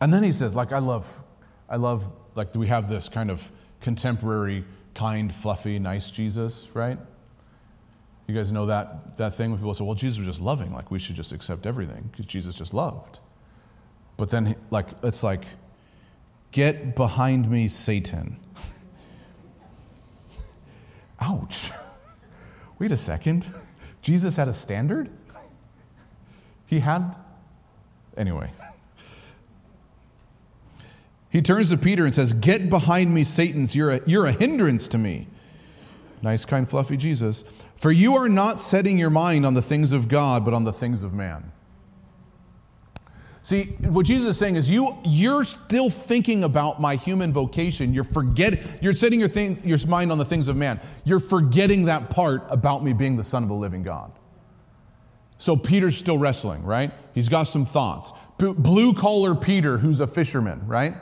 And 0.00 0.12
then 0.12 0.22
he 0.22 0.32
says, 0.32 0.54
like, 0.54 0.72
I 0.72 0.78
love, 0.78 1.22
I 1.68 1.76
love, 1.76 2.12
like, 2.34 2.52
do 2.52 2.58
we 2.58 2.66
have 2.66 2.88
this 2.88 3.08
kind 3.08 3.30
of 3.30 3.50
contemporary, 3.86 4.64
kind, 4.94 5.32
fluffy, 5.32 5.78
nice 5.78 6.10
Jesus, 6.10 6.66
right? 6.74 6.98
You 8.26 8.34
guys 8.34 8.50
know 8.50 8.66
that, 8.66 9.16
that 9.16 9.36
thing 9.36 9.50
when 9.50 9.60
people 9.60 9.74
say, 9.74 9.84
well, 9.84 9.94
Jesus 9.94 10.18
was 10.18 10.26
just 10.26 10.40
loving, 10.40 10.74
like 10.74 10.90
we 10.90 10.98
should 10.98 11.14
just 11.14 11.30
accept 11.30 11.66
everything 11.66 12.08
because 12.10 12.26
Jesus 12.26 12.56
just 12.56 12.74
loved. 12.74 13.20
But 14.16 14.30
then, 14.30 14.56
like, 14.72 14.88
it's 15.04 15.22
like, 15.22 15.44
get 16.50 16.96
behind 16.96 17.48
me, 17.48 17.68
Satan. 17.68 18.40
Ouch. 21.20 21.70
Wait 22.80 22.90
a 22.90 22.96
second. 22.96 23.46
Jesus 24.02 24.34
had 24.34 24.48
a 24.48 24.52
standard? 24.52 25.10
He 26.66 26.80
had, 26.80 27.14
anyway. 28.16 28.50
He 31.36 31.42
turns 31.42 31.68
to 31.68 31.76
Peter 31.76 32.06
and 32.06 32.14
says, 32.14 32.32
Get 32.32 32.70
behind 32.70 33.14
me, 33.14 33.22
Satan's. 33.22 33.76
You're 33.76 33.90
a, 33.90 34.00
you're 34.06 34.24
a 34.24 34.32
hindrance 34.32 34.88
to 34.88 34.96
me. 34.96 35.28
Nice, 36.22 36.46
kind, 36.46 36.66
fluffy 36.66 36.96
Jesus. 36.96 37.44
For 37.76 37.92
you 37.92 38.16
are 38.16 38.26
not 38.26 38.58
setting 38.58 38.96
your 38.96 39.10
mind 39.10 39.44
on 39.44 39.52
the 39.52 39.60
things 39.60 39.92
of 39.92 40.08
God, 40.08 40.46
but 40.46 40.54
on 40.54 40.64
the 40.64 40.72
things 40.72 41.02
of 41.02 41.12
man. 41.12 41.52
See, 43.42 43.64
what 43.80 44.06
Jesus 44.06 44.28
is 44.28 44.38
saying 44.38 44.56
is 44.56 44.70
you, 44.70 44.96
you're 45.04 45.44
still 45.44 45.90
thinking 45.90 46.42
about 46.42 46.80
my 46.80 46.96
human 46.96 47.34
vocation. 47.34 47.92
You're 47.92 48.04
forgetting, 48.04 48.60
you're 48.80 48.94
setting 48.94 49.20
your, 49.20 49.28
thing, 49.28 49.60
your 49.62 49.76
mind 49.86 50.10
on 50.10 50.16
the 50.16 50.24
things 50.24 50.48
of 50.48 50.56
man. 50.56 50.80
You're 51.04 51.20
forgetting 51.20 51.84
that 51.84 52.08
part 52.08 52.44
about 52.48 52.82
me 52.82 52.94
being 52.94 53.18
the 53.18 53.24
Son 53.24 53.42
of 53.42 53.50
the 53.50 53.54
living 53.54 53.82
God. 53.82 54.10
So 55.36 55.54
Peter's 55.54 55.98
still 55.98 56.16
wrestling, 56.16 56.62
right? 56.62 56.92
He's 57.12 57.28
got 57.28 57.42
some 57.42 57.66
thoughts. 57.66 58.14
Blue 58.38 58.94
collar 58.94 59.34
Peter, 59.34 59.76
who's 59.76 60.00
a 60.00 60.06
fisherman, 60.06 60.66
right? 60.66 60.94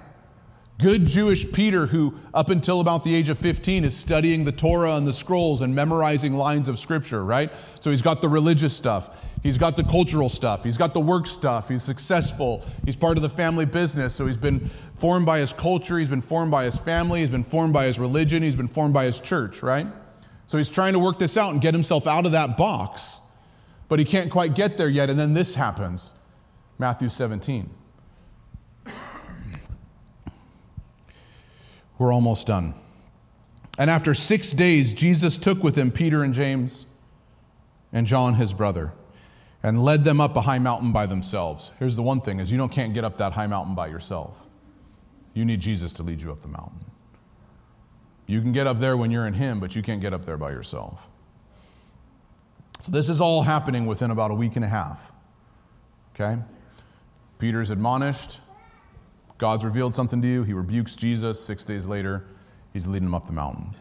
Good 0.78 1.06
Jewish 1.06 1.50
Peter, 1.52 1.86
who 1.86 2.14
up 2.34 2.50
until 2.50 2.80
about 2.80 3.04
the 3.04 3.14
age 3.14 3.28
of 3.28 3.38
15 3.38 3.84
is 3.84 3.96
studying 3.96 4.44
the 4.44 4.50
Torah 4.50 4.96
and 4.96 5.06
the 5.06 5.12
scrolls 5.12 5.62
and 5.62 5.72
memorizing 5.72 6.34
lines 6.34 6.66
of 6.66 6.80
scripture, 6.80 7.24
right? 7.24 7.50
So 7.78 7.92
he's 7.92 8.02
got 8.02 8.20
the 8.20 8.28
religious 8.28 8.76
stuff, 8.76 9.16
he's 9.44 9.56
got 9.56 9.76
the 9.76 9.84
cultural 9.84 10.28
stuff, 10.28 10.64
he's 10.64 10.76
got 10.76 10.92
the 10.92 11.00
work 11.00 11.28
stuff, 11.28 11.68
he's 11.68 11.84
successful, 11.84 12.64
he's 12.84 12.96
part 12.96 13.16
of 13.16 13.22
the 13.22 13.30
family 13.30 13.66
business. 13.66 14.14
So 14.14 14.26
he's 14.26 14.36
been 14.36 14.68
formed 14.98 15.26
by 15.26 15.38
his 15.38 15.52
culture, 15.52 15.96
he's 15.96 16.08
been 16.08 16.20
formed 16.20 16.50
by 16.50 16.64
his 16.64 16.76
family, 16.76 17.20
he's 17.20 17.30
been 17.30 17.44
formed 17.44 17.72
by 17.72 17.86
his 17.86 18.00
religion, 18.00 18.42
he's 18.42 18.56
been 18.56 18.68
formed 18.68 18.94
by 18.94 19.04
his 19.04 19.20
church, 19.20 19.62
right? 19.62 19.86
So 20.46 20.58
he's 20.58 20.70
trying 20.70 20.94
to 20.94 20.98
work 20.98 21.20
this 21.20 21.36
out 21.36 21.52
and 21.52 21.60
get 21.60 21.72
himself 21.72 22.08
out 22.08 22.26
of 22.26 22.32
that 22.32 22.56
box, 22.56 23.20
but 23.88 24.00
he 24.00 24.04
can't 24.04 24.30
quite 24.30 24.56
get 24.56 24.76
there 24.76 24.88
yet. 24.88 25.08
And 25.08 25.16
then 25.16 25.34
this 25.34 25.54
happens 25.54 26.14
Matthew 26.78 27.08
17. 27.08 27.70
We're 31.98 32.12
almost 32.12 32.46
done. 32.46 32.74
And 33.78 33.90
after 33.90 34.14
six 34.14 34.52
days, 34.52 34.94
Jesus 34.94 35.36
took 35.36 35.62
with 35.62 35.76
him 35.76 35.90
Peter 35.90 36.22
and 36.22 36.34
James 36.34 36.86
and 37.92 38.06
John, 38.06 38.34
his 38.34 38.52
brother, 38.52 38.92
and 39.62 39.84
led 39.84 40.04
them 40.04 40.20
up 40.20 40.36
a 40.36 40.42
high 40.42 40.58
mountain 40.58 40.92
by 40.92 41.06
themselves. 41.06 41.72
Here's 41.78 41.96
the 41.96 42.02
one 42.02 42.20
thing 42.20 42.40
is 42.40 42.52
you 42.52 42.58
don't 42.58 42.72
can't 42.72 42.94
get 42.94 43.04
up 43.04 43.16
that 43.18 43.32
high 43.32 43.46
mountain 43.46 43.74
by 43.74 43.88
yourself. 43.88 44.36
You 45.32 45.44
need 45.44 45.60
Jesus 45.60 45.92
to 45.94 46.02
lead 46.02 46.20
you 46.20 46.30
up 46.30 46.40
the 46.40 46.48
mountain. 46.48 46.84
You 48.26 48.40
can 48.40 48.52
get 48.52 48.66
up 48.66 48.78
there 48.78 48.96
when 48.96 49.10
you're 49.10 49.26
in 49.26 49.34
him, 49.34 49.60
but 49.60 49.74
you 49.76 49.82
can't 49.82 50.00
get 50.00 50.14
up 50.14 50.24
there 50.24 50.36
by 50.36 50.50
yourself. 50.50 51.08
So 52.80 52.92
this 52.92 53.08
is 53.08 53.20
all 53.20 53.42
happening 53.42 53.86
within 53.86 54.10
about 54.10 54.30
a 54.30 54.34
week 54.34 54.56
and 54.56 54.64
a 54.64 54.68
half. 54.68 55.12
Okay? 56.14 56.40
Peter's 57.38 57.70
admonished, 57.70 58.40
God's 59.38 59.64
revealed 59.64 59.94
something 59.94 60.22
to 60.22 60.28
you. 60.28 60.44
He 60.44 60.52
rebukes 60.52 60.96
Jesus. 60.96 61.44
Six 61.44 61.64
days 61.64 61.86
later, 61.86 62.24
he's 62.72 62.86
leading 62.86 63.08
him 63.08 63.14
up 63.14 63.26
the 63.26 63.32
mountain. 63.32 63.74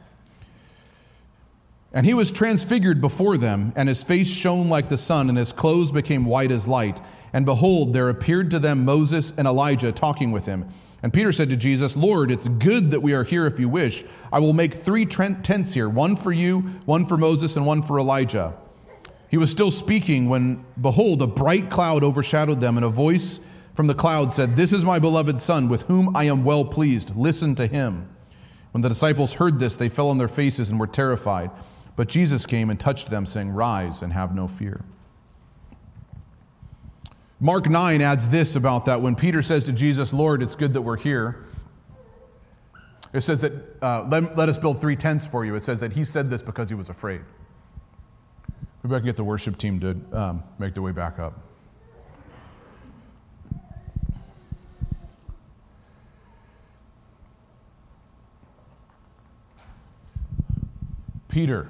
And 1.94 2.08
he 2.08 2.16
was 2.16 2.32
transfigured 2.32 3.02
before 3.02 3.38
them, 3.38 3.72
and 3.76 3.88
his 3.88 4.02
face 4.02 4.28
shone 4.28 4.68
like 4.68 4.90
the 4.90 4.98
sun, 4.98 5.30
and 5.30 5.38
his 5.38 5.52
clothes 5.52 5.92
became 5.92 6.26
white 6.26 6.50
as 6.50 6.68
light. 6.68 7.00
And 7.34 7.46
behold, 7.46 7.94
there 7.94 8.10
appeared 8.10 8.50
to 8.52 8.60
them 8.60 8.84
Moses 8.84 9.32
and 9.38 9.48
Elijah 9.48 9.92
talking 9.92 10.32
with 10.32 10.48
him. 10.48 10.68
And 11.04 11.14
Peter 11.14 11.32
said 11.32 11.50
to 11.50 11.58
Jesus, 11.58 11.96
Lord, 11.96 12.32
it's 12.32 12.48
good 12.48 12.92
that 12.92 13.02
we 13.02 13.14
are 13.14 13.24
here 13.24 13.46
if 13.46 13.60
you 13.60 13.70
wish. 13.70 14.06
I 14.32 14.40
will 14.40 14.54
make 14.54 14.74
three 14.74 15.06
tents 15.06 15.74
here 15.74 15.90
one 15.90 16.16
for 16.16 16.32
you, 16.32 16.62
one 16.86 17.06
for 17.06 17.18
Moses, 17.18 17.56
and 17.58 17.66
one 17.66 17.84
for 17.84 18.00
Elijah. 18.00 18.56
He 19.30 19.38
was 19.38 19.52
still 19.52 19.72
speaking 19.72 20.30
when, 20.30 20.66
behold, 20.82 21.22
a 21.22 21.28
bright 21.28 21.70
cloud 21.70 22.04
overshadowed 22.04 22.60
them, 22.60 22.78
and 22.78 22.86
a 22.86 22.90
voice 22.90 23.40
from 23.74 23.88
the 23.88 23.96
cloud 23.96 24.34
said, 24.34 24.56
This 24.56 24.72
is 24.72 24.86
my 24.86 25.00
beloved 25.00 25.40
Son, 25.40 25.68
with 25.68 25.84
whom 25.84 26.16
I 26.16 26.26
am 26.26 26.44
well 26.44 26.66
pleased. 26.66 27.16
Listen 27.16 27.56
to 27.56 27.68
him. 27.68 28.10
When 28.72 28.82
the 28.82 28.90
disciples 28.90 29.34
heard 29.34 29.60
this, 29.60 29.76
they 29.76 29.90
fell 29.90 30.10
on 30.10 30.18
their 30.18 30.28
faces 30.28 30.70
and 30.70 30.80
were 30.80 30.88
terrified. 30.88 31.52
But 31.96 32.08
Jesus 32.08 32.46
came 32.46 32.70
and 32.70 32.80
touched 32.80 33.10
them, 33.10 33.26
saying, 33.26 33.52
Rise 33.52 34.02
and 34.02 34.14
have 34.14 34.36
no 34.36 34.48
fear. 34.48 34.84
Mark 37.40 37.70
9 37.70 38.02
adds 38.02 38.30
this 38.30 38.56
about 38.56 38.86
that 38.86 39.02
when 39.02 39.16
Peter 39.16 39.42
says 39.42 39.66
to 39.66 39.74
Jesus, 39.74 40.14
Lord, 40.14 40.42
it's 40.42 40.56
good 40.56 40.74
that 40.74 40.82
we're 40.82 40.98
here. 40.98 41.44
It 43.12 43.22
says 43.22 43.42
that, 43.42 43.54
uh, 43.82 44.08
let, 44.10 44.38
let 44.38 44.50
us 44.50 44.58
build 44.58 44.82
three 44.82 44.96
tents 44.96 45.26
for 45.26 45.46
you. 45.46 45.54
It 45.56 45.62
says 45.62 45.80
that 45.82 45.94
he 45.94 46.04
said 46.04 46.30
this 46.30 46.42
because 46.42 46.70
he 46.70 46.76
was 46.76 46.90
afraid. 46.90 47.22
Maybe 48.82 48.96
I 48.96 49.00
can 49.00 49.06
get 49.06 49.18
the 49.18 49.24
worship 49.24 49.58
team 49.58 49.80
to 49.82 49.98
um, 50.14 50.44
make 50.58 50.74
their 50.74 50.84
way 50.84 50.94
back 50.94 51.20
up. 51.20 51.38
Peter, 61.34 61.68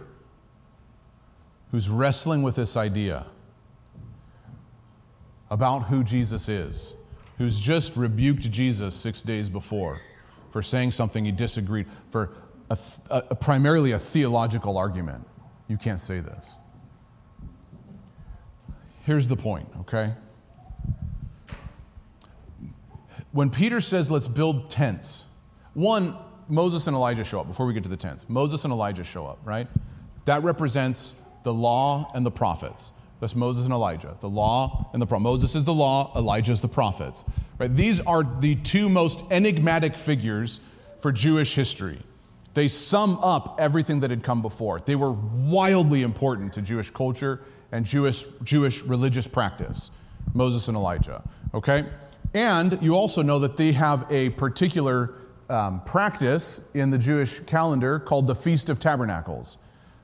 who's 1.71 1.89
wrestling 1.89 2.43
with 2.43 2.57
this 2.57 2.75
idea 2.75 3.25
about 5.49 5.83
who 5.83 6.03
Jesus 6.03 6.49
is, 6.49 6.95
who's 7.37 7.61
just 7.61 7.95
rebuked 7.95 8.51
Jesus 8.51 8.93
six 8.93 9.21
days 9.21 9.47
before 9.47 10.01
for 10.49 10.61
saying 10.61 10.91
something 10.91 11.23
he 11.23 11.31
disagreed, 11.31 11.87
for 12.11 12.31
a, 12.69 12.77
a, 13.09 13.35
primarily 13.35 13.93
a 13.93 13.99
theological 13.99 14.77
argument. 14.77 15.25
You 15.69 15.77
can't 15.77 15.99
say 15.99 16.19
this. 16.19 16.59
Here's 19.03 19.29
the 19.29 19.37
point, 19.37 19.69
okay? 19.79 20.13
When 23.31 23.49
Peter 23.49 23.79
says, 23.79 24.11
let's 24.11 24.27
build 24.27 24.69
tents, 24.69 25.23
one, 25.73 26.17
Moses 26.47 26.87
and 26.87 26.95
Elijah 26.95 27.23
show 27.23 27.39
up 27.39 27.47
before 27.47 27.65
we 27.65 27.73
get 27.73 27.83
to 27.83 27.89
the 27.89 27.97
tents. 27.97 28.27
Moses 28.29 28.63
and 28.63 28.73
Elijah 28.73 29.03
show 29.03 29.25
up, 29.25 29.39
right? 29.43 29.67
That 30.25 30.43
represents 30.43 31.15
the 31.43 31.53
law 31.53 32.11
and 32.13 32.25
the 32.25 32.31
prophets. 32.31 32.91
That's 33.19 33.35
Moses 33.35 33.65
and 33.65 33.73
Elijah. 33.73 34.17
The 34.19 34.29
law 34.29 34.89
and 34.93 35.01
the 35.01 35.05
prophet. 35.05 35.23
Moses 35.23 35.55
is 35.55 35.63
the 35.63 35.73
law, 35.73 36.11
Elijah 36.15 36.51
is 36.51 36.61
the 36.61 36.67
prophets. 36.67 37.23
Right? 37.57 37.73
These 37.73 38.01
are 38.01 38.23
the 38.39 38.55
two 38.55 38.89
most 38.89 39.23
enigmatic 39.31 39.95
figures 39.95 40.59
for 40.99 41.11
Jewish 41.11 41.55
history. 41.55 41.99
They 42.53 42.67
sum 42.67 43.17
up 43.21 43.57
everything 43.59 44.01
that 44.01 44.09
had 44.09 44.23
come 44.23 44.41
before. 44.41 44.79
They 44.79 44.95
were 44.95 45.11
wildly 45.11 46.03
important 46.03 46.53
to 46.53 46.61
Jewish 46.61 46.91
culture 46.91 47.41
and 47.71 47.85
Jewish, 47.85 48.25
Jewish 48.43 48.83
religious 48.83 49.27
practice. 49.27 49.89
Moses 50.33 50.67
and 50.67 50.77
Elijah. 50.77 51.21
Okay? 51.53 51.85
And 52.33 52.77
you 52.81 52.95
also 52.95 53.21
know 53.21 53.39
that 53.39 53.57
they 53.57 53.71
have 53.73 54.05
a 54.11 54.29
particular 54.31 55.13
um, 55.49 55.81
practice 55.85 56.61
in 56.73 56.89
the 56.89 56.97
Jewish 56.97 57.39
calendar 57.41 57.99
called 57.99 58.27
the 58.27 58.35
Feast 58.35 58.69
of 58.69 58.79
Tabernacles, 58.79 59.57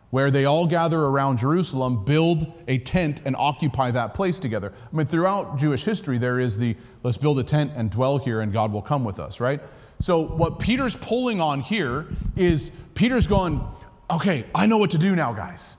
where 0.09 0.31
they 0.31 0.45
all 0.45 0.65
gather 0.65 0.99
around 0.99 1.37
Jerusalem, 1.37 2.03
build 2.03 2.51
a 2.67 2.79
tent, 2.79 3.21
and 3.25 3.35
occupy 3.35 3.91
that 3.91 4.13
place 4.13 4.39
together. 4.39 4.73
I 4.91 4.95
mean, 4.95 5.05
throughout 5.05 5.57
Jewish 5.57 5.83
history, 5.83 6.17
there 6.17 6.39
is 6.39 6.57
the 6.57 6.75
let's 7.03 7.17
build 7.17 7.39
a 7.39 7.43
tent 7.43 7.71
and 7.75 7.89
dwell 7.89 8.17
here, 8.17 8.41
and 8.41 8.51
God 8.51 8.71
will 8.71 8.81
come 8.81 9.03
with 9.03 9.19
us, 9.19 9.39
right? 9.39 9.61
So, 10.01 10.21
what 10.21 10.59
Peter's 10.59 10.95
pulling 10.95 11.41
on 11.41 11.61
here 11.61 12.07
is 12.35 12.71
Peter's 12.95 13.27
going, 13.27 13.61
okay, 14.09 14.45
I 14.55 14.65
know 14.65 14.77
what 14.77 14.91
to 14.91 14.97
do 14.97 15.15
now, 15.15 15.33
guys. 15.33 15.75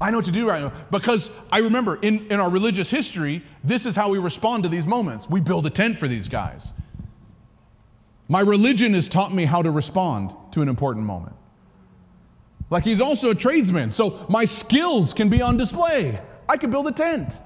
I 0.00 0.10
know 0.10 0.18
what 0.18 0.26
to 0.26 0.32
do 0.32 0.48
right 0.48 0.62
now. 0.62 0.72
Because 0.90 1.30
I 1.50 1.58
remember 1.58 1.96
in, 1.96 2.26
in 2.28 2.38
our 2.38 2.50
religious 2.50 2.90
history, 2.90 3.42
this 3.64 3.84
is 3.84 3.96
how 3.96 4.10
we 4.10 4.18
respond 4.18 4.62
to 4.62 4.68
these 4.68 4.86
moments. 4.86 5.28
We 5.28 5.40
build 5.40 5.66
a 5.66 5.70
tent 5.70 5.98
for 5.98 6.06
these 6.06 6.28
guys. 6.28 6.72
My 8.28 8.40
religion 8.40 8.92
has 8.94 9.08
taught 9.08 9.32
me 9.32 9.46
how 9.46 9.62
to 9.62 9.70
respond 9.70 10.34
to 10.52 10.60
an 10.60 10.68
important 10.68 11.06
moment. 11.06 11.34
Like 12.70 12.84
he's 12.84 13.00
also 13.00 13.30
a 13.30 13.34
tradesman, 13.34 13.90
so 13.90 14.26
my 14.28 14.44
skills 14.44 15.14
can 15.14 15.30
be 15.30 15.40
on 15.40 15.56
display. 15.56 16.20
I 16.48 16.58
can 16.58 16.70
build 16.70 16.86
a 16.86 16.92
tent, 16.92 17.40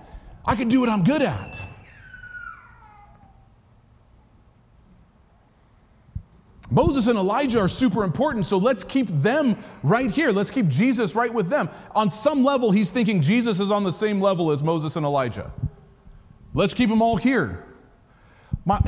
I 0.45 0.57
can 0.57 0.69
do 0.69 0.81
what 0.81 0.89
I'm 0.89 1.05
good 1.05 1.23
at. 1.23 1.69
Moses 6.73 7.07
and 7.07 7.19
Elijah 7.19 7.61
are 7.61 7.69
super 7.69 8.03
important, 8.03 8.47
so 8.47 8.57
let's 8.57 8.83
keep 8.83 9.07
them 9.07 9.59
right 9.83 10.11
here. 10.11 10.31
Let's 10.31 10.51
keep 10.51 10.69
Jesus 10.69 11.15
right 11.15 11.33
with 11.33 11.51
them. 11.51 11.69
On 11.95 12.11
some 12.11 12.43
level, 12.43 12.71
he's 12.71 12.89
thinking 12.89 13.21
Jesus 13.21 13.61
is 13.61 13.71
on 13.71 13.85
the 13.85 13.93
same 13.93 14.23
level 14.23 14.51
as 14.51 14.63
Moses 14.63 14.97
and 14.97 15.05
Elijah. 15.05 15.53
Let's 16.55 16.73
keep 16.73 16.89
them 16.89 17.03
all 17.03 17.17
here. 17.17 17.67
My, 18.65 18.81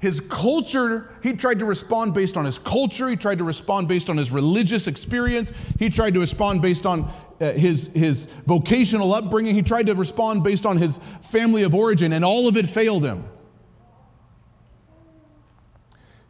his 0.00 0.20
culture, 0.20 1.08
he 1.22 1.34
tried 1.34 1.60
to 1.60 1.64
respond 1.64 2.14
based 2.14 2.36
on 2.36 2.44
his 2.44 2.58
culture. 2.58 3.08
He 3.08 3.14
tried 3.14 3.38
to 3.38 3.44
respond 3.44 3.86
based 3.86 4.10
on 4.10 4.16
his 4.16 4.32
religious 4.32 4.88
experience. 4.88 5.52
He 5.78 5.88
tried 5.88 6.14
to 6.14 6.20
respond 6.20 6.62
based 6.62 6.84
on 6.84 7.08
uh, 7.40 7.52
his, 7.52 7.92
his 7.92 8.26
vocational 8.46 9.14
upbringing. 9.14 9.54
He 9.54 9.62
tried 9.62 9.86
to 9.86 9.94
respond 9.94 10.42
based 10.42 10.66
on 10.66 10.78
his 10.78 10.98
family 11.22 11.62
of 11.62 11.74
origin, 11.74 12.12
and 12.12 12.24
all 12.24 12.48
of 12.48 12.56
it 12.56 12.68
failed 12.68 13.04
him. 13.04 13.24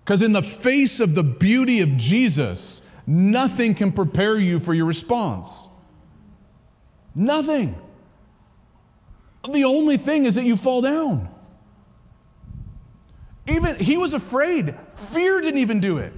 Because 0.04 0.20
in 0.20 0.32
the 0.32 0.42
face 0.42 1.00
of 1.00 1.14
the 1.14 1.24
beauty 1.24 1.80
of 1.80 1.96
Jesus, 1.96 2.82
nothing 3.06 3.74
can 3.74 3.92
prepare 3.92 4.38
you 4.38 4.60
for 4.60 4.74
your 4.74 4.86
response. 4.86 5.68
Nothing. 7.14 7.80
The 9.50 9.64
only 9.64 9.96
thing 9.96 10.26
is 10.26 10.34
that 10.34 10.44
you 10.44 10.56
fall 10.56 10.82
down. 10.82 11.30
Even 13.50 13.76
he 13.76 13.98
was 13.98 14.14
afraid. 14.14 14.74
Fear 14.90 15.40
didn't 15.40 15.60
even 15.60 15.80
do 15.80 15.98
it. 15.98 16.12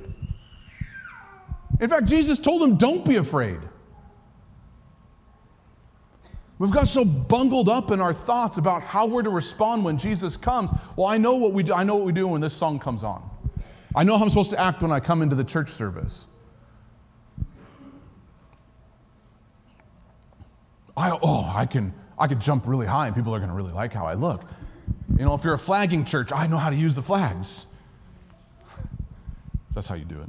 In 1.80 1.88
fact, 1.88 2.06
Jesus 2.06 2.38
told 2.38 2.62
him, 2.62 2.76
Don't 2.76 3.04
be 3.04 3.16
afraid. 3.16 3.58
We've 6.58 6.70
got 6.70 6.86
so 6.86 7.04
bungled 7.04 7.68
up 7.68 7.90
in 7.90 8.00
our 8.00 8.12
thoughts 8.12 8.56
about 8.56 8.82
how 8.82 9.06
we're 9.06 9.22
to 9.22 9.30
respond 9.30 9.84
when 9.84 9.98
Jesus 9.98 10.36
comes. 10.36 10.70
Well, 10.96 11.08
I 11.08 11.18
know 11.18 11.34
what 11.34 11.52
we 11.52 11.64
do, 11.64 11.74
I 11.74 11.82
know 11.82 11.96
what 11.96 12.04
we 12.04 12.12
do 12.12 12.28
when 12.28 12.40
this 12.40 12.54
song 12.54 12.78
comes 12.78 13.02
on. 13.02 13.28
I 13.96 14.04
know 14.04 14.16
how 14.16 14.24
I'm 14.24 14.30
supposed 14.30 14.50
to 14.50 14.60
act 14.60 14.80
when 14.80 14.92
I 14.92 15.00
come 15.00 15.22
into 15.22 15.34
the 15.34 15.44
church 15.44 15.70
service. 15.70 16.28
I, 20.96 21.18
oh, 21.20 21.52
I 21.52 21.66
can, 21.66 21.92
I 22.16 22.28
could 22.28 22.40
jump 22.40 22.68
really 22.68 22.86
high 22.86 23.06
and 23.06 23.16
people 23.16 23.34
are 23.34 23.38
going 23.38 23.50
to 23.50 23.56
really 23.56 23.72
like 23.72 23.92
how 23.92 24.06
I 24.06 24.14
look. 24.14 24.44
You 25.10 25.24
know, 25.24 25.34
if 25.34 25.44
you're 25.44 25.54
a 25.54 25.58
flagging 25.58 26.04
church, 26.04 26.32
I 26.32 26.46
know 26.46 26.56
how 26.56 26.70
to 26.70 26.76
use 26.76 26.94
the 26.94 27.02
flags. 27.02 27.66
That's 29.74 29.88
how 29.88 29.94
you 29.94 30.04
do 30.04 30.20
it. 30.20 30.28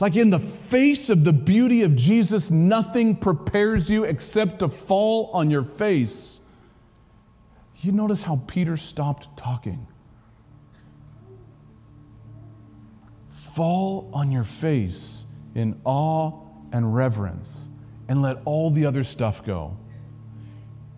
Like 0.00 0.16
in 0.16 0.30
the 0.30 0.38
face 0.38 1.10
of 1.10 1.24
the 1.24 1.32
beauty 1.32 1.82
of 1.82 1.94
Jesus, 1.94 2.50
nothing 2.50 3.14
prepares 3.14 3.90
you 3.90 4.04
except 4.04 4.60
to 4.60 4.68
fall 4.68 5.30
on 5.34 5.50
your 5.50 5.62
face. 5.62 6.40
You 7.76 7.92
notice 7.92 8.22
how 8.22 8.40
Peter 8.46 8.78
stopped 8.78 9.36
talking. 9.36 9.86
Fall 13.28 14.10
on 14.14 14.32
your 14.32 14.44
face 14.44 15.26
in 15.54 15.78
awe 15.84 16.32
and 16.72 16.94
reverence 16.94 17.68
and 18.08 18.22
let 18.22 18.38
all 18.46 18.70
the 18.70 18.86
other 18.86 19.04
stuff 19.04 19.44
go. 19.44 19.76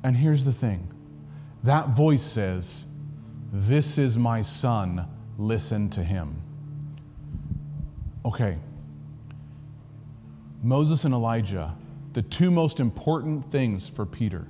And 0.05 0.16
here's 0.16 0.44
the 0.44 0.53
thing 0.53 0.88
that 1.62 1.88
voice 1.88 2.22
says, 2.22 2.86
This 3.53 3.98
is 3.98 4.18
my 4.18 4.42
son, 4.42 5.07
listen 5.38 5.90
to 5.90 6.03
him. 6.03 6.40
Okay. 8.24 8.59
Moses 10.62 11.05
and 11.05 11.12
Elijah, 11.12 11.74
the 12.12 12.22
two 12.22 12.50
most 12.50 12.78
important 12.78 13.50
things 13.50 13.88
for 13.88 14.07
Peter 14.07 14.46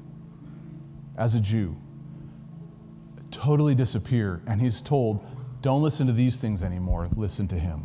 as 1.17 1.35
a 1.35 1.41
Jew, 1.41 1.77
totally 3.31 3.75
disappear. 3.75 4.43
And 4.47 4.61
he's 4.61 4.81
told, 4.81 5.27
Don't 5.63 5.83
listen 5.83 6.07
to 6.07 6.13
these 6.13 6.39
things 6.39 6.63
anymore, 6.63 7.09
listen 7.17 7.49
to 7.49 7.59
him. 7.59 7.85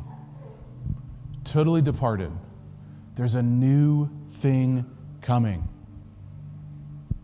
Totally 1.44 1.82
departed. 1.82 2.32
There's 3.16 3.36
a 3.36 3.42
new 3.42 4.10
thing 4.30 4.86
coming. 5.22 5.68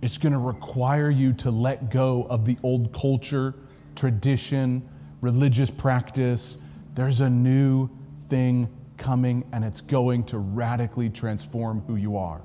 It's 0.03 0.17
going 0.17 0.33
to 0.33 0.39
require 0.39 1.09
you 1.09 1.31
to 1.35 1.49
let 1.49 1.89
go 1.89 2.27
of 2.29 2.43
the 2.43 2.57
old 2.61 2.91
culture, 2.91 3.53
tradition, 3.95 4.85
religious 5.21 5.71
practice. 5.71 6.57
There's 6.93 7.21
a 7.21 7.29
new 7.29 7.89
thing 8.27 8.67
coming, 8.97 9.45
and 9.53 9.63
it's 9.63 9.79
going 9.79 10.25
to 10.25 10.39
radically 10.39 11.09
transform 11.09 11.79
who 11.87 11.95
you 11.95 12.17
are. 12.17 12.41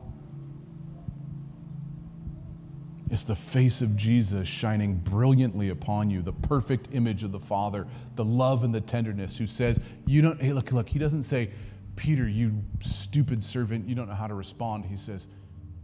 It's 3.11 3.25
the 3.25 3.35
face 3.35 3.83
of 3.83 3.97
Jesus 3.97 4.47
shining 4.47 4.95
brilliantly 4.95 5.71
upon 5.71 6.11
you, 6.11 6.23
the 6.23 6.35
perfect 6.35 6.87
image 6.93 7.25
of 7.25 7.33
the 7.33 7.41
Father, 7.41 7.89
the 8.15 8.25
love 8.25 8.63
and 8.63 8.73
the 8.73 8.81
tenderness, 8.81 9.37
who 9.37 9.49
says, 9.49 9.81
You 10.07 10.23
don't, 10.23 10.41
hey, 10.41 10.53
look, 10.53 10.71
look, 10.71 10.89
he 10.89 11.01
doesn't 11.01 11.25
say, 11.25 11.51
Peter, 11.97 12.29
you 12.29 12.63
stupid 12.79 13.43
servant, 13.43 13.89
you 13.89 13.97
don't 13.97 14.07
know 14.07 14.15
how 14.15 14.29
to 14.29 14.35
respond. 14.35 14.85
He 14.85 14.97
says, 14.97 15.27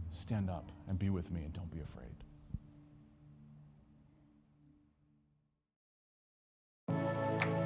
Stand 0.09 0.49
up 0.49 0.71
and 0.87 0.99
be 0.99 1.09
with 1.09 1.31
me 1.31 1.43
and 1.43 1.53
don't 1.53 1.71
be 1.71 1.79
afraid. 1.79 2.05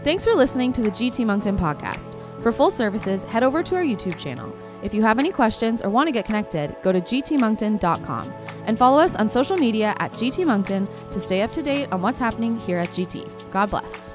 Thanks 0.04 0.24
for 0.24 0.34
listening 0.34 0.72
to 0.74 0.82
the 0.82 0.92
GT 0.92 1.26
Moncton 1.26 1.58
podcast. 1.58 2.16
For 2.42 2.54
full 2.54 2.72
services, 2.72 3.26
head 3.26 3.44
over 3.44 3.62
to 3.64 3.76
our 3.76 3.84
YouTube 3.84 4.18
channel. 4.18 4.56
If 4.82 4.94
you 4.94 5.02
have 5.02 5.20
any 5.20 5.32
questions 5.32 5.82
or 5.82 5.90
want 5.90 6.08
to 6.08 6.14
get 6.14 6.26
connected, 6.26 6.76
go 6.82 6.94
to 6.94 7.02
gtmoncton.com 7.02 8.34
and 8.66 8.78
follow 8.78 9.00
us 9.00 9.16
on 9.16 9.30
social 9.30 9.58
media 9.58 9.94
at 10.00 10.14
gtmoncton 10.14 11.12
to 11.12 11.20
stay 11.20 11.42
up 11.42 11.52
to 11.52 11.62
date 11.62 11.92
on 11.92 12.02
what's 12.02 12.20
happening 12.20 12.58
here 12.58 12.78
at 12.78 12.90
GT. 12.90 13.52
God 13.52 13.72
bless. 13.72 14.10